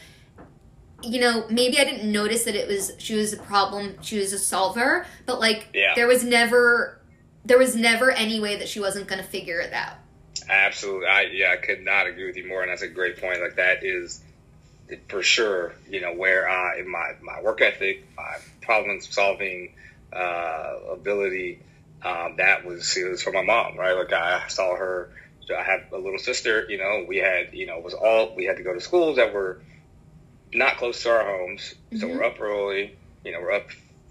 you 1.05 1.21
know, 1.21 1.45
maybe 1.51 1.81
I 1.81 1.85
didn't 1.85 2.11
notice 2.11 2.45
that 2.45 2.55
it 2.55 2.69
was 2.69 2.93
she 2.99 3.17
was 3.17 3.33
a 3.33 3.37
problem, 3.37 3.97
she 4.03 4.19
was 4.19 4.33
a 4.33 4.39
solver, 4.39 5.05
but 5.27 5.41
like 5.41 5.69
Yeah. 5.75 5.95
there 5.97 6.07
was 6.07 6.25
never 6.25 7.01
there 7.45 7.59
was 7.59 7.75
never 7.75 8.13
any 8.13 8.39
way 8.39 8.57
that 8.57 8.69
she 8.69 8.79
wasn't 8.79 9.09
going 9.09 9.21
to 9.21 9.29
figure 9.29 9.59
it 9.59 9.73
out. 9.73 9.97
Absolutely. 10.49 11.07
I 11.07 11.23
yeah, 11.33 11.51
I 11.51 11.57
could 11.57 11.85
not 11.85 12.07
agree 12.07 12.27
with 12.27 12.37
you 12.37 12.47
more, 12.47 12.63
and 12.63 12.71
that's 12.71 12.83
a 12.83 12.89
great 12.89 13.21
point. 13.21 13.41
Like 13.41 13.57
that 13.57 13.85
is 13.85 14.23
for 15.09 15.23
sure, 15.23 15.75
you 15.89 16.01
know, 16.01 16.13
where 16.15 16.49
I 16.49 16.79
in 16.79 16.91
my 16.91 17.13
my 17.23 17.41
work 17.43 17.61
ethic, 17.61 18.05
my 18.17 18.37
problem 18.61 19.01
solving 19.01 19.75
uh, 20.13 20.75
ability, 20.93 21.61
um, 22.03 22.37
that 22.37 22.65
was 22.65 22.97
it 22.97 23.09
was 23.09 23.23
from 23.23 23.35
my 23.35 23.43
mom, 23.43 23.77
right? 23.77 23.95
Like 23.97 24.13
I 24.13 24.49
saw 24.49 24.75
her, 24.77 25.11
So 25.47 25.57
I 25.57 25.63
have 25.63 25.93
a 25.93 25.99
little 25.99 26.19
sister. 26.19 26.67
You 26.69 26.79
know, 26.79 27.05
we 27.09 27.17
had 27.19 27.53
you 27.53 27.67
know 27.67 27.79
it 27.79 27.85
was 27.85 27.95
all 27.95 28.35
we 28.37 28.45
had 28.45 28.57
to 28.59 28.63
go 28.63 28.73
to 28.75 28.81
schools 28.81 29.17
that 29.17 29.33
were 29.35 29.61
not 30.53 30.77
close 30.77 31.03
to 31.03 31.11
our 31.11 31.25
homes, 31.25 31.75
so 31.99 32.07
Mhm. 32.07 32.11
we're 32.11 32.25
up 32.25 32.41
early. 32.41 32.97
You 33.25 33.33
know, 33.33 33.41
we're 33.41 33.53
up 33.53 33.69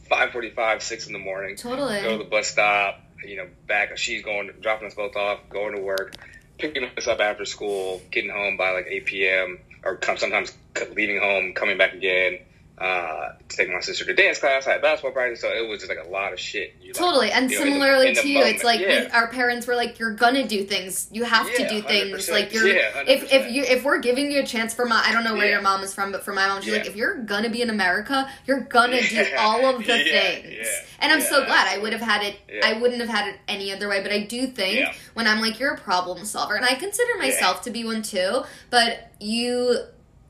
five 0.10 0.32
forty-five, 0.32 0.82
six 0.82 1.08
in 1.08 1.14
the 1.14 1.20
morning. 1.20 1.56
Totally. 1.56 2.02
Go 2.02 2.18
to 2.18 2.24
the 2.24 2.30
bus 2.30 2.48
stop. 2.48 3.02
You 3.24 3.38
know, 3.38 3.48
back. 3.68 3.96
She's 4.00 4.24
going, 4.24 4.50
dropping 4.62 4.88
us 4.88 4.96
both 4.96 5.16
off, 5.16 5.38
going 5.50 5.76
to 5.76 5.82
work, 5.82 6.16
picking 6.58 6.84
us 6.98 7.08
up 7.08 7.20
after 7.20 7.46
school, 7.46 8.02
getting 8.10 8.32
home 8.32 8.58
by 8.58 8.72
like 8.72 8.88
eight 8.90 9.06
p.m. 9.06 9.60
or 9.86 10.00
sometimes 10.18 10.52
leaving 10.96 11.20
home, 11.20 11.54
coming 11.54 11.78
back 11.78 11.94
again. 11.94 12.40
Uh, 12.82 13.34
taking 13.48 13.74
my 13.76 13.80
sister 13.80 14.06
to 14.06 14.14
dance 14.16 14.40
class. 14.40 14.66
I 14.66 14.72
had 14.72 14.82
basketball 14.82 15.12
practice, 15.12 15.42
so 15.42 15.50
it 15.50 15.70
was 15.70 15.80
just 15.82 15.90
like 15.96 16.04
a 16.04 16.10
lot 16.10 16.34
of 16.34 16.40
shit. 16.40 16.74
You 16.82 16.88
like- 16.88 16.96
Totally, 16.96 17.32
and 17.32 17.52
you 17.52 17.58
know, 17.60 17.64
in 17.64 17.70
the- 17.70 17.74
similarly 17.76 18.08
in 18.08 18.14
the 18.16 18.22
too, 18.22 18.34
moment. 18.34 18.56
it's 18.56 18.64
like 18.64 18.80
yeah. 18.80 18.88
we, 19.06 19.08
our 19.12 19.28
parents 19.28 19.68
were 19.68 19.76
like, 19.76 20.00
"You're 20.00 20.16
gonna 20.16 20.48
do 20.48 20.64
things. 20.64 21.08
You 21.12 21.24
have 21.26 21.46
to 21.54 21.70
do 21.70 21.82
things. 21.84 22.28
100%. 22.28 22.32
Like 22.32 22.54
you're 22.54 22.68
Yeah, 22.68 23.04
if 23.06 23.32
if 23.32 23.52
you 23.52 23.64
if 23.64 23.84
we're 23.84 24.00
giving 24.00 24.32
you 24.32 24.40
a 24.40 24.46
chance 24.46 24.74
for 24.74 24.86
my 24.86 25.00
I 25.06 25.12
don't 25.12 25.24
know 25.24 25.36
where 25.36 25.46
Yeah. 25.46 25.52
your 25.52 25.62
mom 25.62 25.84
is 25.84 25.94
from, 25.94 26.12
but 26.12 26.24
for 26.24 26.34
my 26.34 26.48
mom, 26.48 26.62
she's 26.62 26.72
Yeah. 26.74 26.80
like, 26.80 26.88
if 26.88 26.96
you're 26.96 27.18
gonna 27.24 27.50
be 27.52 27.62
in 27.62 27.70
America, 27.70 28.28
you're 28.48 28.62
gonna 28.62 29.00
do 29.02 29.28
all 29.38 29.64
of 29.76 29.78
the 29.86 29.98
Yeah, 29.98 30.04
things. 30.22 30.46
yeah, 30.62 30.68
And 31.02 31.12
I'm 31.12 31.20
yeah, 31.20 31.26
so 31.30 31.46
glad 31.46 31.68
I 31.68 31.78
would 31.78 31.94
have 31.94 32.02
had 32.02 32.24
it. 32.24 32.38
Yeah. 32.52 32.62
I 32.68 32.74
wouldn't 32.80 33.02
have 33.02 33.10
had 33.10 33.28
it 33.28 33.36
any 33.48 33.72
other 33.72 33.90
way. 33.90 34.02
But 34.02 34.12
I 34.12 34.22
do 34.22 34.48
think 34.48 34.80
Yeah. 34.80 34.94
when 35.14 35.28
I'm 35.28 35.40
like, 35.40 35.60
you're 35.60 35.74
a 35.76 35.78
problem 35.80 36.26
solver, 36.26 36.56
and 36.56 36.66
I 36.66 36.74
consider 36.74 37.12
Yeah. 37.18 37.26
myself 37.28 37.62
to 37.64 37.70
be 37.70 37.84
one 37.86 38.02
too. 38.02 38.42
But 38.72 39.12
you 39.20 39.78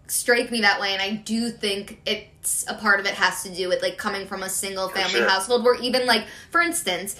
strike 0.08 0.52
me 0.52 0.60
that 0.60 0.82
way 0.82 0.92
and 0.92 1.02
i 1.02 1.12
do 1.12 1.50
think 1.50 2.02
it's 2.06 2.26
a 2.68 2.74
part 2.74 3.00
of 3.00 3.06
it 3.06 3.14
has 3.14 3.44
to 3.44 3.54
do 3.54 3.70
with 3.70 3.82
like 3.82 3.98
coming 3.98 4.26
from 4.26 4.44
a 4.44 4.50
single 4.50 4.90
family 4.90 5.20
sure. 5.20 5.30
household 5.30 5.64
where 5.64 5.76
even 5.76 6.02
mm-hmm. 6.02 6.10
like 6.10 6.26
for 6.50 6.62
instance 6.62 7.16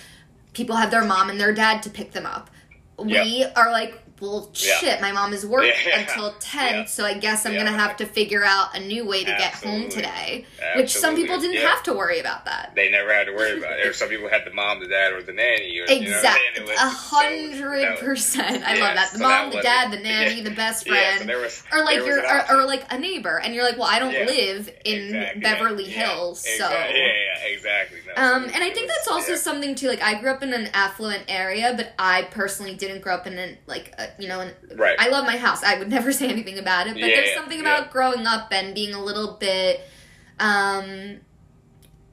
people 0.54 0.76
have 0.76 0.92
their 0.92 1.06
mom 1.06 1.30
and 1.30 1.40
their 1.40 1.54
dad 1.54 1.82
to 1.84 1.90
pick 1.90 2.12
them 2.12 2.26
up. 2.26 2.50
We 2.98 3.46
are 3.56 3.72
like 3.72 4.02
well 4.22 4.50
Yeah. 4.54 4.76
shit 4.78 5.02
my 5.02 5.12
mom 5.12 5.34
is 5.34 5.46
working 5.46 5.72
Yeah. 5.86 6.00
until 6.02 6.34
10 6.40 6.74
Yeah. 6.74 6.86
so 6.86 7.04
i 7.06 7.14
guess 7.14 7.46
i'm 7.46 7.54
Yeah. 7.54 7.64
gonna 7.66 7.78
have 7.78 7.98
to 7.98 8.06
figure 8.06 8.44
out 8.46 8.76
a 8.78 8.80
new 8.80 9.06
way 9.06 9.24
to 9.24 9.32
get 9.32 9.54
home 9.56 9.84
Absolutely. 9.86 9.90
today 9.90 10.46
which 10.76 10.96
some 10.96 11.16
people 11.16 11.40
didn't 11.40 11.66
have 11.66 11.84
to 11.84 11.94
worry 11.94 12.20
about 12.20 12.46
that 12.46 12.72
They 12.76 12.90
never 12.92 13.14
had 13.14 13.26
to 13.26 13.34
worry 13.34 13.58
about 13.58 13.80
it. 13.80 13.88
Or 13.88 13.94
some 14.02 14.08
people 14.10 14.30
had 14.30 14.46
the 14.46 14.52
mom, 14.54 14.80
the 14.80 14.88
dad, 14.88 15.12
or 15.14 15.22
the 15.24 15.34
nanny. 15.34 15.80
Or, 15.80 15.86
Exactly, 15.90 16.42
and 16.50 16.58
it 16.58 16.62
was- 16.70 16.78
a 16.78 16.90
hundred 16.90 17.98
percent. 18.00 18.64
I 18.66 18.76
love 18.80 18.96
that. 18.96 19.12
The 19.12 19.18
so 19.18 19.24
mom, 19.24 19.50
that 19.50 19.58
the 19.58 19.62
dad, 19.62 19.92
the 19.92 19.98
nanny, 20.00 20.42
the 20.42 20.52
best 20.52 20.88
friend, 20.88 21.22
so 21.28 21.42
was, 21.42 21.64
or 21.74 21.84
like 21.84 21.98
you're, 21.98 22.20
or, 22.26 22.52
or 22.52 22.66
like 22.66 22.86
a 22.92 22.98
neighbor, 22.98 23.40
and 23.40 23.54
you're 23.54 23.64
like, 23.64 23.78
well, 23.78 23.88
I 23.90 24.00
don't 24.00 24.14
live 24.14 24.70
in 24.86 25.16
Exactly, 25.16 25.42
Beverly 25.42 25.84
Hills, 25.86 26.46
yeah, 26.48 26.58
so. 26.58 26.66
exactly, 26.68 27.00
yeah, 27.00 27.08
yeah, 27.08 27.54
exactly. 27.56 28.00
No, 28.08 28.24
Um, 28.24 28.44
and 28.46 28.64
I 28.64 28.70
think 28.70 28.88
was- 28.88 28.96
that's 28.98 29.08
also 29.08 29.36
something 29.36 29.76
too. 29.76 29.88
Like, 29.88 30.02
I 30.02 30.20
grew 30.20 30.30
up 30.32 30.44
in 30.44 30.54
an 30.54 30.70
affluent 30.74 31.24
area, 31.28 31.74
but 31.76 31.94
I 32.00 32.24
personally 32.24 32.76
didn't 32.76 33.02
grow 33.02 33.16
up 33.16 33.28
in 33.28 33.38
an 33.38 33.58
like, 33.68 33.94
a, 33.98 34.08
you 34.20 34.28
know, 34.28 34.40
an, 34.42 34.52
Right. 34.76 34.96
I 35.00 35.10
love 35.10 35.26
my 35.26 35.38
house. 35.38 35.64
I 35.64 35.78
would 35.80 35.90
never 35.98 36.12
say 36.12 36.28
anything 36.30 36.58
about 36.60 36.88
it, 36.88 36.94
but 36.94 37.02
Yeah, 37.02 37.08
there's 37.08 37.30
yeah, 37.30 37.36
something 37.36 37.60
yeah. 37.64 37.78
about 37.78 37.92
growing 37.92 38.26
up 38.26 38.52
and 38.52 38.74
being 38.76 38.94
a 38.94 39.04
little 39.04 39.34
bit 39.40 39.82
um, 40.40 41.18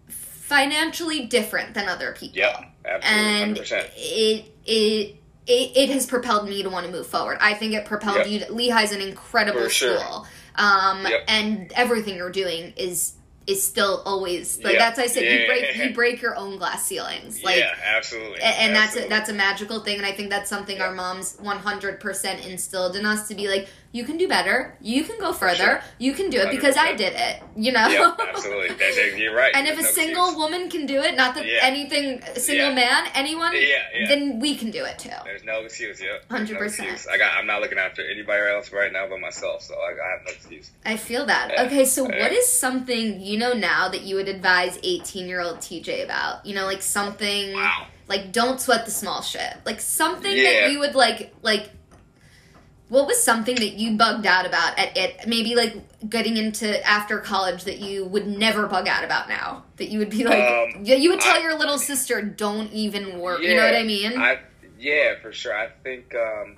financially 0.09 1.27
different 1.27 1.75
than 1.75 1.89
other 1.89 2.13
people. 2.13 2.39
Yeah, 2.39 2.65
absolutely, 2.85 3.23
and 3.31 3.39
hundred 3.41 3.59
percent. 3.61 3.89
it 3.97 4.45
it. 4.67 5.15
It, 5.51 5.75
it 5.79 5.89
has 5.89 6.05
propelled 6.05 6.47
me 6.47 6.63
to 6.63 6.69
want 6.69 6.85
to 6.85 6.93
move 6.93 7.07
forward. 7.07 7.39
I 7.41 7.55
think 7.55 7.73
it 7.73 7.87
propelled 7.87 8.19
Yep. 8.19 8.27
you. 8.29 8.39
To, 8.41 8.47
Lehigh's 8.53 8.93
an 8.93 9.01
incredible 9.01 9.63
For 9.63 9.71
sure. 9.71 9.99
school, 9.99 10.27
um, 10.57 11.07
Yep. 11.07 11.25
and 11.27 11.73
everything 11.75 12.17
you're 12.17 12.29
doing 12.29 12.75
is 12.77 13.15
is 13.49 13.63
still 13.67 14.03
always 14.05 14.63
like 14.63 14.75
Yeah. 14.75 14.79
that's 14.79 14.99
why 14.99 15.05
I 15.05 15.07
said 15.09 15.23
you 15.25 15.31
Yeah. 15.31 15.47
break 15.47 15.77
you 15.77 15.95
break 15.95 16.21
your 16.23 16.37
own 16.37 16.59
glass 16.59 16.85
ceilings. 16.85 17.43
Like 17.43 17.57
yeah, 17.59 17.75
absolutely. 17.97 18.39
a- 18.41 18.45
and 18.45 18.77
that's 18.77 18.95
a, 18.95 19.09
that's 19.09 19.31
a 19.31 19.33
magical 19.33 19.81
thing 19.81 19.97
and 19.97 20.05
i 20.07 20.13
think 20.13 20.29
that's 20.29 20.51
something 20.51 20.81
our 20.83 20.93
moms 20.93 21.37
100% 21.43 22.47
instilled 22.47 22.95
in 22.97 23.07
us 23.07 23.27
to 23.29 23.35
be 23.35 23.49
like 23.49 23.69
you 23.93 24.05
can 24.05 24.17
do 24.19 24.29
better 24.29 24.77
you 24.81 25.03
can 25.03 25.19
go 25.19 25.33
further 25.33 25.57
sure. 25.57 25.81
you 25.99 26.13
can 26.13 26.29
do 26.29 26.39
it 26.39 26.51
because 26.51 26.77
i 26.77 26.95
did 26.95 27.15
it 27.17 27.43
you 27.57 27.73
know 27.73 27.89
yeah, 27.89 28.15
absolutely. 28.29 28.77
You're 29.23 29.35
right. 29.35 29.53
and 29.55 29.67
if 29.67 29.79
a 29.79 29.83
no 29.83 29.89
single 29.89 30.25
excuse. 30.27 30.39
woman 30.43 30.69
can 30.71 30.85
do 30.87 31.01
it 31.01 31.17
not 31.17 31.35
that 31.35 31.47
Yeah. 31.47 31.61
anything 31.63 32.23
a 32.23 32.39
single 32.39 32.69
Yeah. 32.69 32.75
man 32.75 33.09
anyone 33.15 33.53
then 34.09 34.41
we 34.41 34.57
can 34.57 34.71
do 34.71 34.85
it 34.85 34.99
too 34.99 35.09
There's 35.25 35.43
no 35.45 35.61
excuse. 35.61 36.01
Yeah, 36.01 36.19
no 36.31 36.37
100%. 36.39 36.65
excuse. 36.67 37.07
I 37.07 37.17
got. 37.17 37.33
I'm 37.37 37.47
not 37.47 37.61
looking 37.63 37.79
after 37.79 38.03
anybody 38.09 38.43
else 38.55 38.71
right 38.73 38.93
now 38.93 39.07
but 39.09 39.21
myself, 39.21 39.63
so 39.63 39.75
I, 39.75 39.91
I 39.93 40.11
have 40.13 40.21
no 40.27 40.33
excuse. 40.33 40.71
i 40.85 40.97
feel 40.97 41.25
that 41.27 41.59
okay 41.67 41.85
so 41.85 42.05
what 42.05 42.33
is 42.33 42.47
something 42.47 43.21
you 43.21 43.39
know 43.39 43.53
now 43.55 43.89
that 43.89 44.03
you 44.03 44.17
would 44.17 44.29
advise 44.29 44.79
18 44.83 45.27
year 45.29 45.41
old 45.41 45.59
tj 45.59 46.05
about 46.05 46.45
you 46.45 46.55
know 46.55 46.67
like 46.67 46.83
something 46.83 47.55
Wow. 47.55 47.87
like 48.07 48.33
don't 48.33 48.61
sweat 48.61 48.85
the 48.85 48.91
small 48.91 49.23
shit 49.23 49.55
like 49.65 49.81
something 49.81 50.37
that 50.37 50.71
you 50.73 50.79
would 50.81 50.95
like 50.95 51.35
like 51.43 51.71
what 52.89 53.07
was 53.07 53.23
something 53.23 53.55
that 53.57 53.75
you 53.75 53.97
bugged 53.97 54.27
out 54.27 54.47
about 54.47 54.79
at 54.79 54.97
it 54.97 55.29
maybe 55.29 55.55
like 55.55 55.75
getting 56.09 56.37
into 56.37 56.87
after 56.89 57.19
college 57.19 57.65
that 57.65 57.79
you 57.81 58.05
would 58.07 58.27
never 58.27 58.67
bug 58.67 58.89
out 58.89 59.05
about 59.05 59.29
now 59.29 59.65
that 59.77 59.89
you 59.91 59.99
would 59.99 60.11
be 60.11 60.25
like 60.25 60.43
Um, 60.75 60.85
yeah 60.85 60.97
you 60.97 61.11
would 61.11 61.21
tell 61.21 61.37
I- 61.37 61.43
your 61.43 61.59
little 61.59 61.79
sister 61.79 62.23
don't 62.23 62.73
even 62.73 63.19
work 63.19 63.41
you 63.43 63.55
know 63.57 63.65
what 63.65 63.75
i 63.77 63.83
mean 63.83 64.19
I 64.19 64.41
yeah, 64.81 65.15
for 65.21 65.33
sure. 65.33 65.53
I 65.53 65.71
think 65.83 66.15
um, 66.15 66.57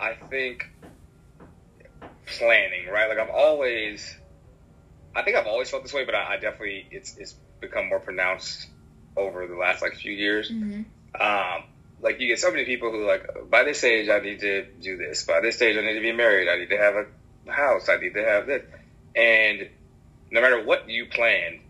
I 0.00 0.14
think 0.30 0.64
planning, 2.26 2.86
right? 2.88 3.08
Like 3.08 3.18
I've 3.18 3.30
always, 3.34 4.16
I 5.16 5.22
think 5.22 5.36
I've 5.36 5.46
always 5.48 5.70
felt 5.70 5.82
this 5.82 5.92
way, 5.92 6.04
but 6.04 6.14
I, 6.14 6.34
I 6.34 6.36
definitely 6.36 6.86
it's 6.92 7.16
it's 7.16 7.34
become 7.60 7.88
more 7.88 7.98
pronounced 7.98 8.68
over 9.16 9.46
the 9.48 9.56
last 9.56 9.82
like 9.82 9.94
few 9.96 10.12
years. 10.12 10.50
Mhm. 10.52 10.84
Um, 11.18 11.64
like 12.00 12.20
you 12.20 12.28
get 12.28 12.38
so 12.38 12.50
many 12.50 12.64
people 12.64 12.90
who 12.90 13.06
like 13.06 13.26
by 13.50 13.64
this 13.64 13.82
age 13.84 14.08
I 14.08 14.20
need 14.20 14.40
to 14.40 14.66
do 14.80 14.96
this. 14.96 15.24
By 15.24 15.40
this 15.40 15.60
age 15.62 15.76
I 15.76 15.80
need 15.80 15.94
to 15.94 16.00
be 16.00 16.12
married. 16.12 16.48
I 16.48 16.58
need 16.58 16.70
to 16.70 16.78
have 16.78 16.94
a 16.94 17.52
house. 17.52 17.88
I 17.88 17.96
need 17.96 18.14
to 18.14 18.24
have 18.24 18.46
this. 18.46 18.62
And 19.16 19.68
no 20.30 20.40
matter 20.40 20.64
what 20.64 20.88
you 20.88 21.06
plan, 21.06 21.60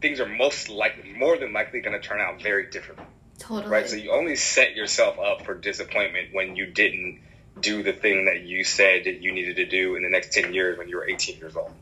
things 0.00 0.20
are 0.20 0.28
most 0.28 0.68
likely, 0.68 1.12
more 1.12 1.36
than 1.36 1.52
likely, 1.52 1.80
going 1.80 2.00
to 2.00 2.06
turn 2.06 2.20
out 2.20 2.40
very 2.40 2.70
differently, 2.70 3.06
totally 3.38 3.70
right? 3.70 3.88
So 3.88 3.96
you 3.96 4.12
only 4.12 4.36
set 4.36 4.74
yourself 4.74 5.18
up 5.18 5.44
for 5.44 5.54
disappointment 5.54 6.28
when 6.32 6.56
you 6.56 6.66
didn't 6.66 7.20
do 7.60 7.82
the 7.82 7.92
thing 7.92 8.26
that 8.26 8.42
you 8.42 8.62
said 8.62 9.04
that 9.04 9.20
you 9.20 9.32
needed 9.32 9.56
to 9.56 9.66
do 9.66 9.96
in 9.96 10.02
the 10.02 10.08
next 10.08 10.32
ten 10.32 10.54
years 10.54 10.78
when 10.78 10.88
you 10.88 10.96
were 10.96 11.08
18 11.08 11.38
years 11.38 11.56
old, 11.56 11.72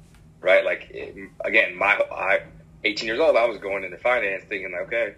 right? 0.41 0.65
Like 0.65 0.89
it, 0.91 1.31
again, 1.45 1.77
my 1.77 2.01
I, 2.11 2.43
18 2.85 3.07
years 3.07 3.21
old, 3.21 3.37
I 3.37 3.47
was 3.47 3.59
going 3.59 3.85
into 3.85 3.99
finance 3.99 4.45
thinking, 4.49 4.73
like, 4.73 4.87
okay, 4.87 5.15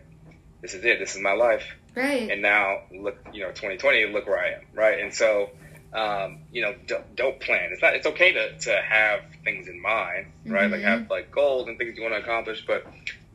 this 0.61 0.75
is 0.75 0.85
it, 0.85 0.99
this 0.99 1.15
is 1.15 1.21
my 1.23 1.33
life, 1.33 1.65
right 1.97 2.31
and 2.31 2.43
now 2.43 2.79
look, 2.93 3.17
you 3.33 3.41
know, 3.43 3.49
2020, 3.49 4.07
look 4.13 4.27
where 4.27 4.39
I 4.39 4.49
am, 4.55 4.63
right? 4.75 5.01
And 5.01 5.13
so, 5.15 5.51
um, 5.93 6.41
you 6.53 6.63
know, 6.63 6.75
don't, 6.87 7.17
don't 7.17 7.41
plan. 7.41 7.71
It's 7.73 7.83
not. 7.83 7.95
It's 7.95 8.07
okay 8.07 8.33
to 8.33 8.59
to 8.59 8.81
have 8.89 9.21
things 9.45 9.69
in 9.69 9.81
mind, 9.81 10.27
right? 10.47 10.71
Like 10.71 10.81
Mhm. 10.81 10.85
have 10.85 11.11
like 11.11 11.31
goals 11.31 11.69
and 11.69 11.79
things 11.79 11.97
you 11.97 12.03
want 12.03 12.15
to 12.15 12.21
accomplish, 12.21 12.65
but 12.67 12.87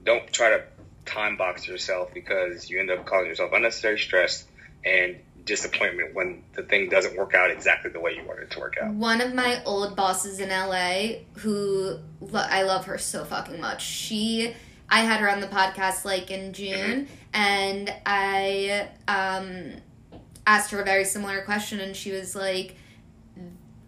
don't 0.03 0.31
try 0.31 0.49
to 0.51 0.63
time 1.05 1.35
box 1.37 1.67
yourself 1.67 2.13
because 2.13 2.69
you 2.69 2.79
end 2.79 2.89
up 2.91 3.05
causing 3.05 3.27
yourself 3.29 3.51
unnecessary 3.53 3.99
stress 3.99 4.45
and 4.85 5.17
disappointment 5.45 6.13
when 6.13 6.43
the 6.53 6.63
thing 6.63 6.89
doesn't 6.89 7.17
work 7.17 7.33
out 7.33 7.51
exactly 7.51 7.91
the 7.91 7.99
way 7.99 8.13
you 8.15 8.25
wanted 8.25 8.43
it 8.43 8.51
to 8.51 8.59
work 8.59 8.75
out. 8.81 8.93
One 8.93 9.19
of 9.19 9.33
my 9.33 9.61
old 9.65 9.95
bosses 9.95 10.39
in 10.39 10.49
LA, 10.49 11.23
who 11.39 11.99
I 12.33 12.63
love 12.63 12.85
her 12.85 12.97
so 12.97 13.25
fucking 13.25 13.59
much. 13.59 13.83
She, 13.85 14.53
I 14.89 15.01
had 15.01 15.19
her 15.21 15.29
on 15.29 15.39
the 15.41 15.47
podcast 15.47 16.05
like 16.05 16.29
in 16.31 16.53
June, 16.53 17.07
and 17.33 17.93
I 18.05 18.89
um, 19.07 19.71
asked 20.45 20.71
her 20.71 20.81
a 20.81 20.85
very 20.85 21.05
similar 21.05 21.41
question, 21.41 21.79
and 21.79 21.95
she 21.95 22.11
was 22.11 22.35
like, 22.35 22.75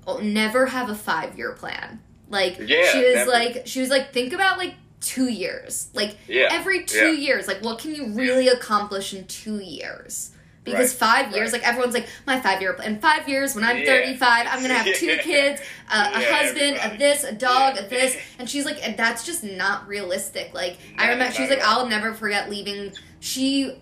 "Oh, 0.07 0.19
"Never 0.19 0.65
have 0.67 0.89
a 0.89 0.95
five 0.95 1.37
year 1.37 1.51
plan." 1.53 2.01
Like 2.29 2.57
Yeah, 2.59 2.91
she 2.91 3.05
was 3.05 3.15
never. 3.15 3.29
like, 3.31 3.61
she 3.67 3.81
was 3.81 3.89
like, 3.91 4.11
think 4.11 4.33
about 4.33 4.57
like 4.57 4.73
two 4.99 5.29
years, 5.29 5.89
like 5.93 6.17
Yeah. 6.27 6.47
every 6.51 6.83
two 6.83 7.13
yeah. 7.13 7.27
years, 7.27 7.47
like 7.47 7.63
what 7.63 7.77
can 7.77 7.93
you 7.93 8.07
really 8.07 8.47
accomplish 8.47 9.13
in 9.13 9.27
two 9.27 9.59
years? 9.59 10.31
Because 10.65 10.99
Right, 10.99 10.99
five 11.25 11.31
years, 11.35 11.53
right. 11.53 11.61
like 11.61 11.67
everyone's 11.69 11.93
like, 11.93 12.07
my 12.25 12.39
five 12.41 12.59
year 12.59 12.73
plan. 12.73 12.95
In 12.95 12.99
five 12.99 13.29
years, 13.29 13.53
when 13.55 13.63
I'm 13.63 13.77
Yeah. 13.77 13.85
35, 13.85 14.47
I'm 14.49 14.61
gonna 14.61 14.73
have 14.73 14.95
two 14.95 15.15
kids, 15.21 15.61
a, 15.91 15.95
a 15.95 15.97
Yeah, 16.21 16.33
husband, 16.35 16.77
a 16.83 16.97
this, 16.97 17.23
a 17.23 17.31
dog, 17.33 17.75
Yeah. 17.75 17.83
a 17.83 17.87
this, 17.87 18.17
and 18.39 18.49
she's 18.49 18.65
like, 18.65 18.85
and 18.85 18.97
that's 18.97 19.25
just 19.25 19.43
not 19.43 19.87
realistic. 19.87 20.53
Like 20.55 20.77
I 20.97 21.03
remember, 21.03 21.25
not 21.25 21.33
she's 21.35 21.49
like. 21.51 21.61
I'll 21.63 21.87
never 21.87 22.13
forget 22.15 22.49
leaving. 22.49 22.93
She, 23.19 23.79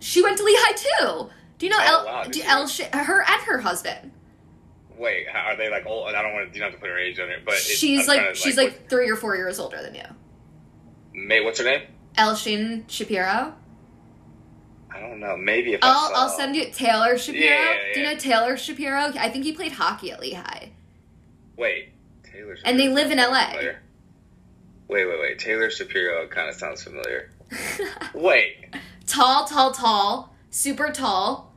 she 0.00 0.22
went 0.22 0.36
to 0.38 0.44
Lehigh 0.44 0.72
too. 0.72 1.30
Do 1.58 1.66
you 1.66 1.70
know 1.70 1.78
Oh, 1.80 1.98
El? 2.00 2.04
wow, 2.06 2.24
do 2.24 2.42
El? 2.42 2.68
Her 3.04 3.22
and 3.22 3.42
her 3.42 3.58
husband. 3.58 4.10
Wait, 4.98 5.26
are 5.32 5.56
they 5.56 5.70
like 5.70 5.86
old? 5.86 6.08
I 6.14 6.20
don't 6.22 6.32
want 6.34 6.48
to. 6.52 6.54
You 6.54 6.60
don't 6.62 6.70
have 6.72 6.78
to 6.78 6.80
put 6.80 6.90
her 6.90 6.98
age 6.98 7.18
on 7.20 7.28
it, 7.30 7.44
but 7.44 7.54
she's 7.54 8.08
like, 8.08 8.30
to, 8.30 8.34
she's 8.34 8.56
like, 8.56 8.88
three 8.90 9.08
or 9.08 9.14
four 9.16 9.36
years 9.36 9.58
older 9.60 9.80
than 9.82 9.94
you. 9.94 10.02
May, 11.12 11.40
what's 11.42 11.58
her 11.60 11.64
name? 11.64 11.82
El 12.16 12.34
Shin 12.34 12.84
Shapiro. 12.88 13.54
I 14.94 15.00
don't 15.00 15.18
know. 15.18 15.36
Maybe 15.36 15.74
if 15.74 15.80
I'll. 15.82 16.12
I'll 16.14 16.28
send 16.28 16.54
you 16.54 16.66
Taylor 16.70 17.18
Shapiro. 17.18 17.44
Yeah, 17.44 17.72
yeah, 17.72 17.94
Do 17.94 18.00
you 18.00 18.06
know 18.06 18.16
Taylor 18.16 18.56
Shapiro? 18.56 19.12
I 19.18 19.28
think 19.28 19.44
he 19.44 19.52
played 19.52 19.72
hockey 19.72 20.12
at 20.12 20.20
Lehigh. 20.20 20.70
Wait, 21.56 21.88
Taylor. 22.22 22.56
And 22.64 22.78
they 22.78 22.88
live 22.88 23.10
in 23.10 23.18
LA. 23.18 23.46
familiar. 23.48 23.80
Wait, 24.88 25.06
wait, 25.06 25.18
wait. 25.20 25.38
Taylor 25.38 25.70
Shapiro 25.70 26.28
kind 26.28 26.48
of 26.48 26.54
sounds 26.54 26.82
familiar. 26.82 27.30
Wait, 28.14 28.74
tall, 29.06 29.46
tall, 29.46 29.72
tall, 29.72 30.34
super 30.50 30.90
tall. 30.90 31.52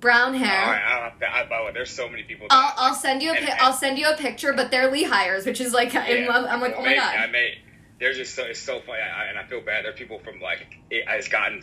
brown 0.00 0.34
oh, 0.34 0.38
hair. 0.38 0.66
right, 0.66 0.82
I 0.84 1.00
don't, 1.20 1.22
I, 1.32 1.48
by 1.48 1.58
the 1.58 1.64
way, 1.64 1.72
there's 1.72 1.90
so 1.90 2.08
many 2.08 2.22
people. 2.22 2.46
I'll, 2.50 2.72
I'll 2.76 2.94
send 2.94 3.22
you 3.22 3.32
a 3.32 3.34
And- 3.34 3.46
pi- 3.46 3.56
I'll 3.60 3.72
send 3.72 3.98
you 3.98 4.08
a 4.08 4.16
picture, 4.16 4.52
but 4.52 4.70
they're 4.70 4.90
Lehires, 4.90 5.44
which 5.46 5.60
is 5.60 5.72
like 5.72 5.94
I'm, 5.94 6.28
I'm 6.30 6.60
like 6.60 6.74
oh 6.76 6.82
my 6.82 6.94
god. 6.94 7.16
I 7.16 7.26
may. 7.26 7.58
There's 7.98 8.16
just 8.16 8.34
so 8.34 8.44
it's 8.44 8.60
so 8.60 8.80
funny, 8.80 9.00
I, 9.00 9.28
and 9.30 9.38
I 9.38 9.44
feel 9.44 9.60
bad. 9.60 9.84
There 9.84 9.92
are 9.92 9.94
people 9.94 10.18
from 10.18 10.40
like 10.40 10.66
it, 10.90 11.04
I've 11.08 11.30
gotten 11.30 11.60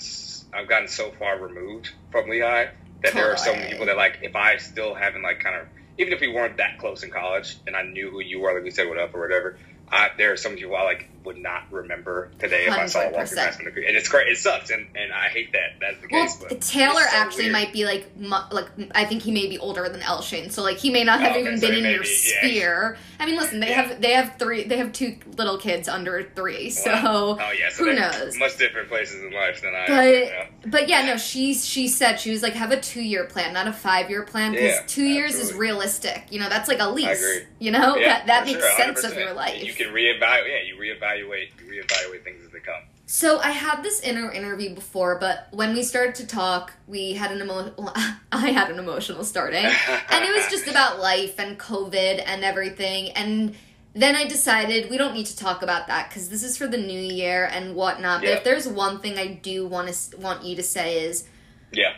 I've 0.53 0.67
gotten 0.67 0.87
so 0.87 1.11
far 1.11 1.39
removed 1.39 1.89
from 2.11 2.29
Lehigh 2.29 2.65
that 3.03 3.13
there 3.13 3.31
are 3.31 3.37
so 3.37 3.53
many 3.53 3.71
people 3.71 3.85
that 3.85 3.97
like 3.97 4.19
if 4.21 4.35
I 4.35 4.57
still 4.57 4.95
haven't 4.95 5.21
like 5.21 5.39
kind 5.39 5.55
of 5.55 5.67
even 5.99 6.13
if 6.13 6.21
we 6.21 6.29
weren't 6.29 6.57
that 6.57 6.79
close 6.79 7.03
in 7.03 7.11
college 7.11 7.57
and 7.67 7.75
I 7.75 7.83
knew 7.83 8.09
who 8.09 8.21
you 8.21 8.39
were, 8.39 8.53
like 8.53 8.63
we 8.63 8.71
said 8.71 8.87
what 8.87 8.97
up 8.97 9.13
or 9.13 9.21
whatever. 9.21 9.57
I, 9.91 10.09
there 10.17 10.31
are 10.31 10.37
some 10.37 10.55
people 10.55 10.75
I 10.75 10.83
like 10.83 11.09
would 11.25 11.37
not 11.37 11.63
remember 11.71 12.31
today 12.39 12.65
if 12.65 12.73
I 12.73 12.85
saw 12.87 13.01
a 13.01 13.05
Walker 13.11 13.25
100%. 13.25 13.35
Basketball 13.35 13.65
degree, 13.65 13.87
and 13.87 13.95
it's 13.95 14.09
great. 14.09 14.27
It 14.27 14.37
sucks, 14.37 14.69
and, 14.69 14.87
and 14.95 15.11
I 15.13 15.29
hate 15.29 15.51
that 15.53 15.79
that's 15.79 15.99
the 16.01 16.07
Well, 16.11 16.23
case. 16.25 16.37
but 16.37 16.61
Taylor 16.61 17.01
so 17.01 17.07
actually 17.17 17.43
weird. 17.45 17.53
might 17.53 17.73
be 17.73 17.85
like, 17.85 18.15
mu- 18.17 18.29
like 18.51 18.67
I 18.93 19.05
think 19.05 19.21
he 19.23 19.31
may 19.31 19.47
be 19.47 19.57
older 19.59 19.87
than 19.89 20.01
Elshane, 20.01 20.51
so 20.51 20.61
like 20.63 20.77
he 20.77 20.89
may 20.89 21.03
not 21.03 21.19
oh, 21.19 21.23
have 21.23 21.35
Oh, 21.35 21.39
even 21.39 21.57
so 21.59 21.67
been 21.67 21.77
in 21.85 21.91
your 21.91 22.03
be- 22.03 22.09
yeah. 22.09 22.39
sphere. 22.47 22.97
I 23.19 23.25
mean, 23.25 23.35
listen, 23.37 23.59
they 23.59 23.69
Yeah. 23.69 23.81
have 23.83 24.01
they 24.01 24.11
have 24.13 24.35
three, 24.37 24.63
they 24.65 24.77
have 24.77 24.91
two 24.91 25.17
little 25.37 25.57
kids 25.57 25.87
under 25.87 26.29
three, 26.35 26.69
so 26.69 26.91
Wow. 26.91 27.37
oh 27.39 27.51
yeah, 27.57 27.69
so 27.69 27.85
who 27.85 27.93
knows? 27.93 28.37
Much 28.37 28.57
different 28.57 28.89
places 28.89 29.21
in 29.23 29.31
life 29.31 29.61
than 29.61 29.73
I. 29.75 29.85
But- 29.87 29.93
am 29.93 30.05
right 30.05 30.31
now. 30.31 30.69
But 30.71 30.87
yeah, 30.89 31.05
no, 31.05 31.17
she 31.17 31.53
she 31.53 31.87
said 31.87 32.19
she 32.19 32.31
was 32.31 32.41
like 32.43 32.53
have 32.53 32.71
a 32.71 32.79
two 32.79 33.01
year 33.01 33.25
plan, 33.25 33.53
not 33.53 33.67
a 33.67 33.73
five 33.73 34.09
year 34.09 34.23
plan, 34.23 34.51
because 34.53 34.75
Yeah, 34.75 34.83
two 34.87 35.05
years 35.05 35.35
is 35.35 35.53
realistic. 35.53 36.23
You 36.29 36.39
know, 36.39 36.49
that's 36.49 36.67
like 36.69 36.79
a 36.79 36.89
lease. 36.89 37.19
agree. 37.21 37.47
You 37.59 37.71
know, 37.71 37.95
Yeah, 37.97 38.07
that 38.19 38.27
that 38.27 38.45
makes 38.45 38.59
sure, 38.59 38.77
sense 38.77 39.03
of 39.03 39.13
your 39.17 39.33
life. 39.33 39.63
You 39.63 39.73
can 39.73 39.87
reevaluate. 39.93 40.47
Yeah, 40.47 40.63
you 40.67 40.75
reevaluate. 40.77 41.12
You 41.15 41.27
reevaluate 41.27 42.23
things 42.23 42.45
as 42.45 42.51
they 42.51 42.59
come. 42.59 42.81
So 43.05 43.39
I 43.39 43.51
had 43.51 43.83
this 43.83 43.99
inner 43.99 44.31
interview 44.31 44.73
before, 44.73 45.19
but 45.19 45.47
when 45.51 45.73
we 45.73 45.83
started 45.83 46.15
to 46.15 46.27
talk, 46.27 46.73
we 46.87 47.13
had 47.13 47.31
an 47.31 47.41
emo- 47.41 47.73
well, 47.77 47.93
I 48.31 48.49
had 48.49 48.71
an 48.71 48.79
emotional 48.79 49.23
starting, 49.23 49.65
and 49.65 50.23
it 50.23 50.35
was 50.35 50.47
just 50.49 50.67
about 50.67 50.99
life 50.99 51.39
and 51.39 51.59
COVID 51.59 52.23
and 52.25 52.43
everything. 52.43 53.11
And 53.11 53.55
then 53.93 54.15
I 54.15 54.27
decided 54.27 54.89
we 54.89 54.97
don't 54.97 55.13
need 55.13 55.27
to 55.27 55.37
talk 55.37 55.61
about 55.61 55.87
that 55.87 56.09
because 56.09 56.29
this 56.29 56.43
is 56.43 56.57
for 56.57 56.65
the 56.65 56.77
new 56.77 56.99
year 56.99 57.45
and 57.45 57.75
whatnot. 57.75 58.21
But 58.21 58.29
if 58.29 58.43
there's 58.43 58.67
one 58.67 58.99
thing 58.99 59.19
I 59.19 59.27
do 59.27 59.67
want 59.67 59.93
to 59.93 60.17
want 60.17 60.43
you 60.43 60.55
to 60.55 60.63
say 60.63 61.03
is, 61.03 61.27
yeah. 61.71 61.93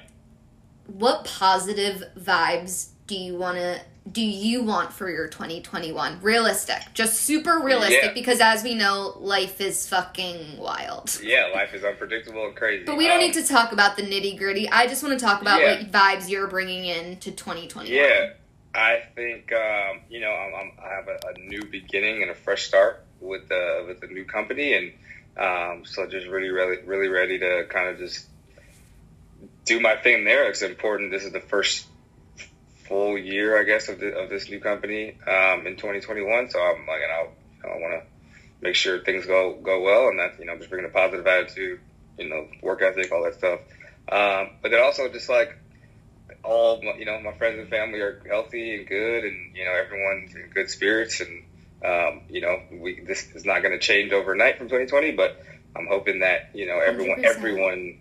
what 0.87 1.23
positive 1.23 2.03
vibes 2.17 2.89
do 3.07 3.15
you 3.15 3.37
want 3.37 3.57
to 3.57 3.79
do 4.11 4.21
you 4.21 4.61
want 4.61 4.93
for 4.93 5.09
your 5.09 5.27
2021 5.27 6.19
realistic 6.21 6.77
just 6.93 7.15
super 7.21 7.59
realistic 7.63 8.03
Yeah. 8.03 8.13
because 8.13 8.39
as 8.39 8.63
we 8.63 8.75
know 8.75 9.13
life 9.19 9.59
is 9.59 9.87
fucking 9.89 10.57
wild 10.59 11.19
Yeah, 11.23 11.49
life 11.53 11.73
is 11.73 11.83
unpredictable 11.83 12.45
and 12.45 12.55
crazy. 12.55 12.83
but 12.85 12.97
we 12.97 13.07
don't 13.07 13.15
Um, 13.19 13.25
need 13.25 13.33
to 13.33 13.47
talk 13.47 13.71
about 13.71 13.97
the 13.97 14.03
nitty 14.03 14.37
gritty 14.37 14.69
i 14.69 14.85
just 14.85 15.01
want 15.01 15.17
to 15.19 15.25
talk 15.25 15.41
about 15.41 15.59
Yeah. 15.61 15.79
what 15.81 15.91
vibes 15.91 16.29
you're 16.29 16.47
bringing 16.47 16.85
in 16.85 17.17
to 17.17 17.31
2021 17.31 17.91
Yeah, 17.91 18.33
I 18.75 19.01
think 19.15 19.51
um, 19.51 20.01
you 20.09 20.19
know 20.19 20.29
I'm, 20.31 20.53
I'm, 20.53 20.71
I 20.83 20.89
have 20.93 21.07
a, 21.07 21.19
a 21.35 21.39
new 21.39 21.63
beginning 21.65 22.21
and 22.21 22.29
a 22.29 22.35
fresh 22.35 22.63
start 22.67 23.03
with 23.21 23.47
the 23.49 23.85
with 23.87 24.01
the 24.01 24.07
new 24.07 24.25
company, 24.25 24.73
and 24.73 24.91
um, 25.37 25.85
so 25.85 26.05
just 26.07 26.27
really, 26.27 26.49
really, 26.49 26.77
really 26.85 27.07
ready 27.07 27.39
to 27.39 27.65
kind 27.69 27.87
of 27.89 27.97
just 27.97 28.25
do 29.65 29.79
my 29.79 29.95
thing 29.95 30.25
there. 30.25 30.49
It's 30.49 30.61
important. 30.61 31.11
This 31.11 31.23
is 31.23 31.31
the 31.31 31.39
first 31.39 31.85
full 32.87 33.17
year, 33.17 33.59
I 33.59 33.63
guess, 33.63 33.89
of 33.89 33.99
the, 33.99 34.15
of 34.15 34.29
this 34.29 34.49
new 34.49 34.59
company 34.59 35.17
um, 35.27 35.67
in 35.67 35.75
2021. 35.75 36.49
So 36.49 36.59
I'm 36.59 36.85
like, 36.85 37.01
you 37.01 37.07
know, 37.07 37.29
I 37.63 37.79
want 37.79 38.01
to 38.01 38.03
make 38.61 38.75
sure 38.75 39.03
things 39.03 39.25
go 39.25 39.55
go 39.61 39.81
well, 39.81 40.07
and 40.09 40.19
that 40.19 40.39
you 40.39 40.45
know, 40.45 40.57
just 40.57 40.69
bringing 40.69 40.89
a 40.89 40.93
positive 40.93 41.25
attitude, 41.25 41.79
you 42.17 42.29
know, 42.29 42.47
work 42.61 42.81
ethic, 42.81 43.11
all 43.11 43.23
that 43.23 43.35
stuff. 43.35 43.59
Um, 44.11 44.51
but 44.61 44.71
then 44.71 44.81
also 44.81 45.09
just 45.09 45.29
like 45.29 45.57
all 46.43 46.81
my, 46.81 46.93
you 46.95 47.05
know 47.05 47.19
my 47.19 47.33
friends 47.33 47.59
and 47.59 47.69
family 47.69 47.99
are 47.99 48.21
healthy 48.27 48.75
and 48.75 48.87
good, 48.87 49.23
and 49.23 49.55
you 49.55 49.65
know 49.65 49.73
everyone's 49.73 50.35
in 50.35 50.49
good 50.53 50.69
spirits, 50.69 51.21
and 51.21 51.43
um, 51.83 52.21
you 52.29 52.41
know 52.41 52.61
we 52.71 53.01
this 53.01 53.27
is 53.33 53.45
not 53.45 53.61
going 53.61 53.77
to 53.77 53.79
change 53.79 54.11
overnight 54.11 54.57
from 54.57 54.67
2020, 54.67 55.11
but 55.11 55.37
I'm 55.75 55.87
hoping 55.87 56.19
that 56.19 56.51
you 56.53 56.67
know 56.67 56.79
everyone 56.79 57.19
100%. 57.19 57.25
everyone 57.25 57.99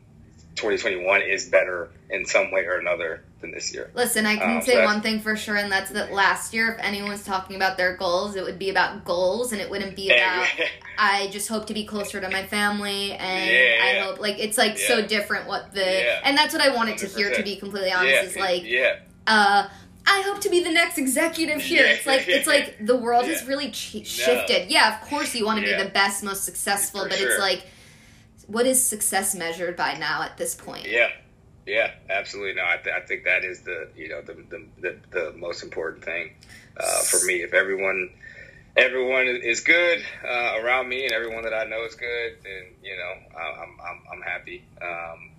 2021 0.56 1.22
is 1.22 1.48
better 1.48 1.90
in 2.10 2.24
some 2.24 2.50
way 2.52 2.64
or 2.64 2.78
another 2.78 3.22
than 3.40 3.50
this 3.50 3.74
year. 3.74 3.90
Listen, 3.94 4.24
I 4.26 4.36
can 4.36 4.56
Um, 4.58 4.62
say 4.62 4.74
that's- 4.74 4.86
one 4.86 5.02
thing 5.02 5.20
for 5.20 5.36
sure, 5.36 5.56
and 5.56 5.70
that's 5.70 5.90
that 5.90 6.12
last 6.12 6.54
year, 6.54 6.72
if 6.78 6.84
anyone 6.84 7.10
was 7.10 7.24
talking 7.24 7.56
about 7.56 7.76
their 7.76 7.96
goals, 7.96 8.36
it 8.36 8.44
would 8.44 8.58
be 8.58 8.70
about 8.70 9.04
goals, 9.04 9.52
and 9.52 9.60
it 9.60 9.68
wouldn't 9.68 9.96
be 9.96 10.10
about 10.10 10.46
I 10.98 11.26
just 11.32 11.48
hope 11.48 11.66
to 11.66 11.74
be 11.74 11.84
closer 11.84 12.20
to 12.20 12.30
my 12.30 12.44
family, 12.44 13.12
and 13.12 13.50
Yeah, 13.50 13.56
I 13.82 13.92
yeah. 13.94 14.04
hope 14.04 14.20
like 14.20 14.38
it's 14.38 14.56
like 14.56 14.78
so 14.78 15.02
different. 15.02 15.48
What 15.48 15.74
the 15.74 15.80
Yeah. 15.84 16.20
and 16.24 16.38
that's 16.38 16.54
what 16.54 16.62
I 16.62 16.68
wanted 16.74 16.98
to 16.98 17.06
hear. 17.06 17.34
To 17.34 17.42
be 17.42 17.56
completely 17.56 17.90
honest, 17.92 18.12
yeah, 18.14 18.22
is 18.22 18.36
like 18.36 18.62
yeah, 18.64 18.96
uh, 19.26 19.68
I 20.06 20.20
hope 20.22 20.40
to 20.42 20.50
be 20.50 20.62
the 20.62 20.70
next 20.70 20.98
executive 20.98 21.60
here. 21.70 21.84
Yeah. 21.84 21.92
It's 21.94 22.06
like 22.06 22.28
it's 22.28 22.46
like 22.46 22.76
the 22.86 22.96
world 22.96 23.24
has 23.26 23.44
really 23.44 23.70
ch- 23.70 24.06
shifted. 24.06 24.70
Yeah, 24.70 24.94
of 25.00 25.08
course 25.08 25.34
you 25.34 25.44
want 25.44 25.64
to 25.64 25.68
Yeah. 25.68 25.78
be 25.78 25.84
the 25.84 25.90
best, 25.90 26.22
most 26.22 26.44
successful, 26.44 27.02
For 27.02 27.08
but 27.08 27.18
sure. 27.18 27.30
it's 27.30 27.40
like 27.40 27.62
what 28.46 28.66
is 28.66 28.82
success 28.84 29.34
measured 29.34 29.76
by 29.76 29.94
now 29.94 30.22
at 30.22 30.36
this 30.36 30.54
point? 30.54 30.86
yeah, 30.86 31.08
yeah, 31.66 31.92
absolutely. 32.10 32.54
No, 32.54 32.62
I, 32.62 32.76
th- 32.76 32.94
I 32.94 33.00
think 33.06 33.24
that 33.24 33.44
is 33.44 33.60
the 33.62 33.88
you 33.96 34.08
know 34.08 34.20
the 34.22 34.34
the, 34.34 34.66
the, 34.80 34.96
the 35.10 35.32
most 35.36 35.62
important 35.62 36.04
thing 36.04 36.34
uh, 36.78 37.02
for 37.02 37.24
me. 37.26 37.42
If 37.42 37.54
everyone 37.54 38.10
everyone 38.76 39.26
is 39.28 39.60
good 39.60 40.02
uh, 40.24 40.58
around 40.60 40.88
me 40.88 41.04
and 41.04 41.12
everyone 41.12 41.42
that 41.44 41.54
I 41.54 41.64
know 41.64 41.84
is 41.84 41.94
good, 41.94 42.32
then 42.42 42.64
you 42.82 42.96
know 42.96 43.38
I- 43.38 43.62
I'm 43.62 43.76
I'm, 43.80 44.02
I'm 44.12 44.22
happy. 44.22 44.64
Um, 44.82 45.30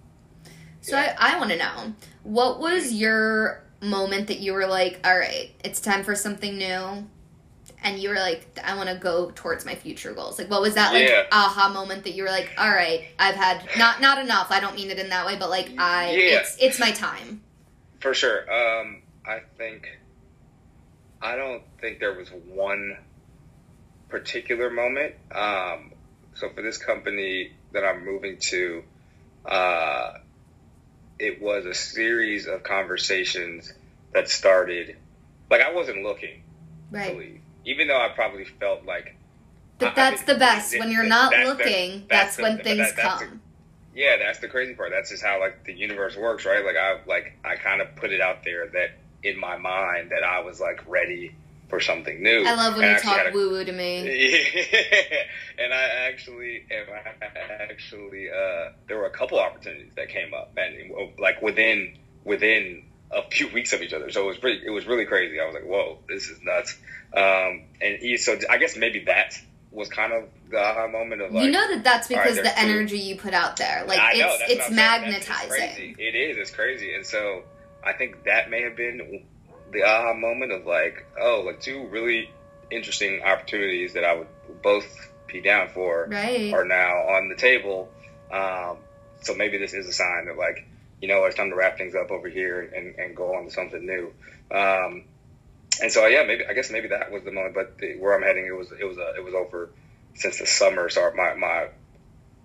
So 0.81 0.95
Yeah. 0.95 1.15
I, 1.19 1.33
I 1.35 1.37
want 1.39 1.51
to 1.51 1.57
know 1.57 1.93
what 2.23 2.59
was 2.59 2.93
your 2.93 3.63
moment 3.81 4.27
that 4.27 4.39
you 4.39 4.53
were 4.53 4.65
like, 4.67 4.99
all 5.03 5.17
right, 5.17 5.51
it's 5.63 5.79
time 5.81 6.03
for 6.03 6.15
something 6.15 6.57
new, 6.57 7.07
and 7.85 7.99
you 7.99 8.09
were 8.09 8.15
like, 8.15 8.45
I 8.61 8.75
want 8.75 8.89
to 8.89 8.95
go 8.95 9.31
towards 9.35 9.63
my 9.65 9.75
future 9.75 10.11
goals. 10.13 10.37
Like, 10.39 10.49
what 10.49 10.61
was 10.61 10.73
that 10.73 10.91
like 10.91 11.07
Yeah. 11.07 11.27
aha 11.31 11.69
moment 11.69 12.03
that 12.03 12.13
you 12.15 12.23
were 12.23 12.29
like, 12.29 12.49
all 12.57 12.69
right, 12.69 13.05
I've 13.17 13.35
had 13.35 13.63
not 13.77 14.01
not 14.01 14.17
enough. 14.17 14.47
I 14.49 14.59
don't 14.59 14.75
mean 14.75 14.89
it 14.91 14.99
in 14.99 15.09
that 15.09 15.25
way, 15.25 15.37
but 15.37 15.49
like 15.49 15.69
I, 15.77 16.11
Yeah. 16.11 16.39
it's 16.39 16.57
it's 16.59 16.79
my 16.79 16.91
time. 16.91 17.41
For 18.01 18.13
sure. 18.13 18.41
Um, 18.51 19.01
I 19.25 19.39
think 19.57 19.87
I 21.21 21.35
don't 21.37 21.63
think 21.79 21.99
there 21.99 22.13
was 22.13 22.29
one 22.29 22.97
particular 24.09 24.69
moment. 24.69 25.15
Um, 25.31 25.91
so 26.35 26.49
for 26.49 26.61
this 26.61 26.77
company 26.77 27.51
that 27.71 27.83
I'm 27.85 28.03
moving 28.05 28.37
to, 28.37 28.83
uh, 29.45 30.13
it 31.19 31.41
was 31.41 31.65
a 31.65 31.73
series 31.73 32.47
of 32.47 32.63
conversations 32.63 33.71
that 34.13 34.29
started. 34.29 34.97
Like 35.49 35.61
I 35.61 35.71
wasn't 35.73 36.03
looking 36.03 36.41
to 36.91 36.97
Right. 36.97 37.17
leave, 37.17 37.41
even 37.65 37.87
though 37.87 37.99
I 37.99 38.09
probably 38.09 38.45
felt 38.45 38.85
like. 38.85 39.05
I- 39.07 39.09
I 39.09 39.87
But 39.89 39.95
that's 39.95 40.21
think 40.21 40.27
the 40.27 40.35
best. 40.35 40.79
When 40.79 40.89
you're 40.91 41.03
not 41.03 41.31
the- 41.33 41.43
looking, 41.43 42.05
that's 42.07 42.07
that's, 42.09 42.35
the- 42.37 42.43
when 42.43 42.55
but 42.57 42.63
things 42.63 42.77
that- 42.79 42.95
that's 42.95 43.19
the- 43.19 43.25
come. 43.27 43.41
Yeah, 43.93 44.17
that's 44.17 44.39
the 44.39 44.47
crazy 44.49 44.73
part. 44.73 44.91
That's 44.91 45.09
just 45.09 45.23
how 45.23 45.39
like 45.39 45.63
the 45.65 45.73
universe 45.73 46.15
works, 46.17 46.45
right? 46.45 46.63
Like 46.65 46.75
I 46.77 46.99
like 47.07 47.33
I 47.45 47.55
kind 47.55 47.81
of 47.81 47.95
put 47.95 48.11
it 48.11 48.19
out 48.21 48.43
there 48.43 48.67
that 48.67 48.91
in 49.23 49.39
my 49.39 49.57
mind 49.57 50.11
that 50.11 50.23
I 50.23 50.41
was 50.41 50.59
like 50.59 50.81
ready 50.87 51.33
for 51.69 51.79
something 51.79 52.21
new. 52.21 52.43
I 52.45 52.53
love 52.55 52.75
when 52.75 52.85
And 52.85 52.95
you 52.97 53.01
talk 53.01 53.25
a- 53.27 53.31
woo 53.31 53.49
woo 53.51 53.63
to 53.65 53.71
me. 53.71 53.99
and 55.57 55.73
I 55.73 55.83
actually, 56.09 56.65
and 56.69 56.87
I 56.89 57.53
actually, 57.63 58.29
uh, 58.29 58.71
there 58.87 58.97
were 58.97 59.07
a 59.07 59.09
couple 59.11 59.39
opportunities 59.39 59.93
that 59.95 60.09
came 60.09 60.33
up, 60.33 60.51
and 60.57 60.91
like 61.19 61.41
within 61.41 61.97
within 62.23 62.83
a 63.11 63.21
few 63.29 63.47
weeks 63.53 63.73
of 63.73 63.81
each 63.81 63.93
other. 63.93 64.09
So 64.11 64.23
it 64.23 64.27
was 64.27 64.37
pretty, 64.37 64.65
it 64.65 64.69
was 64.69 64.85
really 64.85 65.05
crazy. 65.05 65.39
I 65.39 65.45
was 65.45 65.53
like, 65.53 65.65
whoa, 65.65 65.99
this 66.07 66.27
is 66.29 66.39
nuts. 66.41 66.77
Um, 67.15 67.63
and 67.81 67.97
he, 67.99 68.17
so 68.17 68.37
I 68.49 68.57
guess 68.57 68.75
maybe 68.75 69.05
that 69.05 69.37
was 69.71 69.89
kind 69.89 70.13
of 70.13 70.29
the 70.49 70.57
aha 70.57 70.87
moment 70.87 71.21
of 71.21 71.33
like, 71.33 71.43
you 71.45 71.51
know 71.51 71.67
that 71.69 71.83
that's 71.83 72.07
because 72.07 72.35
there's 72.35 72.47
the 72.47 72.53
two. 72.53 72.67
energy 72.67 72.97
you 72.99 73.15
put 73.17 73.33
out 73.33 73.57
there, 73.57 73.83
like 73.87 73.99
I 73.99 74.13
know, 74.13 74.27
it's 74.29 74.39
that's 74.39 74.51
it's 74.51 74.59
what 74.69 74.79
I'm 74.79 75.01
saying. 75.01 75.11
That's- 75.11 75.27
magnetizing. 75.29 75.63
It's 75.63 75.75
crazy. 75.75 75.95
It 75.99 76.15
is. 76.15 76.37
It's 76.37 76.51
crazy. 76.51 76.95
And 76.95 77.05
so 77.05 77.43
I 77.83 77.93
think 77.93 78.23
that 78.23 78.49
may 78.49 78.63
have 78.63 78.75
been 78.75 79.23
the 79.71 79.83
aha 79.83 80.13
moment 80.13 80.51
of 80.51 80.65
like, 80.65 81.05
oh, 81.19 81.43
like 81.45 81.59
two 81.61 81.87
really 81.87 82.29
interesting 82.71 83.21
opportunities 83.23 83.93
that 83.93 84.03
I 84.03 84.15
would 84.15 84.27
both 84.61 84.85
be 85.27 85.41
down 85.41 85.69
for 85.69 86.07
Right. 86.09 86.53
are 86.53 86.65
now 86.65 86.93
on 87.09 87.29
the 87.29 87.35
table. 87.35 87.89
Um, 88.31 88.77
so 89.21 89.33
maybe 89.35 89.57
this 89.57 89.73
is 89.73 89.87
a 89.87 89.93
sign 89.93 90.25
that 90.25 90.37
like, 90.37 90.65
you 91.01 91.07
know, 91.07 91.25
it's 91.25 91.35
time 91.35 91.49
to 91.49 91.55
wrap 91.55 91.77
things 91.77 91.95
up 91.95 92.11
over 92.11 92.29
here 92.29 92.61
and, 92.61 92.95
and 92.95 93.15
go 93.15 93.35
on 93.35 93.45
to 93.45 93.51
something 93.51 93.85
new. 93.85 94.11
Um, 94.55 95.03
and 95.81 95.91
so 95.91 96.07
yeah, 96.07 96.23
maybe 96.23 96.45
I 96.45 96.53
guess 96.53 96.71
maybe 96.71 96.87
that 96.89 97.11
was 97.11 97.23
the 97.23 97.31
moment. 97.31 97.53
But 97.53 97.77
the, 97.79 97.97
where 97.97 98.15
I'm 98.15 98.23
heading, 98.23 98.45
it 98.45 98.55
was 98.55 98.71
it 98.71 98.85
was 98.85 98.97
uh, 98.97 99.13
it 99.17 99.23
was 99.23 99.33
over 99.33 99.69
since 100.13 100.39
the 100.39 100.45
summer. 100.47 100.89
So 100.89 101.11
my 101.15 101.33
my 101.33 101.67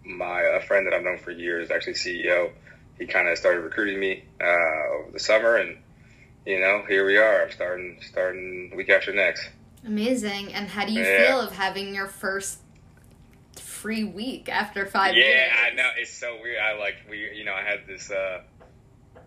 my 0.05 0.45
uh, 0.45 0.61
friend 0.63 0.87
that 0.87 0.95
I've 0.95 1.05
known 1.05 1.19
for 1.19 1.31
years, 1.31 1.71
actually 1.71 1.95
CEO, 1.95 2.51
he 2.99 3.07
kind 3.07 3.29
of 3.29 3.39
started 3.39 3.61
recruiting 3.61 4.01
me 4.01 4.25
uh, 4.41 4.95
over 4.99 5.11
the 5.13 5.21
summer, 5.21 5.57
and 5.57 5.79
you 6.45 6.59
know, 6.59 6.83
here 6.89 7.07
we 7.07 7.19
are. 7.19 7.45
I'm 7.45 7.53
starting 7.53 7.99
starting 8.03 8.73
week 8.75 8.91
after 8.91 9.13
next. 9.13 9.49
Amazing. 9.87 10.53
And 10.53 10.69
how 10.69 10.85
do 10.85 10.93
you 10.93 11.03
Yeah. 11.03 11.27
feel 11.29 11.41
of 11.41 11.53
having 11.53 11.95
your 11.95 12.07
first 12.09 12.59
free 13.81 14.05
week 14.05 14.49
after 14.49 14.87
five 14.87 15.15
yeah, 15.17 15.25
years? 15.25 15.49
Yeah, 15.53 15.57
I 15.73 15.75
know 15.75 15.89
it's 15.99 16.13
so 16.13 16.39
weird. 16.43 16.59
I 16.59 16.79
like 16.79 16.95
we, 17.09 17.19
you 17.37 17.45
know, 17.45 17.55
I 17.55 17.63
had 17.63 17.87
this. 17.87 18.11
uh 18.11 18.43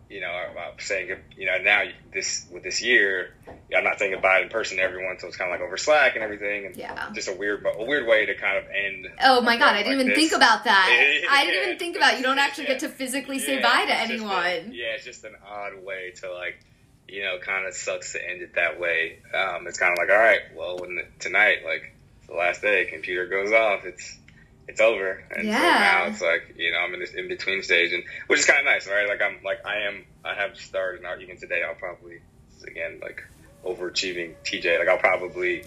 you 0.10 0.22
know, 0.22 0.28
I'm 0.28 0.78
saying, 0.78 1.10
you 1.38 1.48
know, 1.48 1.58
now 1.64 1.84
this 2.14 2.46
with 2.52 2.62
this 2.62 2.84
year, 2.84 3.34
I'm 3.76 3.84
not 3.84 3.98
saying 3.98 4.12
goodbye 4.12 4.42
in 4.42 4.50
person 4.50 4.78
to 4.78 4.84
everyone, 4.84 5.18
so 5.18 5.26
it's 5.28 5.38
kind 5.38 5.52
of 5.52 5.60
like 5.60 5.66
over 5.66 5.76
Slack 5.76 6.14
and 6.14 6.24
everything, 6.24 6.68
and 6.68 6.76
Yeah. 6.76 7.10
just 7.16 7.30
a 7.30 7.34
weird, 7.34 7.66
a 7.66 7.84
weird 7.84 8.06
way 8.06 8.28
to 8.28 8.36
kind 8.36 8.58
of 8.58 8.66
end. 8.70 9.08
Oh 9.24 9.42
my 9.42 9.58
god, 9.58 9.74
I 9.76 9.82
didn't 9.82 9.94
even 10.02 10.08
this. 10.10 10.18
think 10.18 10.34
about 10.34 10.66
that. 10.66 11.24
I 11.32 11.46
didn't 11.46 11.64
even 11.64 11.80
think 11.80 11.96
about 11.96 12.18
you 12.18 12.24
don't 12.24 12.38
actually 12.38 12.66
get 12.68 12.80
to 12.82 12.90
physically 12.90 13.40
say 13.40 13.56
Yeah, 13.56 13.62
bye 13.64 13.86
to 13.86 13.92
just 13.92 14.10
a- 14.10 14.14
anyone. 14.14 14.74
yeah, 14.74 14.94
it's 14.94 15.06
just 15.06 15.24
an 15.24 15.36
odd 15.48 15.84
way 15.84 16.12
to 16.18 16.32
like, 16.32 16.64
you 17.08 17.24
know, 17.24 17.40
kind 17.40 17.66
of 17.66 17.74
sucks 17.74 18.12
to 18.14 18.30
end 18.30 18.44
it 18.44 18.54
that 18.56 18.80
way. 18.80 19.18
Um, 19.34 19.66
it's 19.66 19.80
kind 19.80 19.94
of 19.94 19.98
like, 19.98 20.12
all 20.16 20.22
right, 20.24 20.42
well, 20.56 20.78
when 20.78 20.96
the, 20.96 21.06
tonight, 21.20 21.60
like 21.66 21.96
the 22.28 22.36
last 22.36 22.62
day, 22.62 22.86
computer 22.86 23.26
goes 23.26 23.52
off, 23.52 23.84
it's 23.86 24.20
it's 24.68 24.82
over, 24.82 25.24
and 25.32 25.46
so 25.46 25.52
now 25.52 26.06
it's 26.06 26.22
like, 26.22 26.56
you 26.58 26.72
know, 26.72 26.80
I'm 26.80 26.94
in 26.94 27.00
this 27.00 27.14
in 27.14 27.28
between 27.28 27.64
stage, 27.64 27.92
and 27.94 28.04
which 28.28 28.40
is 28.40 28.46
kind 28.46 28.60
of 28.60 28.66
nice, 28.66 28.88
right? 28.88 29.08
Like 29.08 29.22
I'm 29.22 29.44
like 29.44 29.66
I 29.66 29.88
am, 29.88 30.06
I 30.24 30.34
have 30.36 30.58
started 30.58 31.02
now. 31.02 31.18
Even 31.20 31.38
today, 31.38 31.64
I'll 31.68 31.76
probably 31.76 32.20
again 32.66 33.00
like 33.02 33.24
overachieving 33.66 34.36
TJ. 34.44 34.80
Like 34.80 34.88
I'll 34.88 34.98
probably, 34.98 35.64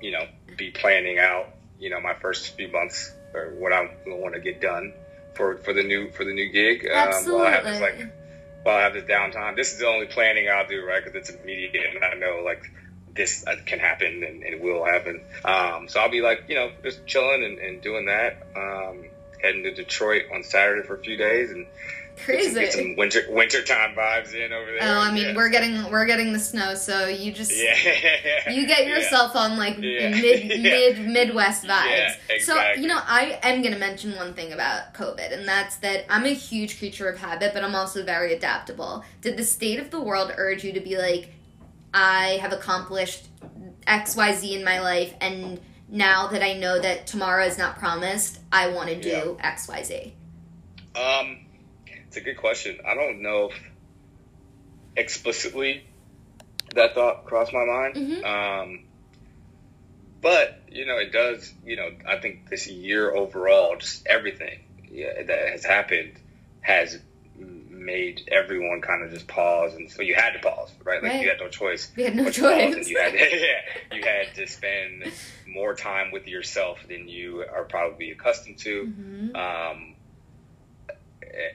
you 0.00 0.10
know, 0.10 0.26
be 0.56 0.70
planning 0.70 1.18
out, 1.18 1.48
you 1.78 1.90
know, 1.90 2.00
my 2.00 2.14
first 2.14 2.56
few 2.56 2.68
months 2.68 3.12
or 3.34 3.54
what 3.58 3.72
I'm 3.72 3.90
want 4.06 4.34
to 4.34 4.40
get 4.40 4.60
done 4.60 4.92
for 5.34 5.56
for 5.58 5.72
the 5.72 5.82
new 5.82 6.10
for 6.10 6.24
the 6.24 6.32
new 6.32 6.50
gig. 6.50 6.86
Um, 6.86 7.32
while 7.32 7.42
I 7.42 7.50
have 7.50 7.64
this 7.64 7.80
Absolutely. 7.80 8.04
like 8.04 8.12
while 8.62 8.76
I 8.76 8.82
have 8.82 8.94
this 8.94 9.04
downtime. 9.04 9.56
This 9.56 9.72
is 9.72 9.78
the 9.78 9.86
only 9.86 10.06
planning 10.06 10.48
I'll 10.48 10.66
do, 10.66 10.84
right? 10.84 11.02
Because 11.02 11.14
it's 11.14 11.30
immediate, 11.30 11.94
and 11.94 12.04
I 12.04 12.14
know 12.14 12.42
like 12.44 12.70
this 13.14 13.44
uh, 13.46 13.56
can 13.66 13.78
happen 13.78 14.22
and, 14.22 14.42
and 14.42 14.60
will 14.60 14.84
happen. 14.84 15.22
Um, 15.44 15.88
so 15.88 16.00
I'll 16.00 16.10
be 16.10 16.20
like, 16.22 16.44
you 16.48 16.54
know, 16.54 16.70
just 16.82 17.06
chilling 17.06 17.44
and, 17.44 17.58
and 17.58 17.80
doing 17.82 18.06
that. 18.06 18.42
Um, 18.56 19.06
heading 19.42 19.62
to 19.64 19.72
Detroit 19.74 20.24
on 20.34 20.42
Saturday 20.44 20.86
for 20.86 20.96
a 20.96 21.02
few 21.02 21.16
days 21.16 21.50
and 21.50 21.66
get 22.26 22.44
some, 22.44 22.54
get 22.54 22.72
Crazy. 22.72 22.78
some 22.78 22.96
winter 22.96 23.62
time 23.64 23.94
vibes 23.96 24.34
in 24.34 24.52
over 24.52 24.70
there. 24.70 24.80
Oh, 24.82 24.98
I 25.00 25.10
mean, 25.12 25.28
yeah. 25.28 25.34
we're 25.36 25.48
getting 25.48 25.90
we're 25.90 26.04
getting 26.04 26.34
the 26.34 26.38
snow, 26.38 26.74
so 26.74 27.06
you 27.06 27.32
just 27.32 27.50
yeah. 27.50 27.74
you 28.50 28.66
get 28.66 28.86
Yeah. 28.86 28.96
yourself 28.96 29.34
on 29.34 29.56
like 29.56 29.76
Yeah. 29.78 30.10
mid 30.10 30.44
Yeah. 30.44 30.56
mid 30.62 30.98
Midwest 31.08 31.64
vibes. 31.64 32.14
Yeah, 32.28 32.36
So 32.40 32.72
you 32.72 32.86
know, 32.88 33.00
I 33.02 33.38
am 33.42 33.62
gonna 33.62 33.78
mention 33.78 34.14
one 34.16 34.34
thing 34.34 34.52
about 34.52 34.92
COVID, 34.92 35.32
and 35.32 35.48
that's 35.48 35.76
that 35.76 36.04
I'm 36.10 36.26
a 36.26 36.34
huge 36.34 36.78
creature 36.78 37.08
of 37.08 37.18
habit, 37.18 37.54
but 37.54 37.64
I'm 37.64 37.74
also 37.74 38.04
very 38.04 38.34
adaptable. 38.34 39.02
Did 39.22 39.38
the 39.38 39.44
state 39.44 39.78
of 39.80 39.90
the 39.90 40.00
world 40.02 40.32
urge 40.36 40.62
you 40.64 40.74
to 40.74 40.80
be 40.80 40.98
like, 40.98 41.30
I 41.92 42.38
have 42.40 42.52
accomplished 42.52 43.28
X 43.86 44.16
Y 44.16 44.34
Z 44.34 44.54
in 44.54 44.64
my 44.64 44.80
life, 44.80 45.14
and 45.20 45.60
now 45.88 46.28
that 46.28 46.42
I 46.42 46.54
know 46.54 46.78
that 46.80 47.06
tomorrow 47.06 47.44
is 47.44 47.58
not 47.58 47.78
promised, 47.78 48.40
I 48.52 48.68
want 48.68 48.88
to 48.90 49.00
do 49.00 49.36
X 49.40 49.68
Y 49.68 49.82
Z. 49.82 50.14
Um, 50.94 51.46
it's 52.06 52.16
a 52.16 52.20
good 52.20 52.36
question. 52.36 52.78
I 52.86 52.94
don't 52.94 53.22
know 53.22 53.50
if 53.50 53.62
explicitly 54.96 55.84
that 56.74 56.94
thought 56.94 57.24
crossed 57.24 57.52
my 57.52 57.64
mind. 57.64 57.96
Mhm. 57.96 58.24
Um, 58.24 58.84
but 60.20 60.62
you 60.70 60.86
know, 60.86 60.98
it 60.98 61.12
does. 61.12 61.52
You 61.64 61.76
know, 61.76 61.90
I 62.06 62.18
think 62.18 62.48
this 62.48 62.68
year 62.68 63.12
overall, 63.14 63.76
just 63.76 64.06
everything 64.06 64.60
yeah, 64.90 65.22
that 65.22 65.48
has 65.48 65.64
happened 65.64 66.12
has 66.60 67.00
made 67.90 68.28
everyone 68.30 68.80
kind 68.80 69.02
of 69.02 69.10
just 69.10 69.26
pause, 69.26 69.74
and 69.74 69.90
so 69.90 70.02
you 70.02 70.14
had 70.14 70.30
to 70.32 70.38
pause, 70.38 70.70
right? 70.84 71.02
Like 71.02 71.12
Right. 71.12 71.22
you 71.22 71.28
had 71.28 71.40
no 71.40 71.48
choice. 71.48 71.90
We 71.96 72.04
had 72.04 72.14
no 72.14 72.24
but 72.24 72.34
to 72.34 72.40
pause, 72.42 72.50
choice. 72.52 72.74
and 72.76 72.86
you 72.86 72.98
had, 72.98 73.12
yeah, 73.14 73.96
you 73.96 74.02
had 74.04 74.34
to 74.36 74.46
spend 74.46 75.02
more 75.46 75.74
time 75.74 76.12
with 76.12 76.28
yourself 76.28 76.78
than 76.88 77.08
you 77.08 77.44
are 77.52 77.64
probably 77.64 78.10
accustomed 78.12 78.58
to 78.58 78.86
Mhm. 78.86 79.36
um, 79.36 79.94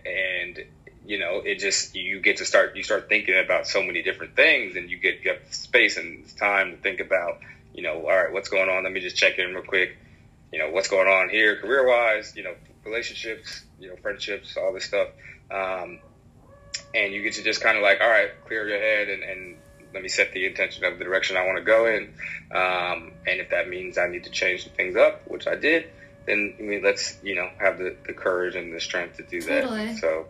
and 0.05 0.59
you 1.05 1.19
know 1.19 1.41
it 1.45 1.59
just 1.59 1.95
you 1.95 2.19
get 2.21 2.37
to 2.37 2.45
start 2.45 2.75
you 2.75 2.83
start 2.83 3.07
thinking 3.09 3.37
about 3.43 3.67
so 3.67 3.81
many 3.83 4.01
different 4.01 4.35
things 4.35 4.75
and 4.75 4.89
you 4.89 4.97
get 4.97 5.23
you 5.23 5.31
have 5.31 5.39
space 5.51 5.97
and 5.97 6.25
time 6.37 6.71
to 6.71 6.77
think 6.77 6.99
about 6.99 7.39
you 7.73 7.83
know 7.83 7.95
all 8.07 8.15
right 8.15 8.31
what's 8.33 8.49
going 8.49 8.69
on 8.69 8.83
let 8.83 8.91
me 8.91 8.99
just 8.99 9.15
check 9.15 9.37
in 9.37 9.53
real 9.53 9.63
quick 9.63 9.97
you 10.51 10.59
know 10.59 10.69
what's 10.71 10.87
going 10.89 11.07
on 11.07 11.29
here 11.29 11.55
career 11.57 11.87
wise 11.87 12.33
you 12.35 12.43
know 12.43 12.53
relationships 12.85 13.63
you 13.79 13.87
know 13.89 13.95
friendships 13.97 14.57
all 14.57 14.73
this 14.73 14.85
stuff 14.85 15.07
um, 15.51 15.99
and 16.95 17.13
you 17.13 17.21
get 17.21 17.33
to 17.33 17.43
just 17.43 17.61
kind 17.61 17.77
of 17.77 17.83
like 17.83 17.99
all 18.01 18.09
right 18.09 18.29
clear 18.45 18.67
your 18.67 18.79
head 18.79 19.09
and, 19.09 19.21
and 19.23 19.57
let 19.93 20.01
me 20.03 20.09
set 20.09 20.31
the 20.33 20.45
intention 20.45 20.83
of 20.85 20.97
the 20.97 21.05
direction 21.05 21.37
I 21.37 21.45
want 21.45 21.57
to 21.57 21.63
go 21.63 21.85
in 21.85 22.13
um, 22.51 23.11
and 23.27 23.39
if 23.39 23.49
that 23.51 23.69
means 23.69 23.97
I 23.97 24.07
need 24.07 24.23
to 24.25 24.29
change 24.29 24.63
some 24.63 24.73
things 24.73 24.95
up 24.95 25.21
which 25.27 25.47
I 25.47 25.55
did 25.55 25.85
then 26.25 26.55
I 26.59 26.63
mean, 26.63 26.83
let's 26.83 27.17
you 27.23 27.35
know 27.35 27.49
have 27.59 27.77
the, 27.77 27.95
the 28.07 28.13
courage 28.13 28.55
and 28.55 28.73
the 28.73 28.79
strength 28.79 29.17
to 29.17 29.23
do 29.23 29.41
Totally. 29.41 29.85
that. 29.93 29.97
So, 29.97 30.25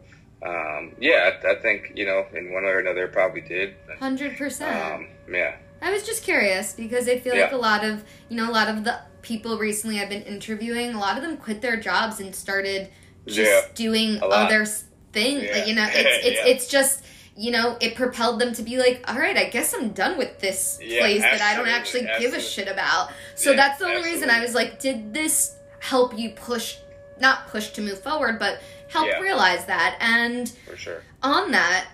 um, 0.45 0.93
yeah, 0.99 1.31
I, 1.43 1.51
I 1.51 1.55
think 1.61 1.93
you 1.95 2.05
know 2.05 2.25
in 2.33 2.51
one 2.51 2.63
way 2.65 2.71
or 2.71 2.79
another 2.79 3.05
it 3.05 3.13
probably 3.13 3.41
did. 3.41 3.75
Hundred 3.97 4.35
percent. 4.37 4.75
Um, 4.75 5.07
yeah, 5.31 5.55
I 5.81 5.91
was 5.91 6.03
just 6.03 6.23
curious 6.23 6.73
because 6.73 7.07
I 7.07 7.19
feel 7.19 7.33
like 7.35 7.51
Yeah. 7.51 7.55
a 7.55 7.57
lot 7.57 7.85
of 7.85 8.03
you 8.27 8.35
know 8.35 8.49
a 8.49 8.51
lot 8.51 8.67
of 8.67 8.83
the 8.83 8.99
people 9.21 9.57
recently 9.57 10.01
I've 10.01 10.09
been 10.09 10.23
interviewing, 10.23 10.93
a 10.93 10.99
lot 10.99 11.15
of 11.17 11.23
them 11.23 11.37
quit 11.37 11.61
their 11.61 11.77
jobs 11.77 12.19
and 12.19 12.35
started 12.35 12.89
just 13.25 13.39
Yeah. 13.39 13.61
doing 13.73 14.19
other 14.21 14.65
things. 15.15 15.43
Yeah. 15.45 15.51
Like, 15.55 15.67
you 15.67 15.73
know, 15.73 15.87
it's 15.91 16.25
it's 16.27 16.39
Yeah. 16.45 16.51
it's 16.53 16.67
just 16.67 17.03
you 17.35 17.51
know 17.51 17.75
it 17.81 17.95
propelled 17.95 18.39
them 18.39 18.53
to 18.53 18.61
be 18.63 18.77
like, 18.77 19.03
all 19.09 19.17
right, 19.17 19.35
I 19.35 19.45
guess 19.49 19.73
I'm 19.73 19.89
done 19.89 20.17
with 20.19 20.39
this 20.39 20.77
Yeah, 20.81 20.99
place 20.99 21.21
that 21.23 21.41
I 21.41 21.55
don't 21.55 21.67
absolutely, 21.67 22.09
actually 22.11 22.23
give 22.25 22.33
a 22.35 22.39
shit 22.41 22.67
about. 22.67 23.09
So 23.35 23.49
Yeah, 23.51 23.55
that's 23.57 23.79
the 23.79 23.85
only 23.85 24.03
reason 24.03 24.29
I 24.29 24.41
was 24.41 24.53
like, 24.53 24.79
did 24.79 25.13
this 25.13 25.55
help 25.79 26.17
you 26.17 26.29
push? 26.29 26.77
Not 27.19 27.47
push 27.47 27.69
to 27.71 27.81
move 27.81 28.01
forward, 28.03 28.39
but 28.39 28.61
help 28.89 29.07
Yeah. 29.07 29.19
realize 29.21 29.65
that. 29.65 29.97
And 29.99 30.47
for 30.69 30.77
sure. 30.77 31.01
on 31.23 31.51
that, 31.51 31.87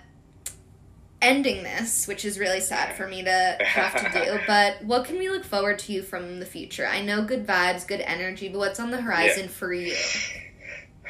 ending 1.21 1.61
this, 1.63 2.07
which 2.07 2.25
is 2.25 2.39
really 2.39 2.59
sad 2.59 2.95
for 2.97 3.07
me 3.07 3.23
to 3.23 3.57
have 3.63 3.95
to 3.95 4.19
do, 4.25 4.39
but 4.47 4.83
what 4.83 5.05
can 5.05 5.17
we 5.19 5.29
look 5.29 5.43
forward 5.45 5.77
to 5.77 6.01
from 6.01 6.39
the 6.39 6.45
future? 6.45 6.87
I 6.87 7.01
know 7.03 7.23
good 7.23 7.45
vibes, 7.45 7.85
good 7.87 8.01
energy, 8.01 8.49
but 8.49 8.57
what's 8.57 8.79
on 8.79 8.89
the 8.89 8.99
horizon 9.01 9.47
for 9.47 9.71
you? 9.71 9.95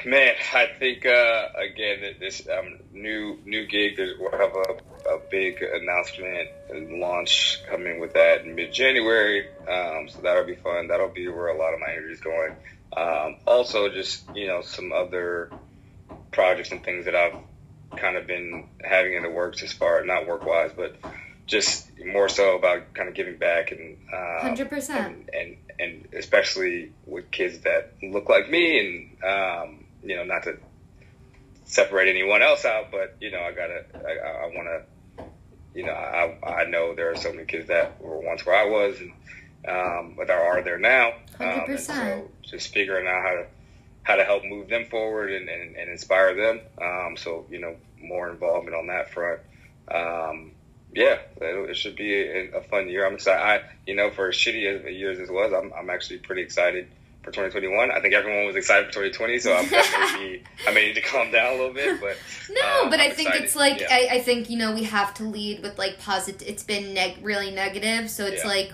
Man, 0.06 0.34
I 0.54 0.68
think 0.80 1.06
uh, 1.06 1.48
again 1.56 2.16
this 2.20 2.48
um, 2.48 2.80
new 2.92 3.38
new 3.46 3.68
gig 3.68 4.00
we'll 4.20 4.32
have 4.32 4.56
a, 4.56 5.10
a 5.10 5.20
big 5.30 5.62
announcement 5.62 6.50
and 6.70 7.00
launch 7.00 7.62
coming 7.70 8.00
with 8.00 8.14
that 8.14 8.42
in 8.42 8.56
mid 8.56 8.74
January. 8.74 9.48
Um, 9.68 10.10
so 10.10 10.22
that'll 10.22 10.46
be 10.46 10.56
fun. 10.56 10.88
That'll 10.88 11.10
be 11.10 11.28
where 11.28 11.50
a 11.50 11.58
lot 11.58 11.74
of 11.74 11.80
my 11.80 11.92
energy 11.92 12.14
is 12.14 12.22
going. 12.22 12.56
Um, 12.96 13.38
also, 13.46 13.90
just 13.90 14.24
you 14.36 14.48
know 14.48 14.62
some 14.62 14.92
other 14.92 15.52
projects 16.32 16.72
and 16.72 16.84
things 16.84 17.06
that 17.06 17.16
I've 17.16 17.36
kind 17.98 18.18
of 18.18 18.26
been 18.26 18.70
having 18.84 19.14
in 19.14 19.24
the 19.24 19.30
works 19.30 19.62
as 19.64 19.72
far 19.74 20.04
not 20.04 20.28
work 20.28 20.46
wise, 20.46 20.72
but 20.76 20.96
just 21.46 21.90
more 22.06 22.30
so 22.30 22.58
about 22.58 22.94
kind 22.94 23.10
of 23.10 23.16
giving 23.16 23.38
back 23.38 23.72
and 23.72 23.98
um, 24.14 24.56
100%. 24.56 24.90
and, 24.90 25.30
and 25.34 25.58
and 25.80 26.08
especially 26.14 26.92
with 27.06 27.30
kids 27.32 27.60
that 27.60 27.94
look 28.02 28.30
like 28.30 28.50
me 28.50 28.80
and 28.80 29.24
um, 29.24 29.81
you 30.04 30.16
know 30.16 30.24
not 30.24 30.44
to 30.44 30.58
separate 31.66 32.10
anyone 32.10 32.42
else 32.42 32.66
out 32.66 32.92
but 32.92 33.16
you 33.20 33.32
know 33.32 33.40
i 33.40 33.52
gotta 33.52 33.86
i, 33.96 34.46
I 34.46 34.46
want 34.48 34.68
to 34.68 35.24
you 35.74 35.86
know 35.86 35.94
I, 35.94 36.38
I 36.46 36.66
know 36.66 36.96
there 36.96 37.12
are 37.12 37.16
so 37.16 37.32
many 37.32 37.46
kids 37.46 37.68
that 37.68 38.02
were 38.02 38.20
once 38.20 38.46
where 38.46 38.56
i 38.56 38.66
was 38.66 39.00
and 39.00 39.14
um, 39.68 40.16
but 40.18 40.26
there 40.26 40.42
are 40.42 40.64
there 40.64 40.80
now 40.80 41.10
um, 41.40 41.68
100%. 41.68 41.80
so 41.80 42.30
just 42.42 42.74
figuring 42.74 43.08
out 43.08 43.22
how 43.22 43.32
to 43.32 43.46
how 44.04 44.16
to 44.16 44.24
help 44.24 44.44
move 44.44 44.68
them 44.70 44.86
forward 44.86 45.32
and, 45.32 45.48
and, 45.48 45.76
and 45.76 45.90
inspire 45.90 46.36
them 46.36 46.62
um, 46.82 47.16
so 47.16 47.46
you 47.50 47.60
know 47.60 47.76
more 48.02 48.30
involvement 48.30 48.76
on 48.76 48.88
that 48.88 49.12
front 49.12 49.40
um, 49.90 50.52
yeah, 50.94 51.20
it, 51.38 51.70
it 51.70 51.78
should 51.78 51.96
be 51.96 52.14
a, 52.16 52.58
a 52.58 52.62
fun 52.64 52.90
year. 52.90 53.06
I'm 53.06 53.14
excited. 53.14 53.42
I, 53.42 53.70
you 53.88 53.96
know, 53.96 54.12
for 54.12 54.30
as 54.30 54.36
shitty 54.36 54.80
as 54.80 54.86
a 54.86 54.92
year 54.92 55.12
as 55.12 55.18
this 55.18 55.30
was, 55.30 55.54
I'm, 55.54 55.72
I'm 55.74 55.90
actually 55.90 56.20
pretty 56.20 56.42
excited 56.42 56.90
for 57.24 57.32
2021. 57.32 57.92
I 57.92 58.00
think 58.02 58.14
everyone 58.14 58.46
was 58.48 58.56
excited 58.56 58.88
for 58.88 58.94
2020, 58.94 59.40
so 59.40 59.54
I'm 59.56 59.70
maybe 60.20 60.44
I 60.68 60.72
may 60.74 60.88
need 60.88 60.96
to 60.96 61.02
calm 61.02 61.32
down 61.32 61.54
a 61.54 61.56
little 61.58 61.74
bit. 61.74 62.02
But 62.02 62.18
No, 62.50 62.84
um, 62.84 62.90
but 62.90 63.00
I 63.00 63.06
I'm 63.06 63.12
think 63.12 63.30
excited. 63.30 63.44
it's 63.46 63.56
like 63.56 63.80
Yeah. 63.82 63.88
I, 63.92 64.08
I 64.14 64.22
think 64.22 64.50
you 64.50 64.58
know 64.58 64.74
we 64.74 64.84
have 64.84 65.14
to 65.16 65.24
lead 65.24 65.62
with 65.62 65.78
like 65.78 66.00
positive. 66.00 66.48
It's 66.48 66.64
been 66.64 66.94
neg- 66.94 67.20
really 67.22 67.52
negative, 67.52 68.10
so 68.10 68.26
it's 68.26 68.44
Yeah. 68.44 68.50
like 68.50 68.72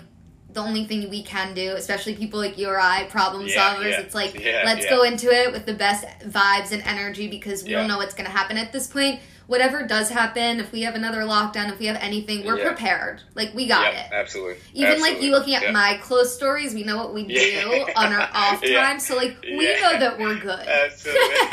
the 0.50 0.60
only 0.60 0.86
thing 0.86 1.10
we 1.10 1.22
can 1.22 1.52
do, 1.52 1.74
especially 1.76 2.14
people 2.16 2.38
like 2.40 2.56
you 2.56 2.68
or 2.68 2.80
I, 2.80 3.04
problem 3.04 3.46
Yeah, 3.46 3.74
solvers. 3.76 3.98
It's 4.00 4.14
like 4.14 4.34
let's 4.64 4.86
go 4.86 5.02
into 5.02 5.30
it 5.30 5.52
with 5.52 5.66
the 5.66 5.74
best 5.74 6.06
vibes 6.20 6.72
and 6.72 6.82
energy 6.86 7.28
because 7.28 7.62
we 7.64 7.70
don't 7.72 7.86
know 7.86 7.98
what's 7.98 8.14
to 8.24 8.30
happen 8.36 8.56
at 8.56 8.72
this 8.72 8.86
point. 8.86 9.20
Whatever 9.48 9.82
does 9.86 10.10
happen, 10.10 10.60
if 10.60 10.72
we 10.72 10.82
have 10.82 10.94
another 10.94 11.20
lockdown, 11.22 11.72
if 11.72 11.78
we 11.78 11.86
have 11.86 11.96
anything, 12.02 12.44
we're 12.44 12.58
Yeah. 12.58 12.66
prepared. 12.68 13.22
Like 13.34 13.54
we 13.54 13.66
got 13.66 13.94
Yep, 13.94 14.04
it. 14.04 14.12
absolutely. 14.14 14.56
Even 14.74 15.00
like 15.00 15.22
you 15.22 15.30
looking 15.30 15.54
at 15.54 15.62
Yeah. 15.62 15.70
my 15.70 15.98
close 16.02 16.34
stories, 16.36 16.74
we 16.74 16.84
know 16.84 16.98
what 16.98 17.14
we 17.14 17.24
do 17.24 17.32
Yeah. 17.32 17.92
on 17.96 18.12
our 18.12 18.28
off 18.34 18.62
Yeah. 18.62 18.82
time. 18.82 19.00
So 19.00 19.16
like 19.16 19.38
we 19.42 19.66
Yeah. 19.66 19.80
know 19.80 19.98
that 20.00 20.18
we're 20.18 20.34
good. 20.36 20.68
Absolutely. 20.68 21.34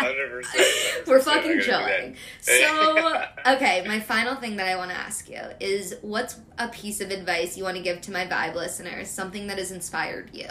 100%. 0.00 1.06
We're 1.06 1.18
100%. 1.20 1.22
fucking 1.22 1.50
I 1.50 1.54
gotta 1.54 1.62
chilling. 1.64 2.16
So, 2.40 3.24
okay, 3.46 3.84
my 3.86 4.00
final 4.00 4.34
thing 4.36 4.56
that 4.56 4.66
I 4.66 4.76
want 4.76 4.90
to 4.90 4.96
ask 4.96 5.28
you 5.28 5.40
is 5.60 5.94
what's 6.00 6.36
a 6.58 6.68
piece 6.68 7.02
of 7.02 7.10
advice 7.10 7.58
you 7.58 7.64
want 7.64 7.76
to 7.76 7.82
give 7.82 8.00
to 8.02 8.10
my 8.10 8.26
Vibe 8.26 8.54
listeners? 8.54 9.10
Something 9.10 9.46
that 9.48 9.58
has 9.58 9.70
inspired 9.70 10.30
you? 10.32 10.48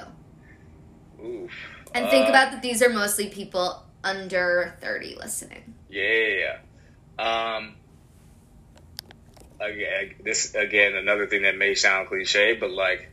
Oof. 1.25 1.51
And 1.95 2.07
think 2.09 2.27
Uh, 2.27 2.29
about 2.29 2.51
that 2.51 2.61
these 2.61 2.81
are 2.83 2.89
mostly 2.89 3.27
people 3.29 3.83
under 4.03 4.75
30 4.79 5.15
listening. 5.19 5.73
Yeah. 5.91 6.55
Um, 7.19 7.75
again, 9.59 10.15
this 10.23 10.55
again 10.55 10.95
another 10.95 11.27
thing 11.27 11.43
that 11.43 11.57
may 11.57 11.75
sound 11.75 12.07
cliche, 12.07 12.55
but 12.55 12.71
like 12.71 13.09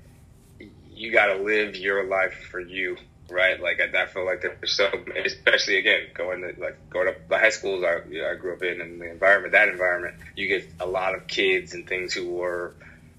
you 0.95 1.13
got 1.13 1.27
to 1.27 1.43
live 1.43 1.77
your 1.77 2.09
life 2.09 2.35
for 2.51 2.61
you, 2.61 2.97
right? 3.29 3.61
Like 3.61 3.81
I, 3.81 4.03
I 4.03 4.07
feel 4.07 4.25
like 4.25 4.43
there's 4.43 4.77
so, 4.77 4.89
especially 5.25 5.79
again 5.79 6.01
going 6.15 6.43
to 6.43 6.61
like 6.61 6.89
going 6.91 7.09
up 7.09 7.29
the 7.29 7.39
high 7.39 7.51
schools 7.51 7.85
I, 7.85 8.09
you 8.09 8.23
know, 8.23 8.31
I 8.31 8.37
grew 8.37 8.55
up 8.55 8.63
in 8.63 8.81
and 8.81 9.01
the 9.01 9.11
environment, 9.11 9.53
that 9.53 9.69
environment, 9.69 10.15
you 10.37 10.47
get 10.47 10.73
a 10.79 10.87
lot 10.87 11.17
of 11.17 11.27
kids 11.27 11.75
and 11.75 11.87
things 11.87 12.15
who 12.15 12.31
were 12.31 12.75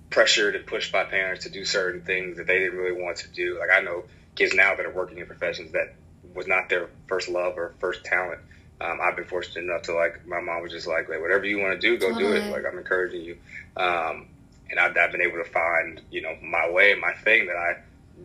pressured 0.10 0.56
and 0.56 0.66
pushed 0.66 0.92
by 0.92 1.04
parents 1.04 1.44
to 1.44 1.52
do 1.52 1.66
certain 1.66 2.02
things 2.02 2.38
that 2.38 2.48
they 2.48 2.60
didn't 2.60 2.80
really 2.80 3.00
want 3.00 3.18
to 3.18 3.28
do. 3.30 3.60
Like 3.60 3.70
I 3.78 3.82
know 3.82 4.06
kids 4.36 4.54
now 4.54 4.76
that 4.76 4.86
are 4.86 4.94
working 4.94 5.18
in 5.18 5.26
professions 5.26 5.74
that 5.74 5.96
was 6.34 6.48
not 6.48 6.70
their 6.70 6.90
first 7.08 7.28
love 7.28 7.58
or 7.58 7.74
first 7.80 8.06
talent. 8.06 8.40
Um, 8.82 9.00
I've 9.02 9.16
been 9.16 9.26
fortunate 9.26 9.64
enough 9.64 9.84
to 9.84 9.94
like 9.94 10.26
my 10.26 10.40
mom 10.40 10.62
was 10.62 10.72
just 10.72 10.88
like, 10.88 11.10
like 11.10 11.22
whatever 11.22 11.46
you 11.46 11.60
want 11.60 11.80
to 11.80 11.80
do, 11.80 11.98
go 11.98 12.18
do 12.18 12.32
it. 12.34 12.50
Like 12.52 12.64
I'm 12.66 12.78
encouraging 12.78 13.22
you. 13.22 13.38
Um, 13.76 14.28
and 14.70 14.80
I've, 14.80 14.96
I've, 14.96 15.12
been 15.12 15.22
able 15.22 15.38
to 15.38 15.50
find 15.50 16.02
you 16.12 16.22
know 16.22 16.36
my 16.42 16.70
way, 16.70 16.96
my 16.96 17.14
thing 17.14 17.48
that 17.48 17.56
I 17.56 17.78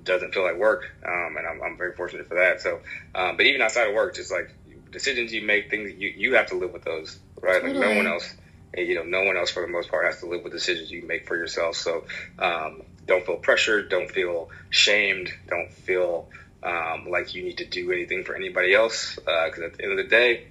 doesn't 0.05 0.35
feel 0.35 0.43
like 0.43 0.57
work. 0.57 0.91
Um, 1.05 1.37
and 1.37 1.47
I'm, 1.47 1.63
I'm, 1.63 1.77
very 1.77 1.95
fortunate 1.95 2.29
for 2.29 2.35
that. 2.37 2.61
So, 2.61 2.81
um, 3.15 3.37
but 3.37 3.47
even 3.47 3.63
outside 3.63 3.89
of 3.89 3.95
work, 3.95 4.15
just 4.15 4.31
like 4.31 4.55
decisions 4.91 5.33
you 5.33 5.43
make, 5.43 5.71
things 5.71 5.93
you 5.99 6.13
you 6.17 6.35
have 6.35 6.49
to 6.49 6.57
live 6.57 6.73
with 6.73 6.85
those, 6.85 7.19
right? 7.41 7.61
Totally. 7.61 7.79
Like 7.79 7.89
no 7.89 7.97
one 7.97 8.07
else. 8.07 8.35
You 8.77 8.97
know, 8.97 9.05
no 9.05 9.23
one 9.23 9.37
else 9.37 9.51
for 9.51 9.63
the 9.63 9.69
most 9.69 9.89
part 9.89 10.05
has 10.05 10.19
to 10.21 10.27
live 10.27 10.43
with 10.43 10.53
decisions 10.53 10.91
you 10.91 11.07
make 11.07 11.29
for 11.29 11.37
yourself. 11.37 11.77
So, 11.77 12.05
um, 12.41 12.83
don't 13.07 13.25
feel 13.25 13.37
pressured. 13.37 13.89
Don't 13.89 14.11
feel 14.11 14.51
shamed. 14.71 15.33
Don't 15.49 15.73
feel 15.73 16.29
um, 16.65 17.09
like 17.09 17.35
you 17.35 17.45
need 17.45 17.59
to 17.59 17.67
do 17.67 17.93
anything 17.93 18.25
for 18.25 18.35
anybody 18.35 18.75
else. 18.75 19.17
Because 19.17 19.61
uh, 19.61 19.67
at 19.67 19.77
the 19.77 19.83
end 19.83 19.93
of 19.93 19.99
the 19.99 20.11
day, 20.11 20.47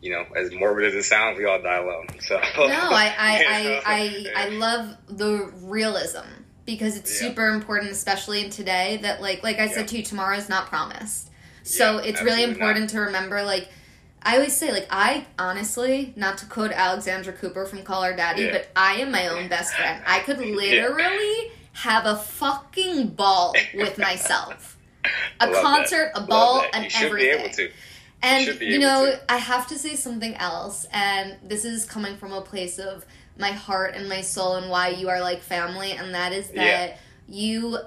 you 0.00 0.12
know, 0.12 0.24
as 0.34 0.52
morbid 0.52 0.86
as 0.86 0.94
it 0.94 1.04
sounds, 1.04 1.38
we 1.38 1.44
all 1.44 1.60
die 1.60 1.76
alone. 1.76 2.06
So 2.20 2.36
no, 2.36 2.42
I 2.56 3.14
I, 3.18 3.82
I, 3.86 4.32
I, 4.34 4.46
I 4.46 4.48
love 4.50 4.96
the 5.08 5.52
realism 5.62 6.26
because 6.64 6.96
it's 6.96 7.20
yeah. 7.20 7.28
super 7.28 7.48
important, 7.48 7.90
especially 7.90 8.44
in 8.44 8.50
today. 8.50 8.98
That 9.02 9.20
like 9.20 9.42
like 9.42 9.58
I 9.58 9.66
yeah. 9.66 9.72
said 9.72 9.88
to 9.88 9.98
you, 9.98 10.02
tomorrow 10.02 10.36
is 10.36 10.48
not 10.48 10.66
promised. 10.66 11.30
So 11.62 11.96
yeah, 11.96 12.08
it's 12.08 12.22
really 12.22 12.44
important 12.44 12.84
not. 12.86 12.90
to 12.90 13.00
remember 13.00 13.42
like. 13.42 13.68
I 14.20 14.34
always 14.34 14.56
say, 14.56 14.72
like, 14.72 14.88
I 14.90 15.26
honestly, 15.38 16.12
not 16.16 16.38
to 16.38 16.46
quote 16.46 16.72
Alexandra 16.72 17.32
Cooper 17.32 17.64
from 17.66 17.84
Call 17.84 18.02
Her 18.02 18.16
Daddy, 18.16 18.50
but 18.50 18.66
I 18.74 18.94
am 18.94 19.12
my 19.12 19.28
own 19.28 19.48
best 19.48 19.74
friend. 19.74 20.02
I 20.04 20.18
could 20.18 20.38
literally 20.40 21.52
have 21.72 22.04
a 22.04 22.16
fucking 22.16 23.10
ball 23.10 23.54
with 23.74 23.96
myself 23.96 24.76
a 25.40 25.52
concert, 25.52 26.12
that. 26.14 26.22
a 26.22 26.26
ball, 26.26 26.64
and 26.72 26.88
everything. 26.94 27.70
And 28.20 28.46
you, 28.46 28.66
you 28.66 28.78
know, 28.80 29.06
to. 29.06 29.32
I 29.32 29.36
have 29.36 29.68
to 29.68 29.78
say 29.78 29.94
something 29.94 30.34
else, 30.36 30.86
and 30.92 31.36
this 31.44 31.64
is 31.64 31.84
coming 31.84 32.16
from 32.16 32.32
a 32.32 32.40
place 32.40 32.78
of 32.78 33.06
my 33.38 33.52
heart 33.52 33.94
and 33.94 34.08
my 34.08 34.20
soul 34.20 34.56
and 34.56 34.68
why 34.68 34.88
you 34.88 35.08
are 35.08 35.20
like 35.20 35.40
family, 35.40 35.92
and 35.92 36.14
that 36.14 36.32
is 36.32 36.48
that 36.50 36.90
yeah. 36.90 36.96
you 37.28 37.78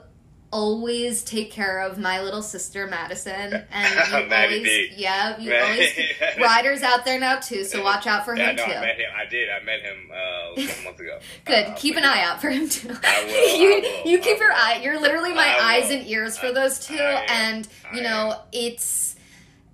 always 0.51 1.23
take 1.23 1.51
care 1.51 1.79
of 1.79 1.97
my 1.97 2.21
little 2.21 2.41
sister 2.41 2.87
Madison, 2.87 3.65
and 3.71 4.29
you 4.29 4.35
always, 4.35 4.63
B. 4.63 4.89
yeah, 4.95 5.39
you 5.39 5.53
always 5.55 5.97
riders 6.39 6.83
out 6.83 7.05
there 7.05 7.19
now 7.19 7.39
too. 7.39 7.63
So 7.63 7.83
watch 7.83 8.07
out 8.07 8.25
for 8.25 8.35
yeah, 8.35 8.51
him 8.51 8.55
no, 8.57 8.65
too. 8.65 8.71
I 8.71 8.81
met 8.81 8.97
him. 8.97 9.09
I 9.15 9.25
did. 9.25 9.49
I 9.49 9.63
met 9.63 9.79
him 9.81 10.11
uh, 10.11 10.81
a 10.81 10.83
month 10.83 10.99
ago. 10.99 11.19
Good. 11.45 11.67
Uh, 11.67 11.73
keep 11.75 11.95
an 11.95 12.03
eye 12.03 12.21
out 12.21 12.41
for 12.41 12.49
him 12.49 12.69
too. 12.69 12.95
I 13.03 13.25
will. 13.25 13.59
you 13.59 13.75
I 13.75 14.01
will, 14.03 14.11
you 14.11 14.19
keep 14.19 14.39
your 14.39 14.51
eye. 14.51 14.81
You're 14.83 14.99
literally 14.99 15.33
my 15.33 15.57
eyes 15.61 15.89
and 15.91 16.05
ears 16.07 16.37
for 16.37 16.51
those 16.51 16.85
two, 16.85 16.95
and 16.95 17.67
you 17.93 18.01
know 18.01 18.39
it's 18.51 19.15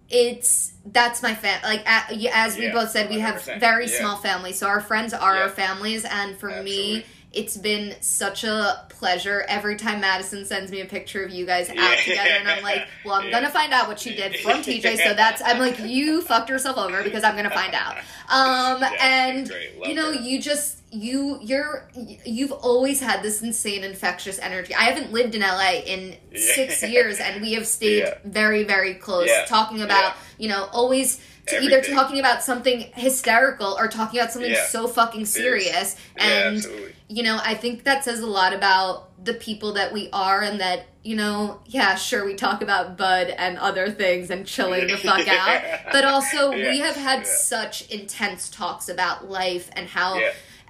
it's 0.09 0.73
that's 0.86 1.21
my 1.21 1.36
fam 1.36 1.61
like 1.63 1.84
as 1.86 2.55
we 2.55 2.65
yeah, 2.65 2.71
both 2.71 2.89
said 2.89 3.09
we 3.09 3.19
have 3.19 3.43
very 3.59 3.88
yeah. 3.88 3.99
small 3.99 4.15
families 4.15 4.57
so 4.57 4.65
our 4.65 4.80
friends 4.80 5.13
are 5.13 5.36
yeah. 5.36 5.41
our 5.41 5.49
families 5.49 6.05
and 6.05 6.38
for 6.38 6.49
Absolutely. 6.49 6.93
me 6.93 7.05
it's 7.38 7.56
been 7.56 7.96
such 8.02 8.44
a 8.44 8.84
pleasure 8.90 9.46
every 9.48 9.76
time 9.76 10.02
Madison 10.02 10.44
sends 10.44 10.72
me 10.72 10.82
a 10.82 10.86
picture 10.86 11.24
of 11.24 11.30
you 11.30 11.46
guys 11.46 11.70
out 11.70 11.98
together, 12.00 12.32
and 12.32 12.48
I'm 12.48 12.64
like, 12.64 12.88
well, 13.06 13.14
I'm 13.14 13.26
yeah. 13.26 13.32
gonna 13.32 13.52
find 13.52 13.72
out 13.72 13.88
what 13.88 14.00
she 14.00 14.16
did 14.16 14.38
from 14.38 14.64
TJ. 14.64 14.98
So 14.98 15.14
that's 15.14 15.40
I'm 15.46 15.60
like, 15.60 15.80
you 15.80 16.24
fucked 16.24 16.50
yourself 16.50 16.78
over 16.78 17.04
because 17.04 17.24
I'm 17.24 17.36
gonna 17.36 17.52
find 17.52 17.76
out. 17.76 17.98
Um, 18.30 18.82
yeah, 18.82 18.92
and 19.00 19.52
you 19.86 19.94
know, 19.94 20.12
her. 20.12 20.20
you 20.20 20.42
just 20.42 20.80
you 20.90 21.38
you're 21.42 21.88
you've 22.26 22.52
always 22.52 23.00
had 23.00 23.22
this 23.22 23.44
insane 23.44 23.84
infectious 23.84 24.40
energy. 24.40 24.74
I 24.74 24.86
haven't 24.86 25.14
lived 25.14 25.36
in 25.36 25.42
LA 25.42 25.82
in 25.86 26.16
yeah. 26.32 26.54
six 26.56 26.82
years, 26.82 27.20
and 27.20 27.40
we 27.40 27.54
have 27.54 27.68
stayed 27.68 28.12
very 28.26 28.64
very 28.64 28.96
close, 28.96 29.30
talking 29.48 29.84
about 29.84 30.16
you 30.40 30.50
know 30.50 30.70
always 30.74 31.22
to 31.48 31.62
either 31.62 31.82
talking 31.82 32.20
about 32.20 32.43
something 32.43 32.91
hysterical 32.93 33.76
or 33.78 33.88
talking 33.88 34.20
about 34.20 34.32
something 34.32 34.52
yeah. 34.52 34.68
so 34.68 34.88
fucking 34.88 35.26
serious. 35.26 35.95
and 36.18 36.66
you 37.10 37.24
know, 37.24 37.39
I 37.41 37.54
think 37.54 37.86
that 37.86 38.04
says 38.04 38.20
a 38.20 38.28
lot 38.28 38.54
about 38.54 39.24
the 39.24 39.34
people 39.34 39.74
that 39.74 39.93
we 39.93 40.10
are 40.12 40.41
and 40.41 40.60
that, 40.60 40.88
you 41.04 41.16
know, 41.16 41.62
yeah, 41.66 41.95
sure 41.95 42.26
we 42.26 42.36
talk 42.36 42.62
about 42.62 42.98
bud 42.98 43.30
and 43.30 43.58
other 43.58 43.89
things 43.89 44.30
and 44.30 44.45
chilling 44.45 44.88
the 44.88 44.98
fuck 44.98 45.28
out, 45.28 45.62
but 45.91 46.04
also 46.04 46.52
yeah. 46.52 46.70
we 46.70 46.80
have 46.80 46.95
had 46.95 47.26
such 47.26 47.89
intense 47.89 48.50
talks 48.50 48.89
about 48.89 49.30
life 49.30 49.70
and 49.74 49.88
how 49.88 50.20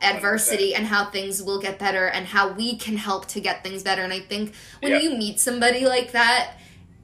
adversity 0.01 0.73
100%. 0.73 0.78
and 0.78 0.86
how 0.86 1.05
things 1.05 1.41
will 1.41 1.59
get 1.59 1.80
better 1.80 2.07
and 2.07 2.28
how 2.28 2.51
we 2.51 2.78
can 2.78 2.97
help 2.97 3.25
to 3.28 3.39
get 3.39 3.63
things 3.63 3.82
better. 3.82 4.03
And 4.03 4.13
I 4.13 4.19
think 4.19 4.53
when 4.82 5.01
you 5.01 5.11
meet 5.17 5.39
somebody 5.39 5.88
like 5.88 6.11
that, 6.11 6.53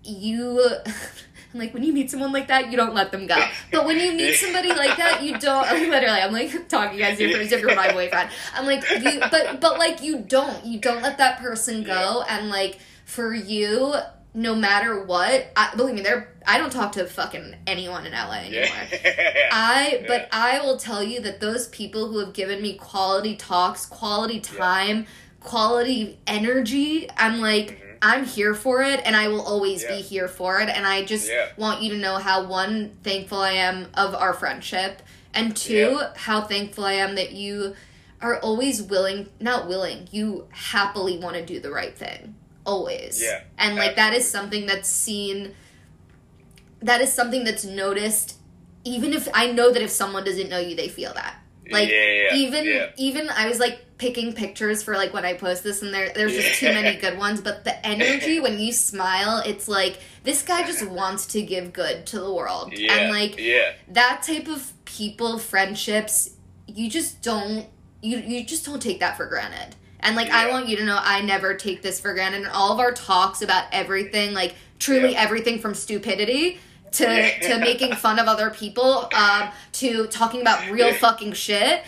you 0.03 0.63
like 1.53 1.73
when 1.73 1.83
you 1.83 1.93
meet 1.93 2.09
someone 2.09 2.31
like 2.31 2.47
that, 2.47 2.71
you 2.71 2.77
don't 2.77 2.93
let 2.93 3.11
them 3.11 3.27
go. 3.27 3.37
But 3.71 3.85
when 3.85 3.99
you 3.99 4.13
meet 4.13 4.35
somebody 4.35 4.69
like 4.69 4.97
that, 4.97 5.21
you 5.23 5.37
don't. 5.37 5.69
Literally, 5.89 6.19
I'm 6.19 6.33
like 6.33 6.67
talking 6.67 7.01
as 7.01 7.19
if, 7.19 7.51
you're 7.51 7.75
my 7.75 7.91
boyfriend. 7.91 8.29
I'm 8.55 8.65
like, 8.65 8.83
you, 8.89 9.19
but 9.31 9.59
but 9.61 9.77
like 9.77 10.01
you 10.01 10.19
don't. 10.19 10.65
You 10.65 10.79
don't 10.79 11.01
let 11.01 11.17
that 11.19 11.39
person 11.39 11.83
go. 11.83 12.23
And 12.27 12.49
like 12.49 12.79
for 13.05 13.33
you, 13.33 13.93
no 14.33 14.55
matter 14.55 15.03
what, 15.03 15.51
I, 15.55 15.75
believe 15.75 15.95
me, 15.95 16.01
there. 16.01 16.33
I 16.45 16.57
don't 16.57 16.71
talk 16.71 16.93
to 16.93 17.05
fucking 17.05 17.55
anyone 17.67 18.05
in 18.05 18.13
LA 18.13 18.39
anymore. 18.45 18.67
Yeah. 19.03 19.49
I, 19.51 20.03
but 20.07 20.27
I 20.31 20.59
will 20.61 20.77
tell 20.77 21.03
you 21.03 21.21
that 21.21 21.39
those 21.39 21.67
people 21.67 22.07
who 22.07 22.19
have 22.19 22.33
given 22.33 22.61
me 22.61 22.75
quality 22.75 23.35
talks, 23.35 23.85
quality 23.85 24.39
time, 24.39 24.99
yeah. 24.99 25.05
quality 25.39 26.19
energy, 26.27 27.09
I'm 27.15 27.39
like. 27.39 27.67
Mm-hmm 27.67 27.92
I'm 28.03 28.25
here 28.25 28.53
for 28.53 28.83
it 28.83 28.99
and 29.05 29.15
I 29.15 29.29
will 29.29 29.41
always 29.41 29.81
yeah. 29.81 29.95
be 29.95 30.01
here 30.01 30.27
for 30.27 30.59
it. 30.59 30.67
And 30.67 30.85
I 30.85 31.05
just 31.05 31.29
yeah. 31.29 31.47
want 31.55 31.81
you 31.81 31.91
to 31.91 31.97
know 31.97 32.17
how 32.17 32.45
one, 32.45 32.97
thankful 33.01 33.39
I 33.39 33.53
am 33.53 33.87
of 33.93 34.13
our 34.13 34.33
friendship, 34.33 35.01
and 35.33 35.55
two, 35.55 35.73
yeah. 35.73 36.13
how 36.15 36.41
thankful 36.41 36.83
I 36.83 36.93
am 36.93 37.15
that 37.15 37.31
you 37.31 37.75
are 38.21 38.39
always 38.39 38.81
willing, 38.81 39.29
not 39.39 39.69
willing, 39.69 40.09
you 40.11 40.47
happily 40.51 41.17
want 41.17 41.35
to 41.37 41.45
do 41.45 41.61
the 41.61 41.71
right 41.71 41.97
thing. 41.97 42.35
Always. 42.65 43.21
Yeah. 43.21 43.41
And 43.57 43.75
like 43.75 43.91
absolutely. 43.91 43.95
that 43.95 44.13
is 44.13 44.29
something 44.29 44.65
that's 44.65 44.89
seen, 44.89 45.53
that 46.81 46.99
is 46.99 47.11
something 47.11 47.45
that's 47.45 47.63
noticed, 47.63 48.37
even 48.83 49.13
if 49.13 49.29
I 49.33 49.51
know 49.51 49.71
that 49.71 49.81
if 49.81 49.89
someone 49.89 50.25
doesn't 50.25 50.49
know 50.49 50.59
you, 50.59 50.75
they 50.75 50.89
feel 50.89 51.13
that. 51.13 51.37
Like 51.71 51.89
even 51.89 52.89
even 52.97 53.29
I 53.29 53.47
was 53.47 53.59
like 53.59 53.85
picking 53.97 54.33
pictures 54.33 54.83
for 54.83 54.95
like 54.95 55.13
when 55.13 55.23
I 55.23 55.33
post 55.33 55.63
this, 55.63 55.81
and 55.81 55.93
there 55.93 56.11
there's 56.13 56.33
just 56.33 56.59
too 56.59 56.67
many 56.67 56.99
good 56.99 57.17
ones. 57.17 57.41
But 57.41 57.63
the 57.63 57.85
energy 57.85 58.39
when 58.39 58.59
you 58.59 58.71
smile, 58.71 59.41
it's 59.45 59.67
like 59.67 59.99
this 60.23 60.41
guy 60.41 60.65
just 60.65 60.85
wants 60.85 61.27
to 61.27 61.41
give 61.41 61.71
good 61.71 62.05
to 62.07 62.19
the 62.19 62.33
world, 62.33 62.73
yeah, 62.73 62.95
and 62.95 63.11
like 63.11 63.39
yeah. 63.39 63.73
that 63.89 64.23
type 64.23 64.47
of 64.47 64.73
people, 64.85 65.39
friendships, 65.39 66.31
you 66.67 66.89
just 66.89 67.21
don't 67.21 67.65
you 68.01 68.17
you 68.17 68.43
just 68.43 68.65
don't 68.65 68.81
take 68.81 68.99
that 68.99 69.15
for 69.15 69.25
granted. 69.25 69.75
And 70.01 70.17
like 70.17 70.27
yeah. 70.27 70.39
I 70.39 70.49
want 70.51 70.67
you 70.67 70.75
to 70.77 70.83
know, 70.83 70.99
I 70.99 71.21
never 71.21 71.53
take 71.53 71.81
this 71.81 71.99
for 71.99 72.13
granted. 72.13 72.41
And 72.41 72.51
all 72.51 72.73
of 72.73 72.79
our 72.79 72.91
talks 72.91 73.41
about 73.41 73.65
everything, 73.71 74.33
like 74.33 74.55
truly 74.79 75.15
everything 75.15 75.59
from 75.59 75.73
stupidity 75.73 76.59
to 76.93 77.39
to 77.39 77.59
making 77.59 77.93
fun 77.95 78.19
of 78.19 78.27
other 78.27 78.49
people, 78.49 79.09
um, 79.15 79.49
to 79.73 80.07
talking 80.07 80.41
about 80.41 80.69
real 80.71 80.93
fucking 80.93 81.33
shit 81.33 81.83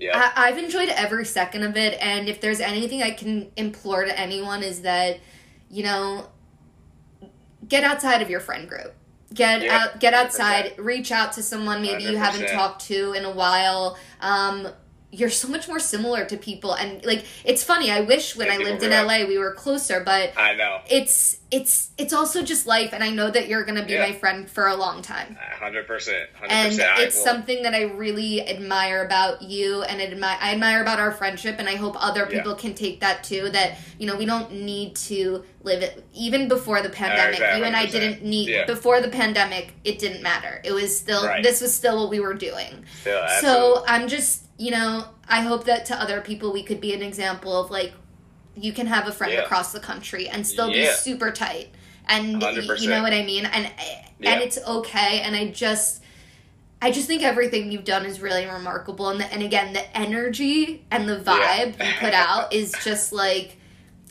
yeah. 0.00 0.32
I, 0.34 0.48
have 0.48 0.58
enjoyed 0.58 0.88
every 0.88 1.26
second 1.26 1.62
of 1.62 1.76
it, 1.76 1.98
and 2.00 2.28
if 2.28 2.40
there's 2.40 2.60
anything 2.60 3.02
I 3.02 3.10
can 3.10 3.52
implore 3.56 4.04
to 4.04 4.18
anyone 4.18 4.62
is 4.62 4.82
that, 4.82 5.20
you 5.70 5.82
know, 5.82 6.26
get 7.68 7.84
outside 7.84 8.22
of 8.22 8.30
your 8.30 8.40
friend 8.40 8.68
group. 8.68 8.94
Get 9.32 9.62
yeah, 9.62 9.76
out, 9.84 10.00
get 10.00 10.14
outside. 10.14 10.76
100%. 10.76 10.84
Reach 10.84 11.12
out 11.12 11.34
to 11.34 11.42
someone 11.42 11.82
maybe 11.82 12.04
100%. 12.04 12.10
you 12.10 12.16
haven't 12.16 12.48
talked 12.48 12.86
to 12.86 13.12
in 13.12 13.24
a 13.24 13.30
while. 13.30 13.96
Um, 14.20 14.68
you're 15.12 15.30
so 15.30 15.48
much 15.48 15.68
more 15.68 15.78
similar 15.78 16.24
to 16.24 16.36
people, 16.36 16.74
and 16.74 17.04
like 17.04 17.24
it's 17.44 17.62
funny. 17.62 17.90
I 17.90 18.00
wish 18.00 18.36
when 18.36 18.46
yeah, 18.46 18.54
I 18.54 18.58
lived 18.58 18.82
in 18.82 18.90
LA 18.90 19.26
we 19.26 19.38
were 19.38 19.54
closer, 19.54 20.00
but 20.00 20.32
I 20.36 20.54
know 20.54 20.80
it's 20.88 21.39
it's 21.50 21.90
it's 21.98 22.12
also 22.12 22.42
just 22.42 22.66
life 22.66 22.92
and 22.92 23.02
i 23.02 23.10
know 23.10 23.28
that 23.30 23.48
you're 23.48 23.64
gonna 23.64 23.84
be 23.84 23.94
Yeah. 23.94 24.06
my 24.06 24.12
friend 24.12 24.48
for 24.48 24.68
a 24.68 24.76
long 24.76 25.02
time 25.02 25.36
Hundred 25.58 25.86
percent, 25.86 26.30
hundred 26.34 26.52
and 26.52 26.68
percent. 26.70 26.98
it's 27.00 27.20
something 27.22 27.62
that 27.64 27.74
i 27.74 27.82
really 27.82 28.46
admire 28.48 29.04
about 29.04 29.42
you 29.42 29.82
and 29.82 30.00
admire 30.00 30.38
i 30.40 30.52
admire 30.52 30.80
about 30.80 31.00
our 31.00 31.10
friendship 31.10 31.56
and 31.58 31.68
i 31.68 31.74
hope 31.74 31.96
other 31.98 32.20
Yeah. 32.30 32.38
people 32.38 32.54
can 32.54 32.74
take 32.74 33.00
that 33.00 33.24
too 33.24 33.48
that 33.50 33.78
you 33.98 34.06
know 34.06 34.14
we 34.16 34.26
don't 34.26 34.52
need 34.52 34.94
to 35.10 35.44
live 35.62 35.82
it 35.82 36.04
even 36.14 36.46
before 36.46 36.82
the 36.82 36.88
pandemic 36.88 37.34
Exactly, 37.34 37.58
you 37.60 37.64
and 37.66 37.76
i 37.76 37.86
didn't 37.86 38.22
need 38.24 38.48
Yeah. 38.48 38.66
before 38.66 39.00
the 39.00 39.08
pandemic 39.08 39.72
it 39.82 39.98
didn't 39.98 40.22
matter 40.22 40.60
it 40.64 40.72
was 40.72 40.96
still 40.96 41.26
Right. 41.26 41.42
this 41.42 41.60
was 41.60 41.74
still 41.74 42.00
what 42.00 42.10
we 42.10 42.20
were 42.20 42.34
doing 42.34 42.84
Yeah, 43.04 43.40
so. 43.40 43.84
I'm 43.88 44.06
just, 44.08 44.44
you 44.56 44.70
know, 44.70 45.04
I 45.28 45.40
hope 45.40 45.64
that 45.64 45.84
to 45.86 46.00
other 46.00 46.20
people 46.20 46.52
we 46.52 46.62
could 46.62 46.80
be 46.80 46.92
an 46.94 47.02
example 47.02 47.58
of 47.60 47.70
like 47.70 47.92
you 48.56 48.72
can 48.72 48.86
have 48.86 49.06
a 49.08 49.12
friend 49.12 49.32
Yeah. 49.32 49.40
across 49.40 49.72
the 49.72 49.80
country 49.80 50.28
and 50.28 50.46
still 50.46 50.70
be 50.70 50.86
super 50.86 51.30
tight. 51.30 51.68
And 52.08 52.32
you 52.32 52.38
100%. 52.38 52.88
know 52.88 53.02
what 53.02 53.12
I 53.12 53.22
mean? 53.24 53.46
And 53.46 53.70
Yeah. 54.18 54.32
and 54.32 54.42
it's 54.42 54.58
okay 54.66 55.20
and 55.20 55.34
I 55.36 55.48
just 55.48 56.02
I 56.82 56.90
just 56.90 57.06
think 57.06 57.22
everything 57.22 57.70
you've 57.70 57.84
done 57.84 58.06
is 58.06 58.20
really 58.20 58.46
remarkable 58.46 59.10
and 59.10 59.20
the, 59.20 59.32
and 59.32 59.42
again 59.42 59.72
the 59.74 59.96
energy 59.96 60.84
and 60.90 61.08
the 61.08 61.16
vibe 61.18 61.78
Yeah. 61.78 61.86
you 61.88 61.92
put 62.00 62.14
out 62.14 62.52
is 62.60 62.74
just 62.84 63.12
like 63.12 63.56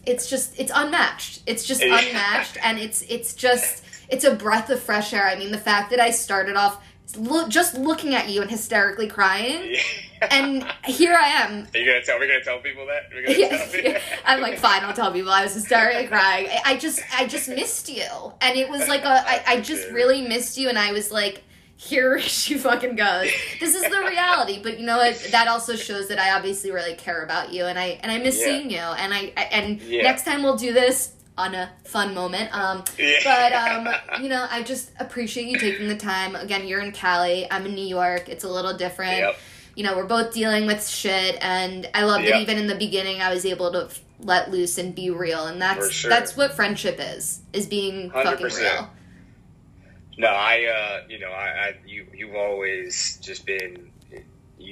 it's 0.06 0.30
just 0.30 0.58
it's 0.60 0.72
unmatched. 0.74 1.42
It's 1.46 1.66
just 1.66 1.82
unmatched 1.82 2.58
and 2.64 2.80
it's 2.80 3.02
it's 3.10 3.34
just 3.34 3.84
it's 4.08 4.24
a 4.24 4.34
breath 4.34 4.70
of 4.72 4.82
fresh 4.82 5.14
air. 5.14 5.28
I 5.28 5.36
mean, 5.36 5.52
the 5.52 5.58
fact 5.60 5.92
that 5.92 6.00
I 6.00 6.10
started 6.12 6.56
off 6.56 6.82
look, 7.18 7.50
just 7.50 7.76
looking 7.76 8.16
at 8.16 8.30
you 8.30 8.42
and 8.42 8.50
hysterically 8.50 9.08
crying 9.08 9.76
and 10.30 10.66
here 10.86 11.14
I 11.14 11.28
am. 11.30 11.68
Are 11.74 11.78
you 11.78 11.86
gonna 11.86 12.04
tell? 12.04 12.20
We're 12.20 12.28
gonna 12.28 12.44
tell 12.44 12.60
people 12.60 12.86
that. 12.88 13.10
We're 13.14 13.24
gonna 13.26 13.36
tell 13.50 13.68
Yeah, 13.84 13.94
people? 13.94 14.02
I'm 14.26 14.42
like, 14.42 14.58
fine, 14.58 14.84
I'll 14.84 14.94
tell 14.94 15.12
people 15.12 15.32
I 15.32 15.44
was 15.44 15.54
hysterically 15.54 16.08
crying. 16.08 16.48
I, 16.50 16.74
I 16.74 16.78
just, 16.78 17.02
I 17.18 17.26
just 17.28 17.50
missed 17.50 17.90
you, 17.90 18.04
and 18.42 18.58
it 18.58 18.70
was 18.70 18.88
like 18.88 19.04
a, 19.04 19.24
I, 19.28 19.44
I 19.48 19.62
just 19.62 19.90
really 19.92 20.22
missed 20.22 20.58
you, 20.58 20.70
and 20.70 20.78
I 20.78 20.92
was 20.92 21.12
like, 21.12 21.44
here 21.78 22.20
she 22.20 22.58
fucking 22.58 22.96
goes. 22.96 23.30
This 23.60 23.76
is 23.76 23.84
the 23.84 24.06
reality, 24.08 24.60
but 24.62 24.80
you 24.80 24.86
know 24.86 24.98
what? 24.98 25.16
That 25.32 25.48
also 25.48 25.76
shows 25.76 26.08
that 26.10 26.20
I 26.20 26.36
obviously 26.36 26.72
really 26.72 26.96
care 26.96 27.24
about 27.24 27.54
you, 27.54 27.66
and 27.66 27.80
I, 27.80 28.00
and 28.04 28.12
I 28.12 28.20
miss 28.20 28.38
Yeah. 28.40 28.46
seeing 28.46 28.70
you, 28.72 28.78
and 28.78 29.14
I, 29.14 29.32
I 29.38 29.44
and 29.52 29.82
Yeah. 29.82 30.04
next 30.04 30.26
time 30.26 30.44
we'll 30.44 30.58
do 30.58 30.74
this 30.74 31.14
on 31.40 31.56
a 31.56 31.70
fun 31.86 32.14
moment. 32.14 32.54
Um, 32.56 32.84
Yeah. 32.98 33.20
but 33.24 33.54
um, 33.54 34.22
you 34.22 34.28
know, 34.30 34.46
I 34.52 34.62
just 34.62 34.92
appreciate 35.00 35.48
you 35.48 35.58
taking 35.58 35.88
the 35.88 35.96
time. 35.96 36.36
Again, 36.36 36.68
you're 36.68 36.82
in 36.82 36.92
Cali. 36.92 37.48
I'm 37.50 37.66
in 37.66 37.74
New 37.74 37.86
York. 37.88 38.28
It's 38.28 38.44
a 38.44 38.50
little 38.50 38.76
different 38.76 39.20
Yep. 39.20 39.38
you 39.76 39.84
know, 39.86 39.96
we're 39.96 40.06
both 40.06 40.34
dealing 40.34 40.66
with 40.68 40.86
shit, 40.86 41.38
and 41.42 41.90
I 41.94 42.04
love 42.04 42.22
Yeah. 42.22 42.32
that 42.32 42.42
even 42.42 42.58
in 42.58 42.68
the 42.68 42.76
beginning, 42.76 43.22
I 43.22 43.34
was 43.34 43.46
able 43.46 43.72
to 43.72 43.86
f- 43.86 44.02
let 44.20 44.52
loose 44.52 44.78
and 44.78 44.94
be 44.94 45.10
real, 45.10 45.46
and 45.46 45.62
that's 45.62 45.90
sure. 45.92 46.10
that's 46.10 46.36
what 46.36 46.54
friendship 46.54 46.98
is 47.00 47.40
is 47.54 47.66
being 47.66 48.12
fucking 48.12 48.46
100%. 48.46 48.60
real. 48.60 48.90
No, 50.18 50.28
I, 50.28 50.66
uh, 50.66 51.08
you 51.08 51.20
know, 51.20 51.30
I, 51.32 51.48
I, 51.48 51.74
you, 51.88 52.06
you've 52.14 52.36
always 52.36 53.18
just 53.22 53.46
been, 53.46 53.90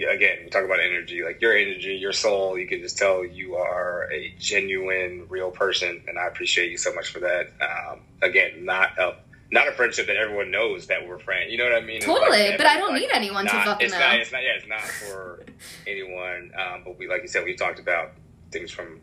again, 0.06 0.40
we 0.44 0.50
talk 0.50 0.64
about 0.64 0.80
energy, 0.80 1.24
like 1.24 1.42
your 1.42 1.56
energy, 1.56 1.96
your 1.96 2.14
soul. 2.14 2.58
You 2.58 2.68
can 2.68 2.82
just 2.82 2.98
tell 2.98 3.26
you 3.26 3.56
are 3.56 4.10
a 4.12 4.34
genuine, 4.40 5.26
real 5.30 5.52
person, 5.52 6.04
and 6.08 6.18
I 6.20 6.28
appreciate 6.28 6.72
you 6.72 6.78
so 6.78 6.94
much 6.94 7.10
for 7.10 7.20
that. 7.20 7.48
Um, 7.62 8.00
again, 8.22 8.66
not 8.66 8.98
a, 9.00 9.16
not 9.52 9.68
a 9.68 9.72
friendship 9.72 10.08
that 10.08 10.18
everyone 10.18 10.52
knows 10.52 10.88
that 10.88 11.08
we're 11.08 11.20
friends. 11.20 11.52
You 11.52 11.58
know 11.58 11.64
what 11.66 11.76
I 11.76 11.82
mean? 11.82 11.98
It's 11.98 12.08
like- 12.08 12.18
Totally, 12.20 12.52
but 12.58 12.66
I 12.66 12.78
don't 12.78 12.92
like 12.92 13.02
need 13.02 13.10
anyone 13.14 13.46
to 13.48 13.54
not- 13.54 13.66
fucking 13.66 13.86
it's 13.86 13.94
know. 13.94 14.00
Not, 14.00 14.20
it's 14.20 14.32
not, 14.32 14.44
yeah, 14.44 14.50
it's 14.58 14.68
not 14.68 14.82
for 14.82 15.44
anyone. 15.88 16.52
Um, 16.58 16.82
but 16.86 16.98
we, 17.00 17.08
like 17.08 17.22
you 17.22 17.28
said, 17.28 17.44
we 17.46 17.56
talked 17.56 17.80
about 17.80 18.12
things 18.52 18.72
from, 18.72 19.00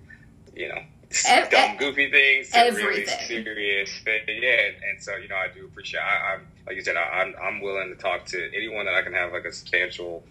you 0.55 0.69
know, 0.69 0.81
Ev- 1.27 1.51
dumb, 1.51 1.77
goofy 1.77 2.11
things 2.11 2.51
to 2.51 2.59
really 2.77 3.07
serious. 3.07 4.01
Yeah, 4.07 4.13
and, 4.17 4.77
and 4.91 5.03
so 5.03 5.15
you 5.17 5.29
know, 5.29 5.37
I 5.37 5.49
do 5.55 5.65
appreciate. 5.65 6.01
I, 6.01 6.35
I'm 6.35 6.47
like 6.67 6.77
you 6.77 6.83
said, 6.83 6.97
I, 6.97 7.03
I'm 7.21 7.35
I'm 7.41 7.61
willing 7.61 7.91
to 7.91 7.95
talk 7.95 8.25
to 8.27 8.51
anyone 8.55 8.87
that 8.87 8.95
I 8.95 9.03
can 9.03 9.13
have 9.13 9.33
like 9.33 9.45
a 9.45 9.53
substantial, 9.53 10.25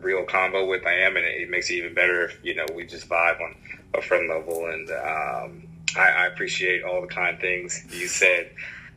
real 0.00 0.24
combo 0.24 0.66
with. 0.66 0.86
I 0.86 0.94
am, 0.94 1.16
and 1.16 1.24
it, 1.24 1.42
it 1.42 1.50
makes 1.50 1.70
it 1.70 1.74
even 1.74 1.94
better 1.94 2.24
if 2.24 2.38
you 2.42 2.54
know 2.54 2.66
we 2.74 2.84
just 2.86 3.08
vibe 3.08 3.40
on 3.40 3.54
a 3.94 4.02
friend 4.02 4.28
level. 4.28 4.66
And 4.66 4.90
um, 4.90 5.68
I, 5.96 6.08
I 6.08 6.26
appreciate 6.26 6.84
all 6.84 7.00
the 7.00 7.06
kind 7.06 7.38
things 7.38 7.84
you 7.90 8.08
said. 8.08 8.50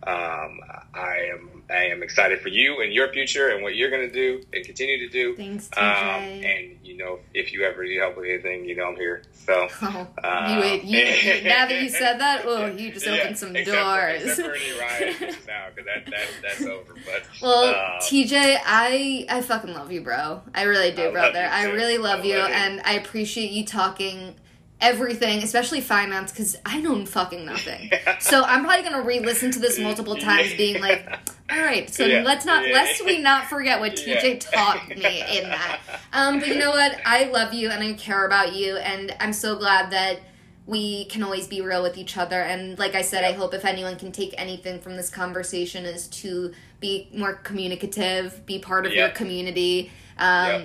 Um, 0.04 0.60
I 0.94 1.30
am 1.34 1.57
I 1.70 1.86
am 1.88 2.02
excited 2.02 2.40
for 2.42 2.48
you 2.50 2.82
and 2.82 2.94
your 2.94 3.12
future 3.12 3.50
and 3.50 3.62
what 3.62 3.76
you're 3.76 3.90
going 3.90 4.08
to 4.08 4.14
do 4.14 4.42
and 4.54 4.64
continue 4.66 5.00
to 5.00 5.10
do. 5.10 5.36
Thanks, 5.36 5.70
Um, 5.76 5.84
TJ. 5.84 6.46
and 6.46 6.78
you 6.86 6.96
know, 6.98 7.20
if 7.34 7.52
you 7.52 7.64
ever 7.66 7.84
need 7.84 7.98
help 7.98 8.16
with 8.18 8.26
anything, 8.30 8.64
you 8.66 8.76
know 8.76 8.86
I'm 8.86 8.96
here. 8.96 9.22
So. 9.34 9.68
oh, 9.82 10.08
uh, 10.24 10.80
you, 10.84 10.98
you, 10.98 11.06
you, 11.06 11.44
now 11.44 11.66
that 11.68 11.82
you 11.82 11.90
said 11.90 12.20
that, 12.20 12.44
oh, 12.46 12.68
you 12.68 12.92
just 12.92 13.06
Yeah, 13.06 13.14
opened 13.14 13.38
some 13.38 13.56
except 13.56 13.78
For, 13.78 13.84
doors. 13.84 14.22
except 14.24 14.48
for 14.48 14.56
any 14.56 15.10
issues 15.30 15.48
now, 15.48 15.66
because 15.76 15.86
that, 15.86 16.06
that, 16.12 16.28
that's 16.42 16.62
over. 16.66 16.94
But 17.06 17.24
Well, 17.42 17.66
uh, 17.76 18.00
TJ, 18.02 18.60
I 18.66 19.26
I 19.30 19.42
fucking 19.42 19.74
love 19.74 19.92
you, 19.92 20.02
bro. 20.02 20.42
I 20.56 20.64
really 20.64 20.92
do, 20.92 21.10
I 21.10 21.12
brother. 21.12 21.46
I 21.52 21.66
really 21.66 21.98
love 21.98 22.22
I 22.22 22.24
you, 22.24 22.38
love 22.38 22.50
you. 22.50 22.56
and 22.56 22.82
I 22.86 22.94
appreciate 22.94 23.52
you 23.52 23.66
talking 23.66 24.36
everything, 24.82 25.44
especially 25.44 25.82
finance, 25.82 26.32
because 26.32 26.56
I 26.66 26.80
know 26.82 27.06
fucking 27.06 27.46
nothing. 27.46 27.90
So 28.20 28.44
I'm 28.44 28.64
probably 28.66 28.84
gonna 28.84 29.04
re-listen 29.04 29.52
to 29.52 29.60
this 29.60 29.78
multiple 29.80 30.16
times, 30.30 30.54
being 30.56 30.82
like, 30.82 31.08
"All 31.52 31.60
right, 31.60 31.88
so 31.90 32.06
Yeah. 32.06 32.24
let's 32.24 32.46
not 32.46 32.68
Yeah. 32.68 32.74
let's 32.74 33.02
we 33.04 33.20
not 33.20 33.48
forget 33.48 33.80
what 33.80 33.96
TJ 33.96 34.24
Yeah. 34.34 34.40
taught 34.40 34.90
me 34.98 35.24
in 35.38 35.50
that." 35.50 35.80
Um, 36.12 36.40
but 36.40 36.48
you 36.50 36.58
know 36.58 36.72
what? 36.72 37.00
I 37.06 37.26
love 37.26 37.54
you 37.54 37.70
and 37.70 37.84
I 37.84 37.94
care 37.94 38.26
about 38.26 38.54
you, 38.54 38.78
and 38.78 39.16
I'm 39.20 39.34
so 39.34 39.56
glad 39.56 39.92
that 39.92 40.20
we 40.66 41.06
can 41.06 41.24
always 41.24 41.48
be 41.48 41.62
real 41.62 41.82
with 41.84 41.98
each 41.98 42.18
other. 42.18 42.42
And 42.42 42.78
like 42.78 42.96
I 42.96 43.02
said, 43.02 43.24
I 43.24 43.32
hope 43.34 43.54
if 43.54 43.64
anyone 43.64 43.98
can 43.98 44.12
take 44.12 44.34
anything 44.38 44.80
from 44.82 44.98
this 44.98 45.10
conversation 45.10 45.86
is 45.86 46.08
to 46.10 46.52
be 46.82 47.08
more 47.16 47.34
communicative, 47.34 48.46
be 48.46 48.60
part 48.60 48.86
of 48.86 48.94
your 48.94 49.10
community. 49.10 49.92
Um, 50.18 50.46
Yeah. 50.48 50.62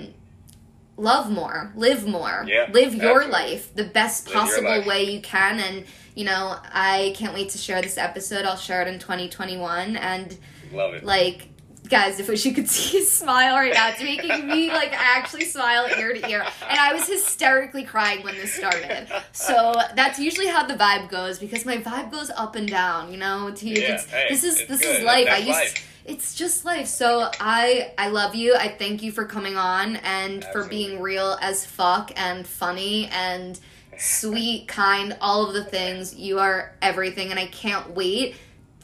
Love 1.03 1.31
more, 1.31 1.73
live 1.75 2.07
more, 2.07 2.45
Yeah, 2.47 2.69
live 2.73 2.95
your 2.95 3.23
absolutely. 3.23 3.33
life 3.33 3.75
the 3.75 3.85
best 3.85 4.31
possible 4.33 4.69
life. 4.79 4.87
way 4.87 5.03
you 5.11 5.21
can. 5.21 5.59
And 5.59 5.85
you 6.15 6.25
know, 6.25 6.57
I 6.73 7.13
can't 7.17 7.35
wait 7.35 7.49
to 7.51 7.59
share 7.59 7.81
this 7.83 7.99
episode. 7.99 8.45
I'll 8.45 8.57
share 8.57 8.83
it 8.83 8.89
in 8.89 8.99
2021, 9.01 9.97
and 9.97 10.37
love 10.73 10.95
it. 10.95 11.05
like 11.05 11.49
guys 11.93 12.19
if 12.19 12.45
you 12.47 12.53
could 12.55 12.69
see 12.77 12.99
his 12.99 13.13
smile 13.13 13.55
right 13.55 13.75
now 13.75 13.91
it's 13.91 14.03
making 14.03 14.49
me 14.49 14.71
like 14.71 14.93
actually 14.95 15.45
smile 15.45 15.87
ear 15.99 16.15
to 16.15 16.29
ear. 16.29 16.41
And 16.69 16.79
i 16.81 16.93
was 16.95 17.07
hysterically 17.07 17.85
crying 17.85 18.25
when 18.25 18.35
this 18.35 18.55
started. 18.55 19.07
So 19.33 19.75
that's 19.95 20.19
usually 20.19 20.49
how 20.49 20.67
the 20.67 20.75
vibe 20.75 21.09
goes 21.11 21.39
because 21.39 21.65
my 21.67 21.77
vibe 21.77 22.11
goes 22.11 22.31
up 22.31 22.57
and 22.57 22.67
down 22.69 23.13
you 23.13 23.19
know 23.19 23.51
to 23.55 23.69
Yeah, 23.69 23.95
it's, 23.95 24.05
hey, 24.07 24.27
this 24.31 24.43
is 24.43 24.67
this 24.67 24.81
good. 24.81 24.97
is 25.01 25.05
life. 25.05 25.27
i 25.29 25.41
That's 25.43 25.47
used 25.47 25.59
life. 25.61 25.89
it's 26.07 26.35
just 26.35 26.65
life. 26.65 26.87
So 26.87 27.31
i 27.41 27.93
i 27.99 28.09
love 28.09 28.35
you. 28.35 28.55
I 28.57 28.69
thank 28.69 29.03
you 29.03 29.13
for 29.13 29.25
coming 29.27 29.57
on 29.57 29.97
and 29.97 30.45
for 30.53 30.65
being 30.65 31.01
real 31.01 31.37
as 31.43 31.67
fuck 31.67 32.11
and 32.17 32.47
funny 32.47 33.07
and 33.09 33.61
sweet 33.99 34.67
kind 34.67 35.17
all 35.21 35.47
of 35.47 35.53
the 35.55 35.65
things. 35.65 36.15
You 36.15 36.39
are 36.39 36.73
everything 36.81 37.31
and 37.31 37.39
i 37.39 37.47
can't 37.47 37.91
wait 37.95 38.37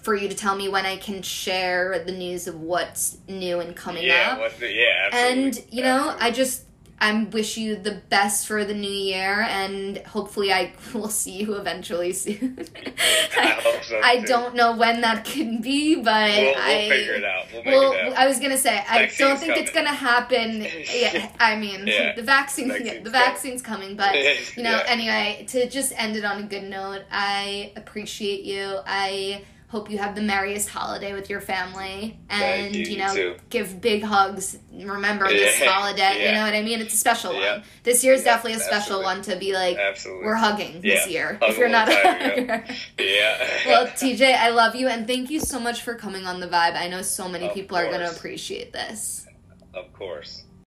for 0.02 0.14
you 0.14 0.28
to 0.28 0.34
tell 0.34 0.54
me 0.56 0.68
when 0.68 0.86
I 0.86 0.96
can 0.96 1.22
share 1.22 2.02
the 2.04 2.12
news 2.12 2.46
of 2.46 2.60
what's 2.60 3.18
new 3.28 3.60
and 3.60 3.74
coming 3.76 4.04
yeah, 4.04 4.30
up. 4.32 4.38
what's 4.40 4.58
the, 4.58 4.72
yeah, 4.72 5.08
absolutely. 5.12 5.44
And 5.44 5.64
you 5.70 5.82
know, 5.82 5.96
Absolutely. 6.10 6.26
I 6.26 6.30
just 6.30 6.62
I 7.00 7.24
wish 7.30 7.56
you 7.56 7.76
the 7.76 8.00
best 8.08 8.48
for 8.48 8.64
the 8.64 8.74
new 8.74 8.90
year, 8.90 9.42
and 9.42 9.98
hopefully 9.98 10.52
I 10.52 10.72
will 10.94 11.08
see 11.08 11.42
you 11.42 11.54
eventually 11.54 12.12
soon. 12.12 12.58
I 13.38 13.46
hope 13.62 13.84
so, 13.84 14.00
I 14.02 14.20
don't 14.22 14.56
know 14.56 14.76
when 14.76 15.00
that 15.02 15.24
can 15.24 15.60
be, 15.60 15.94
but 15.94 16.30
we'll, 16.30 16.44
we'll 16.44 16.56
I 16.58 16.88
figure 16.88 17.12
it 17.14 17.24
out. 17.24 17.44
We'll 17.52 17.62
make 17.64 17.72
well, 17.74 17.92
it 17.92 17.98
happen. 18.00 18.18
I 18.18 18.26
was 18.26 18.40
gonna 18.40 18.58
say 18.58 18.82
I 18.88 19.10
don't 19.16 19.38
think 19.38 19.56
it's 19.56 19.70
gonna 19.72 19.88
happen. 19.94 20.66
Yeah, 20.92 21.30
I 21.38 21.54
mean 21.56 21.86
Yeah. 21.86 22.14
the 22.14 22.22
vaccine, 22.22 22.68
Vaccine's 22.68 22.88
the 22.88 22.96
coming. 22.96 23.12
vaccine's 23.12 23.62
coming, 23.62 23.96
but 23.96 24.14
you 24.56 24.62
know. 24.64 24.70
Yeah. 24.78 24.84
Anyway, 24.86 25.44
to 25.50 25.68
just 25.68 25.92
end 25.96 26.16
it 26.16 26.24
on 26.24 26.42
a 26.42 26.46
good 26.46 26.64
note, 26.64 27.02
I 27.12 27.72
appreciate 27.76 28.42
you. 28.44 28.78
I 28.86 29.44
hope 29.68 29.90
you 29.90 29.98
have 29.98 30.14
the 30.14 30.22
merriest 30.22 30.68
holiday 30.70 31.12
with 31.12 31.28
your 31.28 31.42
family, 31.42 32.18
and 32.30 32.74
you, 32.74 32.84
you, 32.84 32.96
know, 32.98 33.14
too. 33.14 33.36
give 33.50 33.80
big 33.82 34.02
hugs. 34.02 34.58
Remember 34.72 35.28
this 35.28 35.60
Yeah. 35.60 35.70
holiday. 35.70 36.26
You 36.26 36.32
know 36.32 36.42
what 36.42 36.54
I 36.54 36.62
mean? 36.62 36.80
It's 36.80 36.94
a 36.94 36.96
special 36.96 37.34
Yeah. 37.34 37.56
one. 37.58 37.64
This 37.82 38.02
year's 38.02 38.20
Yeah, 38.20 38.34
definitely 38.36 38.54
a 38.54 38.60
special 38.60 39.04
absolutely. 39.04 39.04
one 39.04 39.22
to 39.22 39.36
be 39.36 39.52
like. 39.52 39.76
absolutely. 39.76 40.24
We're 40.24 40.34
hugging 40.36 40.80
this 40.80 41.06
year. 41.08 41.38
Hug 41.42 41.50
if 41.50 41.58
you're 41.58 41.68
not 41.68 41.88
a 41.90 41.94
hugger. 41.94 42.64
yeah. 42.98 43.46
well, 43.66 43.86
TJ, 43.88 44.34
I 44.38 44.48
love 44.48 44.74
you 44.74 44.88
and 44.88 45.06
thank 45.06 45.28
you 45.30 45.38
so 45.38 45.60
much 45.60 45.82
for 45.82 45.94
coming 45.94 46.26
on 46.26 46.40
the 46.40 46.48
vibe. 46.48 46.74
I 46.74 46.88
know 46.88 47.02
so 47.02 47.28
many 47.28 47.46
Of 47.48 47.54
people 47.54 47.76
are 47.76 47.86
going 47.88 48.00
to 48.00 48.10
appreciate 48.10 48.72
this. 48.72 49.26
of 49.74 49.92
course. 49.92 50.44